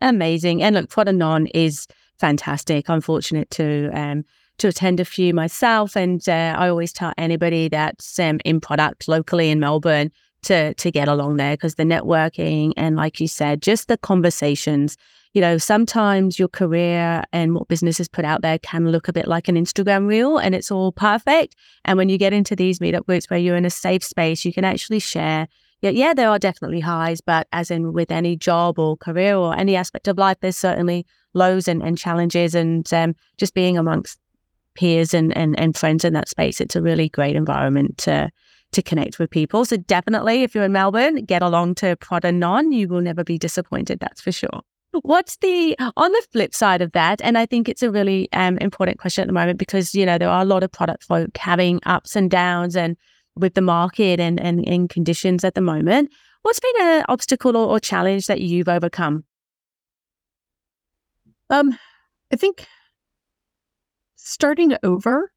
Amazing. 0.00 0.62
And 0.62 0.76
look, 0.76 0.88
ProdAnon 0.88 1.50
is 1.52 1.88
fantastic. 2.18 2.88
I'm 2.88 3.00
fortunate 3.00 3.50
to 3.50 3.90
um, 3.92 4.24
to 4.62 4.68
attend 4.68 5.00
a 5.00 5.04
few 5.04 5.34
myself, 5.34 5.96
and 5.96 6.26
uh, 6.28 6.54
I 6.56 6.68
always 6.68 6.92
tell 6.92 7.12
anybody 7.18 7.68
that's 7.68 8.18
um, 8.18 8.38
in 8.44 8.60
product 8.60 9.08
locally 9.08 9.50
in 9.50 9.58
Melbourne 9.58 10.10
to 10.44 10.72
to 10.74 10.90
get 10.90 11.08
along 11.08 11.36
there 11.36 11.54
because 11.54 11.74
the 11.74 11.82
networking 11.82 12.72
and, 12.76 12.96
like 12.96 13.20
you 13.20 13.28
said, 13.28 13.60
just 13.60 13.88
the 13.88 13.98
conversations. 13.98 14.96
You 15.34 15.40
know, 15.40 15.58
sometimes 15.58 16.38
your 16.38 16.48
career 16.48 17.24
and 17.32 17.54
what 17.54 17.66
businesses 17.66 18.06
put 18.06 18.24
out 18.24 18.42
there 18.42 18.58
can 18.58 18.90
look 18.90 19.08
a 19.08 19.12
bit 19.12 19.26
like 19.26 19.48
an 19.48 19.56
Instagram 19.56 20.06
reel, 20.06 20.38
and 20.38 20.54
it's 20.54 20.70
all 20.70 20.92
perfect. 20.92 21.56
And 21.84 21.98
when 21.98 22.08
you 22.08 22.18
get 22.18 22.32
into 22.32 22.54
these 22.54 22.78
meetup 22.78 23.06
groups 23.06 23.28
where 23.30 23.38
you're 23.38 23.56
in 23.56 23.64
a 23.64 23.70
safe 23.70 24.04
space, 24.04 24.44
you 24.44 24.52
can 24.52 24.64
actually 24.64 25.00
share 25.00 25.48
yeah, 25.82 25.90
yeah, 25.90 26.14
there 26.14 26.28
are 26.28 26.38
definitely 26.38 26.78
highs, 26.78 27.20
but 27.20 27.48
as 27.52 27.68
in 27.68 27.92
with 27.92 28.12
any 28.12 28.36
job 28.36 28.78
or 28.78 28.96
career 28.96 29.34
or 29.34 29.58
any 29.58 29.74
aspect 29.74 30.06
of 30.06 30.16
life, 30.16 30.36
there's 30.40 30.56
certainly 30.56 31.04
lows 31.34 31.66
and, 31.66 31.82
and 31.82 31.98
challenges. 31.98 32.54
And 32.54 32.90
um, 32.94 33.16
just 33.36 33.52
being 33.52 33.76
amongst 33.76 34.16
peers 34.74 35.14
and, 35.14 35.36
and, 35.36 35.58
and 35.58 35.76
friends 35.76 36.04
in 36.04 36.12
that 36.14 36.28
space, 36.28 36.60
it's 36.60 36.76
a 36.76 36.82
really 36.82 37.08
great 37.08 37.36
environment 37.36 37.98
to 37.98 38.30
to 38.72 38.82
connect 38.82 39.18
with 39.18 39.28
people. 39.28 39.66
So 39.66 39.76
definitely, 39.76 40.42
if 40.42 40.54
you're 40.54 40.64
in 40.64 40.72
Melbourne, 40.72 41.26
get 41.26 41.42
along 41.42 41.74
to 41.76 41.94
ProdAnon. 41.96 42.72
You 42.72 42.88
will 42.88 43.02
never 43.02 43.22
be 43.22 43.36
disappointed. 43.36 44.00
That's 44.00 44.22
for 44.22 44.32
sure. 44.32 44.62
What's 45.02 45.36
the 45.38 45.76
on 45.96 46.12
the 46.12 46.26
flip 46.32 46.54
side 46.54 46.82
of 46.82 46.92
that? 46.92 47.20
And 47.22 47.38
I 47.38 47.46
think 47.46 47.68
it's 47.68 47.82
a 47.82 47.90
really 47.90 48.30
um, 48.32 48.58
important 48.58 48.98
question 48.98 49.22
at 49.22 49.26
the 49.26 49.34
moment 49.34 49.58
because 49.58 49.94
you 49.94 50.04
know 50.04 50.18
there 50.18 50.28
are 50.28 50.42
a 50.42 50.46
lot 50.46 50.62
of 50.62 50.72
product 50.72 51.04
folk 51.04 51.36
having 51.36 51.80
ups 51.84 52.16
and 52.16 52.30
downs 52.30 52.76
and 52.76 52.96
with 53.36 53.54
the 53.54 53.62
market 53.62 54.20
and, 54.20 54.38
and, 54.40 54.66
and 54.68 54.90
conditions 54.90 55.44
at 55.44 55.54
the 55.54 55.60
moment. 55.60 56.10
What's 56.42 56.60
been 56.60 56.82
an 56.82 57.04
obstacle 57.08 57.56
or, 57.56 57.68
or 57.68 57.80
challenge 57.80 58.26
that 58.26 58.40
you've 58.40 58.68
overcome? 58.68 59.24
Um, 61.48 61.78
I 62.32 62.36
think 62.36 62.66
starting 64.24 64.74
over 64.82 65.32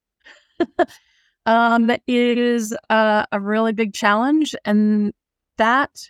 um, 1.45 1.91
is 2.07 2.75
a, 2.89 3.27
a 3.31 3.39
really 3.39 3.73
big 3.73 3.93
challenge, 3.93 4.55
and 4.65 5.13
that 5.57 6.09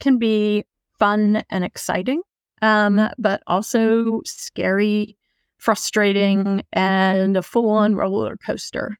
can 0.00 0.18
be 0.18 0.64
fun 0.98 1.42
and 1.50 1.64
exciting, 1.64 2.22
um, 2.62 3.08
but 3.18 3.42
also 3.46 4.20
scary, 4.24 5.16
frustrating, 5.58 6.62
and 6.72 7.36
a 7.36 7.42
full 7.42 7.70
on 7.70 7.94
roller 7.94 8.36
coaster. 8.36 8.98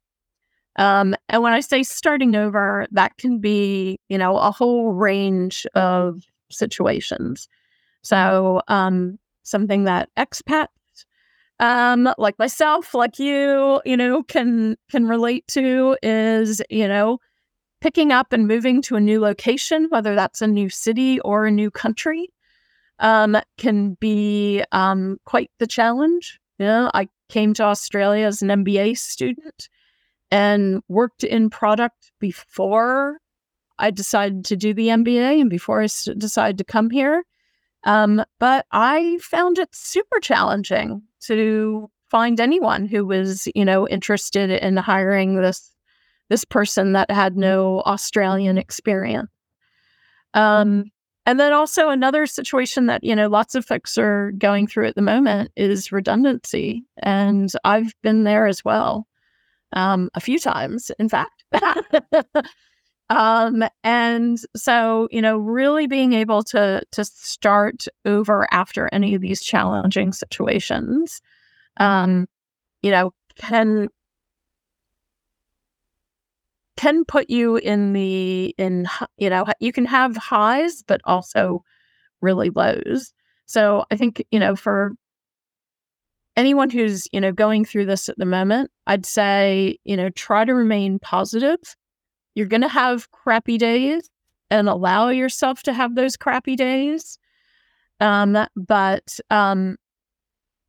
Um, 0.77 1.15
and 1.29 1.43
when 1.43 1.53
I 1.53 1.61
say 1.61 1.83
starting 1.83 2.35
over, 2.35 2.87
that 2.91 3.17
can 3.17 3.39
be, 3.39 3.99
you 4.09 4.19
know, 4.19 4.37
a 4.37 4.51
whole 4.51 4.93
range 4.93 5.67
of 5.75 6.23
situations. 6.51 7.49
So, 8.03 8.61
um, 8.69 9.19
something 9.45 9.85
that 9.85 10.09
expats, 10.17 10.69
um, 11.65 12.13
like 12.19 12.39
myself, 12.39 12.93
like 12.93 13.19
you, 13.19 13.81
you 13.87 13.97
know, 13.97 14.23
can 14.23 14.77
can 14.91 15.07
relate 15.07 15.47
to 15.49 15.97
is, 16.03 16.63
you 16.69 16.87
know, 16.87 17.19
picking 17.81 18.13
up 18.13 18.33
and 18.33 18.47
moving 18.47 18.83
to 18.83 18.97
a 18.97 19.01
new 19.01 19.19
location, 19.19 19.87
whether 19.89 20.15
that's 20.15 20.43
a 20.43 20.47
new 20.47 20.69
city 20.69 21.21
or 21.21 21.47
a 21.47 21.51
new 21.51 21.71
country, 21.71 22.29
um, 22.99 23.37
can 23.57 23.95
be 23.95 24.63
um, 24.73 25.19
quite 25.25 25.51
the 25.59 25.67
challenge. 25.67 26.39
You 26.59 26.67
know, 26.67 26.91
I 26.93 27.09
came 27.31 27.55
to 27.55 27.63
Australia 27.63 28.27
as 28.27 28.43
an 28.43 28.49
MBA 28.49 28.99
student 28.99 29.71
and 30.31 30.83
worked 30.89 31.25
in 31.25 31.49
product 31.49 32.13
before 32.21 33.19
I 33.79 33.91
decided 33.91 34.45
to 34.47 34.57
do 34.57 34.75
the 34.75 34.89
MBA 34.89 35.41
and 35.41 35.49
before 35.49 35.81
I 35.81 35.85
decided 35.85 36.59
to 36.59 36.65
come 36.65 36.91
here. 36.91 37.25
Um, 37.85 38.25
but 38.41 38.67
I 38.73 39.19
found 39.21 39.59
it 39.59 39.69
super 39.73 40.19
challenging 40.21 41.03
to 41.23 41.91
find 42.11 42.41
anyone 42.41 42.87
who 42.87 43.05
was, 43.05 43.49
you 43.55 43.65
know, 43.65 43.87
interested 43.89 44.51
in 44.51 44.77
hiring 44.77 45.37
this 45.37 45.71
this 46.31 46.45
person 46.45 46.93
that 46.93 47.11
had 47.11 47.37
no 47.37 47.83
Australian 47.83 48.57
experience. 48.57 49.29
Um, 50.33 50.87
and 51.27 51.39
then 51.39 51.53
also 51.53 51.89
another 51.89 52.27
situation 52.27 52.87
that 52.87 53.03
you 53.03 53.17
know 53.17 53.29
lots 53.29 53.55
of 53.55 53.65
folks 53.65 53.97
are 53.97 54.33
going 54.33 54.67
through 54.67 54.89
at 54.89 54.95
the 54.95 55.03
moment 55.03 55.51
is 55.57 55.93
redundancy, 55.93 56.85
and 57.03 57.51
I've 57.65 57.93
been 58.03 58.25
there 58.25 58.47
as 58.47 58.65
well 58.65 59.07
um, 59.73 60.11
a 60.15 60.21
few 60.21 60.39
times, 60.39 60.91
in 60.99 61.09
fact. 61.09 61.45
um, 63.11 63.65
and 63.83 64.39
so, 64.57 65.09
you 65.11 65.21
know, 65.21 65.37
really 65.37 65.87
being 65.87 66.13
able 66.13 66.43
to 66.45 66.83
to 66.93 67.05
start 67.05 67.87
over 68.05 68.47
after 68.51 68.89
any 68.93 69.15
of 69.15 69.21
these 69.21 69.43
challenging 69.43 70.13
situations, 70.13 71.21
um, 71.79 72.27
you 72.83 72.91
know, 72.91 73.13
can 73.37 73.89
can 76.77 77.05
put 77.05 77.31
you 77.31 77.57
in 77.57 77.93
the 77.93 78.55
in 78.59 78.87
you 79.17 79.31
know 79.31 79.47
you 79.61 79.73
can 79.73 79.85
have 79.85 80.17
highs 80.17 80.83
but 80.83 81.01
also 81.05 81.63
really 82.21 82.51
lows 82.51 83.13
so 83.47 83.85
i 83.93 83.97
think 83.97 84.27
you 84.33 84.41
know 84.41 84.57
for 84.57 84.93
anyone 86.37 86.71
who's, 86.71 87.07
you 87.13 87.21
know, 87.21 87.33
going 87.33 87.65
through 87.65 87.87
this 87.87 88.09
at 88.09 88.19
the 88.19 88.27
moment, 88.27 88.71
I'd 88.87 89.07
say, 89.07 89.79
you 89.85 89.97
know, 89.97 90.11
try 90.11 90.45
to 90.45 90.55
remain 90.55 90.99
positive. 90.99 91.59
You're 92.35 92.47
going 92.47 92.63
to 92.63 92.69
have 92.69 93.11
crappy 93.11 93.59
days 93.59 94.11
and 94.51 94.69
allow 94.69 95.09
yourself 95.09 95.63
to 95.65 95.73
have 95.73 95.95
those 95.95 96.17
crappy 96.17 96.57
days. 96.57 97.19
Um, 98.01 98.37
but 98.57 99.19
um, 99.31 99.77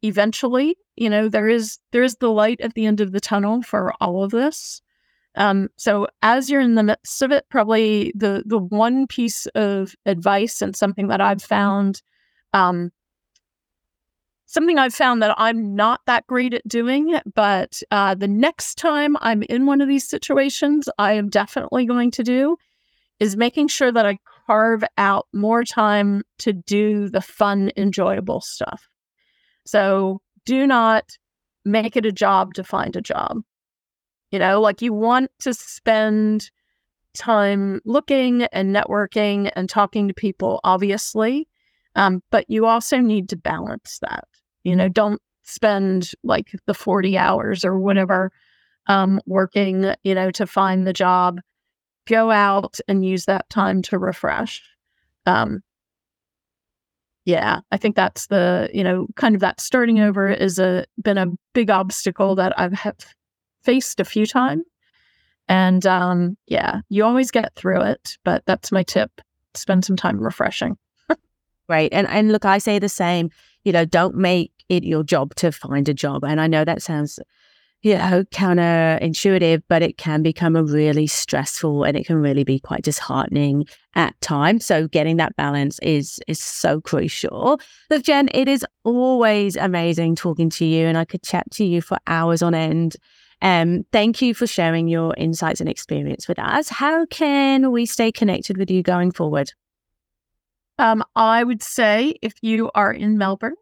eventually, 0.01 0.77
you 0.95 1.09
know, 1.09 1.27
there 1.27 1.49
is 1.49 1.79
there 1.91 2.03
is 2.03 2.15
the 2.17 2.29
light 2.31 2.61
at 2.61 2.73
the 2.73 2.85
end 2.85 3.01
of 3.01 3.11
the 3.11 3.19
tunnel 3.19 3.61
for 3.61 3.93
all 3.99 4.23
of 4.23 4.31
this. 4.31 4.81
Um, 5.35 5.69
so 5.75 6.07
as 6.21 6.49
you're 6.49 6.61
in 6.61 6.75
the 6.75 6.83
midst 6.83 7.21
of 7.21 7.31
it, 7.31 7.45
probably 7.49 8.13
the 8.15 8.43
the 8.45 8.59
one 8.59 9.07
piece 9.07 9.47
of 9.47 9.95
advice 10.05 10.61
and 10.61 10.75
something 10.75 11.07
that 11.07 11.21
I've 11.21 11.43
found 11.43 12.01
um, 12.53 12.91
something 14.45 14.77
I've 14.77 14.93
found 14.93 15.21
that 15.21 15.35
I'm 15.37 15.75
not 15.75 16.01
that 16.05 16.27
great 16.27 16.53
at 16.53 16.67
doing, 16.67 17.19
but 17.33 17.81
uh, 17.91 18.15
the 18.15 18.27
next 18.27 18.75
time 18.77 19.17
I'm 19.21 19.43
in 19.43 19.65
one 19.65 19.81
of 19.81 19.87
these 19.87 20.07
situations, 20.07 20.87
I 20.97 21.13
am 21.13 21.29
definitely 21.29 21.85
going 21.85 22.11
to 22.11 22.23
do 22.23 22.57
is 23.19 23.37
making 23.37 23.67
sure 23.67 23.91
that 23.91 24.05
I 24.05 24.19
carve 24.45 24.83
out 24.97 25.27
more 25.33 25.63
time 25.63 26.23
to 26.39 26.53
do 26.53 27.09
the 27.09 27.21
fun, 27.21 27.71
enjoyable 27.77 28.41
stuff. 28.41 28.87
So 29.65 30.21
do 30.45 30.67
not 30.67 31.17
make 31.63 31.95
it 31.95 32.05
a 32.05 32.11
job 32.11 32.53
to 32.55 32.63
find 32.63 32.95
a 32.95 33.01
job. 33.01 33.41
You 34.31 34.39
know, 34.39 34.61
like 34.61 34.81
you 34.81 34.93
want 34.93 35.31
to 35.39 35.53
spend 35.53 36.51
time 37.15 37.81
looking 37.85 38.43
and 38.43 38.75
networking 38.75 39.51
and 39.55 39.69
talking 39.69 40.07
to 40.07 40.13
people, 40.13 40.59
obviously. 40.63 41.47
Um, 41.95 42.21
but 42.29 42.49
you 42.49 42.65
also 42.65 42.97
need 42.97 43.29
to 43.29 43.37
balance 43.37 43.99
that. 44.01 44.25
You 44.65 44.75
know, 44.75 44.89
don't 44.89 45.21
spend 45.43 46.11
like 46.23 46.51
the 46.65 46.73
40 46.73 47.17
hours 47.17 47.63
or 47.63 47.79
whatever 47.79 48.31
um, 48.87 49.21
working, 49.25 49.93
you 50.03 50.13
know, 50.13 50.31
to 50.31 50.45
find 50.45 50.85
the 50.85 50.93
job. 50.93 51.39
Go 52.07 52.29
out 52.29 52.77
and 52.87 53.05
use 53.05 53.25
that 53.25 53.49
time 53.49 53.81
to 53.83 53.97
refresh. 53.97 54.61
Um, 55.25 55.61
yeah, 57.25 57.61
I 57.71 57.77
think 57.77 57.95
that's 57.95 58.27
the, 58.27 58.69
you 58.71 58.83
know, 58.83 59.07
kind 59.15 59.33
of 59.33 59.41
that 59.41 59.59
starting 59.59 59.99
over 59.99 60.29
is 60.29 60.59
a 60.59 60.85
been 61.01 61.17
a 61.17 61.31
big 61.53 61.71
obstacle 61.71 62.35
that 62.35 62.57
I've 62.59 62.73
have 62.73 62.97
faced 63.63 63.99
a 63.99 64.05
few 64.05 64.27
times. 64.27 64.63
And 65.47 65.85
um, 65.85 66.37
yeah, 66.47 66.81
you 66.89 67.03
always 67.03 67.31
get 67.31 67.55
through 67.55 67.81
it, 67.81 68.17
but 68.23 68.43
that's 68.45 68.71
my 68.71 68.83
tip. 68.83 69.21
Spend 69.55 69.85
some 69.85 69.95
time 69.95 70.19
refreshing. 70.19 70.77
right. 71.69 71.89
And 71.91 72.07
and 72.07 72.31
look, 72.31 72.45
I 72.45 72.59
say 72.59 72.77
the 72.77 72.89
same, 72.89 73.31
you 73.63 73.71
know, 73.71 73.85
don't 73.85 74.15
make 74.15 74.51
it 74.69 74.83
your 74.83 75.03
job 75.03 75.35
to 75.35 75.51
find 75.51 75.87
a 75.89 75.93
job. 75.93 76.23
And 76.23 76.41
I 76.41 76.47
know 76.47 76.65
that 76.65 76.81
sounds 76.81 77.19
you 77.85 77.95
know, 77.95 78.23
counterintuitive, 78.31 79.61
but 79.67 79.83
it 79.83 79.95
can 79.99 80.23
become 80.23 80.55
a 80.55 80.63
really 80.63 81.05
stressful 81.05 81.83
and 81.83 81.95
it 81.95 82.07
can 82.07 82.15
really 82.15 82.43
be 82.43 82.59
quite 82.59 82.81
disheartening 82.81 83.63
at 83.93 84.19
times. 84.21 84.65
So 84.65 84.87
getting 84.87 85.17
that 85.17 85.35
balance 85.35 85.77
is 85.83 86.19
is 86.27 86.39
so 86.39 86.81
crucial. 86.81 87.59
Look, 87.91 88.01
Jen, 88.01 88.29
it 88.33 88.47
is 88.47 88.65
always 88.83 89.55
amazing 89.55 90.15
talking 90.15 90.49
to 90.49 90.65
you, 90.65 90.87
and 90.87 90.97
I 90.97 91.05
could 91.05 91.21
chat 91.21 91.51
to 91.51 91.63
you 91.63 91.79
for 91.79 91.99
hours 92.07 92.41
on 92.41 92.55
end. 92.55 92.95
Um, 93.43 93.85
thank 93.91 94.19
you 94.19 94.33
for 94.33 94.47
sharing 94.47 94.87
your 94.87 95.13
insights 95.15 95.59
and 95.59 95.69
experience 95.69 96.27
with 96.27 96.39
us. 96.39 96.69
How 96.69 97.05
can 97.05 97.71
we 97.71 97.85
stay 97.85 98.11
connected 98.11 98.57
with 98.57 98.71
you 98.71 98.81
going 98.81 99.11
forward? 99.11 99.53
Um, 100.79 101.03
I 101.15 101.43
would 101.43 101.61
say 101.61 102.15
if 102.23 102.33
you 102.41 102.71
are 102.73 102.91
in 102.91 103.19
Melbourne, 103.19 103.55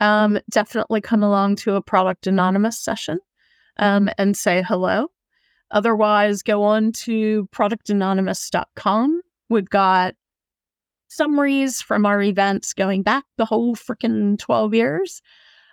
um, 0.00 0.38
definitely 0.50 1.00
come 1.00 1.22
along 1.22 1.56
to 1.56 1.74
a 1.74 1.82
Product 1.82 2.26
Anonymous 2.26 2.78
session 2.78 3.18
um, 3.78 4.08
and 4.18 4.36
say 4.36 4.62
hello. 4.62 5.08
Otherwise, 5.70 6.42
go 6.42 6.62
on 6.62 6.92
to 6.92 7.48
productanonymous.com. 7.52 9.20
We've 9.50 9.68
got 9.68 10.14
summaries 11.08 11.80
from 11.80 12.06
our 12.06 12.22
events 12.22 12.72
going 12.72 13.02
back 13.02 13.24
the 13.36 13.44
whole 13.44 13.74
freaking 13.74 14.38
12 14.38 14.74
years. 14.74 15.22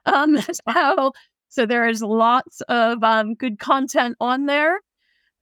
Um, 0.05 0.37
so, 0.69 1.13
so 1.49 1.65
there 1.65 1.87
is 1.87 2.01
lots 2.01 2.61
of 2.61 3.03
um, 3.03 3.35
good 3.35 3.59
content 3.59 4.17
on 4.19 4.45
there. 4.45 4.79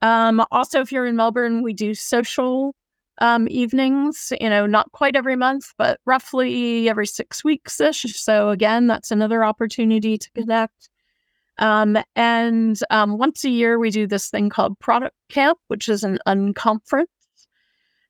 Um, 0.02 0.44
also, 0.50 0.80
if 0.80 0.92
you're 0.92 1.06
in 1.06 1.16
Melbourne, 1.16 1.62
we 1.62 1.72
do 1.72 1.94
social 1.94 2.74
um, 3.18 3.46
evenings, 3.48 4.32
you 4.40 4.50
know, 4.50 4.66
not 4.66 4.90
quite 4.92 5.16
every 5.16 5.36
month, 5.36 5.72
but 5.78 6.00
roughly 6.04 6.88
every 6.88 7.06
six 7.06 7.44
weeks 7.44 7.80
ish. 7.80 8.02
So, 8.20 8.50
again, 8.50 8.86
that's 8.86 9.10
another 9.10 9.44
opportunity 9.44 10.18
to 10.18 10.30
connect. 10.32 10.90
Um, 11.58 11.98
and 12.16 12.78
um, 12.90 13.18
once 13.18 13.44
a 13.44 13.50
year, 13.50 13.78
we 13.78 13.90
do 13.90 14.06
this 14.06 14.28
thing 14.28 14.50
called 14.50 14.78
Product 14.80 15.14
Camp, 15.28 15.58
which 15.68 15.88
is 15.88 16.02
an 16.02 16.18
unconference. 16.26 17.06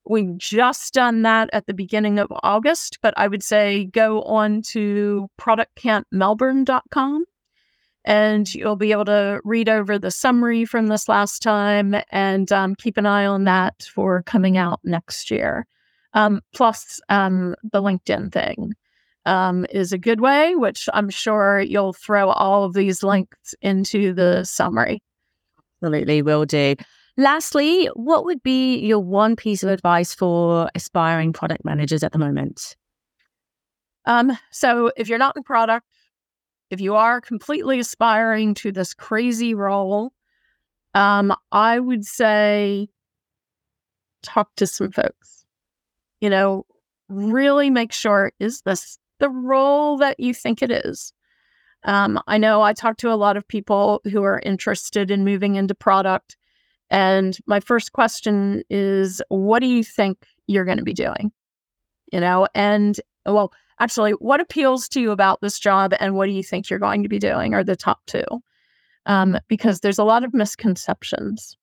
We've 0.07 0.37
just 0.37 0.93
done 0.93 1.23
that 1.23 1.49
at 1.51 1.65
the 1.65 1.73
beginning 1.73 2.19
of 2.19 2.31
August, 2.43 2.99
but 3.01 3.13
I 3.17 3.27
would 3.27 3.43
say 3.43 3.85
go 3.85 4.21
on 4.23 4.61
to 4.69 5.27
productcampmelbourne.com 5.39 7.25
and 8.05 8.53
you'll 8.53 8.75
be 8.75 8.91
able 8.91 9.05
to 9.05 9.41
read 9.43 9.67
over 9.67 9.97
the 9.97 10.11
summary 10.11 10.63
from 10.63 10.87
this 10.87 11.09
last 11.09 11.41
time 11.41 11.95
and 12.11 12.51
um, 12.51 12.75
keep 12.75 12.97
an 12.97 13.05
eye 13.05 13.25
on 13.25 13.43
that 13.45 13.83
for 13.93 14.21
coming 14.23 14.57
out 14.57 14.79
next 14.83 15.31
year. 15.31 15.65
Um, 16.13 16.41
plus, 16.53 17.01
um, 17.09 17.55
the 17.73 17.81
LinkedIn 17.81 18.31
thing 18.31 18.73
um, 19.25 19.65
is 19.71 19.91
a 19.91 19.97
good 19.97 20.21
way, 20.21 20.55
which 20.55 20.87
I'm 20.93 21.09
sure 21.09 21.59
you'll 21.59 21.93
throw 21.93 22.29
all 22.29 22.63
of 22.63 22.73
these 22.73 23.03
links 23.03 23.55
into 23.61 24.13
the 24.13 24.43
summary. 24.45 25.01
Absolutely, 25.81 26.21
will 26.21 26.45
do. 26.45 26.75
Lastly, 27.17 27.87
what 27.95 28.23
would 28.25 28.43
be 28.43 28.77
your 28.77 28.99
one 28.99 29.35
piece 29.35 29.63
of 29.63 29.69
advice 29.69 30.13
for 30.13 30.69
aspiring 30.75 31.33
product 31.33 31.65
managers 31.65 32.03
at 32.03 32.11
the 32.11 32.19
moment? 32.19 32.75
Um, 34.05 34.37
so, 34.51 34.91
if 34.95 35.09
you're 35.09 35.17
not 35.17 35.35
in 35.35 35.43
product, 35.43 35.87
if 36.69 36.81
you 36.81 36.95
are 36.95 37.21
completely 37.21 37.79
aspiring 37.79 38.53
to 38.55 38.71
this 38.71 38.93
crazy 38.93 39.53
role, 39.53 40.13
um, 40.93 41.33
I 41.51 41.79
would 41.79 42.05
say 42.05 42.89
talk 44.23 44.49
to 44.55 44.67
some 44.67 44.91
folks. 44.91 45.45
You 46.21 46.29
know, 46.29 46.65
really 47.09 47.69
make 47.69 47.91
sure 47.91 48.31
is 48.39 48.61
this 48.61 48.97
the 49.19 49.29
role 49.29 49.97
that 49.97 50.19
you 50.19 50.33
think 50.33 50.61
it 50.61 50.71
is? 50.71 51.13
Um, 51.83 52.19
I 52.27 52.37
know 52.37 52.61
I 52.61 52.73
talk 52.73 52.97
to 52.97 53.11
a 53.11 53.15
lot 53.15 53.37
of 53.37 53.47
people 53.47 54.01
who 54.05 54.23
are 54.23 54.41
interested 54.43 55.11
in 55.11 55.23
moving 55.23 55.55
into 55.55 55.75
product. 55.75 56.35
And 56.89 57.37
my 57.45 57.59
first 57.59 57.93
question 57.93 58.63
is, 58.69 59.21
what 59.29 59.59
do 59.59 59.67
you 59.67 59.83
think 59.83 60.25
you're 60.47 60.65
going 60.65 60.79
to 60.79 60.83
be 60.83 60.93
doing? 60.93 61.31
You 62.11 62.19
know, 62.21 62.47
and 62.55 62.99
well, 63.25 63.51
actually, 63.79 64.11
what 64.13 64.39
appeals 64.39 64.87
to 64.89 65.01
you 65.01 65.11
about 65.11 65.41
this 65.41 65.59
job 65.59 65.93
and 65.99 66.15
what 66.15 66.25
do 66.27 66.31
you 66.31 66.43
think 66.43 66.69
you're 66.69 66.79
going 66.79 67.03
to 67.03 67.09
be 67.09 67.19
doing 67.19 67.53
are 67.53 67.63
the 67.63 67.75
top 67.75 67.99
two. 68.05 68.23
Um, 69.07 69.37
because 69.47 69.81
there's 69.81 69.99
a 69.99 70.03
lot 70.03 70.23
of 70.23 70.33
misconceptions 70.33 71.57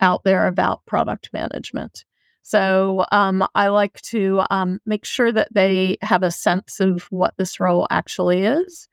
out 0.00 0.24
there 0.24 0.46
about 0.46 0.86
product 0.86 1.28
management. 1.32 2.04
So 2.42 3.06
um, 3.10 3.46
I 3.54 3.68
like 3.68 4.00
to 4.02 4.42
um, 4.50 4.78
make 4.84 5.04
sure 5.04 5.32
that 5.32 5.48
they 5.52 5.96
have 6.02 6.22
a 6.22 6.30
sense 6.30 6.80
of 6.80 7.04
what 7.04 7.34
this 7.36 7.58
role 7.58 7.86
actually 7.90 8.44
is. 8.44 8.88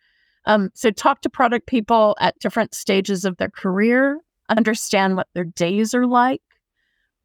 Um, 0.46 0.70
so 0.74 0.90
talk 0.90 1.22
to 1.22 1.30
product 1.30 1.68
people 1.68 2.16
at 2.20 2.40
different 2.40 2.74
stages 2.74 3.26
of 3.26 3.38
their 3.38 3.50
career, 3.50 4.20
understand 4.50 5.16
what 5.16 5.28
their 5.34 5.44
days 5.44 5.94
are 5.94 6.08
like, 6.08 6.42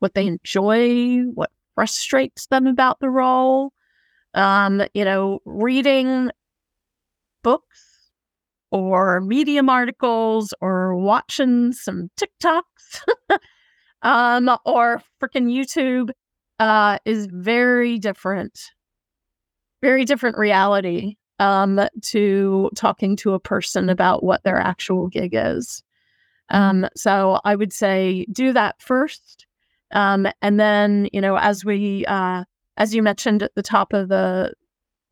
what 0.00 0.14
they 0.14 0.26
enjoy, 0.26 1.22
what 1.34 1.50
frustrates 1.74 2.46
them 2.48 2.66
about 2.66 2.98
the 3.00 3.10
role, 3.10 3.72
um, 4.36 4.82
you 4.94 5.04
know, 5.04 5.40
reading 5.44 6.30
books 7.42 8.10
or 8.70 9.20
medium 9.20 9.68
articles 9.68 10.52
or 10.60 10.94
watching 10.94 11.72
some 11.72 12.10
TikToks 12.16 13.02
um, 14.02 14.50
or 14.64 15.02
freaking 15.20 15.50
YouTube 15.50 16.10
uh, 16.60 16.98
is 17.04 17.26
very 17.32 17.98
different, 17.98 18.60
very 19.82 20.04
different 20.04 20.36
reality 20.36 21.16
um, 21.38 21.80
to 22.02 22.70
talking 22.76 23.16
to 23.16 23.32
a 23.32 23.40
person 23.40 23.88
about 23.88 24.22
what 24.22 24.42
their 24.44 24.58
actual 24.58 25.08
gig 25.08 25.30
is. 25.34 25.82
Um, 26.50 26.86
so 26.94 27.40
I 27.44 27.56
would 27.56 27.72
say 27.72 28.26
do 28.30 28.52
that 28.52 28.80
first. 28.80 29.46
Um, 29.92 30.26
and 30.42 30.60
then, 30.60 31.08
you 31.12 31.20
know, 31.20 31.36
as 31.36 31.64
we 31.64 32.04
uh, 32.06 32.44
as 32.76 32.94
you 32.94 33.02
mentioned 33.02 33.42
at 33.42 33.54
the 33.54 33.62
top 33.62 33.92
of 33.92 34.08
the 34.08 34.52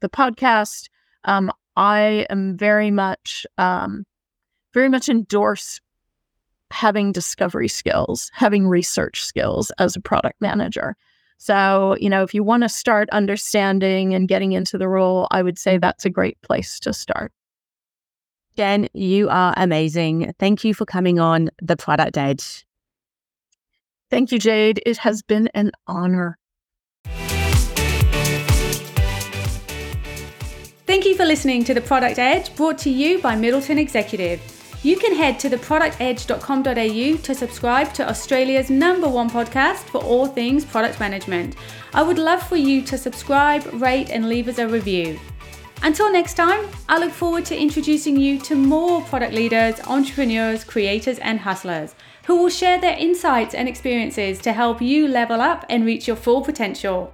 the 0.01 0.09
podcast, 0.09 0.89
um, 1.25 1.51
I 1.77 2.27
am 2.31 2.57
very 2.57 2.91
much 2.91 3.47
um, 3.59 4.05
very 4.73 4.89
much 4.89 5.09
endorse 5.09 5.81
having 6.71 7.13
discovery 7.13 7.69
skills, 7.69 8.31
having 8.35 8.67
research 8.67 9.25
skills 9.25 9.71
as 9.79 9.95
a 9.95 10.01
product 10.01 10.41
manager. 10.41 10.97
So, 11.39 11.97
you 12.01 12.09
know, 12.09 12.23
if 12.23 12.35
you 12.35 12.43
want 12.43 12.63
to 12.63 12.69
start 12.69 13.09
understanding 13.11 14.15
and 14.15 14.29
getting 14.29 14.53
into 14.53 14.79
the 14.79 14.89
role, 14.89 15.29
I 15.31 15.43
would 15.43 15.59
say 15.59 15.79
that's 15.79 16.05
a 16.05 16.11
great 16.11 16.41
place 16.43 16.81
to 16.81 16.93
start. 16.93 17.33
Jen, 18.57 18.89
you 18.93 19.29
are 19.29 19.53
amazing. 19.57 20.33
Thank 20.39 20.65
you 20.65 20.75
for 20.75 20.87
coming 20.87 21.19
on 21.19 21.51
The 21.61 21.77
Product 21.77 22.17
Edge. 22.17 22.65
Thank 24.11 24.31
you, 24.31 24.39
Jade. 24.39 24.81
It 24.87 24.97
has 24.99 25.23
been 25.23 25.49
an 25.55 25.73
honor. 25.87 26.39
Thank 30.95 31.07
you 31.07 31.17
for 31.17 31.25
listening 31.25 31.65
to 31.65 31.75
The 31.75 31.81
Product 31.81 32.21
Edge, 32.21 32.55
brought 32.55 32.79
to 32.79 32.89
you 32.89 33.21
by 33.21 33.35
Middleton 33.35 33.79
Executive. 33.79 34.41
You 34.85 34.97
can 34.97 35.13
head 35.13 35.41
to 35.41 35.51
theproductedge.com.au 35.51 37.17
to 37.21 37.35
subscribe 37.35 37.93
to 37.95 38.09
Australia's 38.09 38.71
number 38.71 39.09
one 39.09 39.29
podcast 39.29 39.89
for 39.91 40.01
all 40.01 40.29
things 40.29 40.65
product 40.65 41.01
management. 41.01 41.57
I 41.95 42.05
would 42.05 42.21
love 42.21 42.45
for 42.45 42.55
you 42.55 42.81
to 42.83 42.97
subscribe, 42.97 43.65
rate, 43.73 44.11
and 44.11 44.29
leave 44.29 44.47
us 44.47 44.59
a 44.59 44.69
review. 44.69 45.19
Until 45.83 46.13
next 46.13 46.35
time, 46.35 46.65
I 46.89 47.01
look 47.01 47.11
forward 47.11 47.45
to 47.47 47.61
introducing 47.61 48.17
you 48.17 48.39
to 48.43 48.55
more 48.55 49.03
product 49.03 49.35
leaders, 49.35 49.81
entrepreneurs, 49.89 50.63
creators, 50.63 51.19
and 51.19 51.41
hustlers 51.41 51.97
who 52.27 52.37
will 52.37 52.51
share 52.51 52.81
their 52.81 52.97
insights 52.97 53.57
and 53.57 53.69
experiences 53.69 54.39
to 54.43 54.53
help 54.53 54.81
you 54.81 55.09
level 55.09 55.41
up 55.41 55.67
and 55.69 55.85
reach 55.85 56.07
your 56.07 56.17
full 56.17 56.41
potential. 56.41 57.13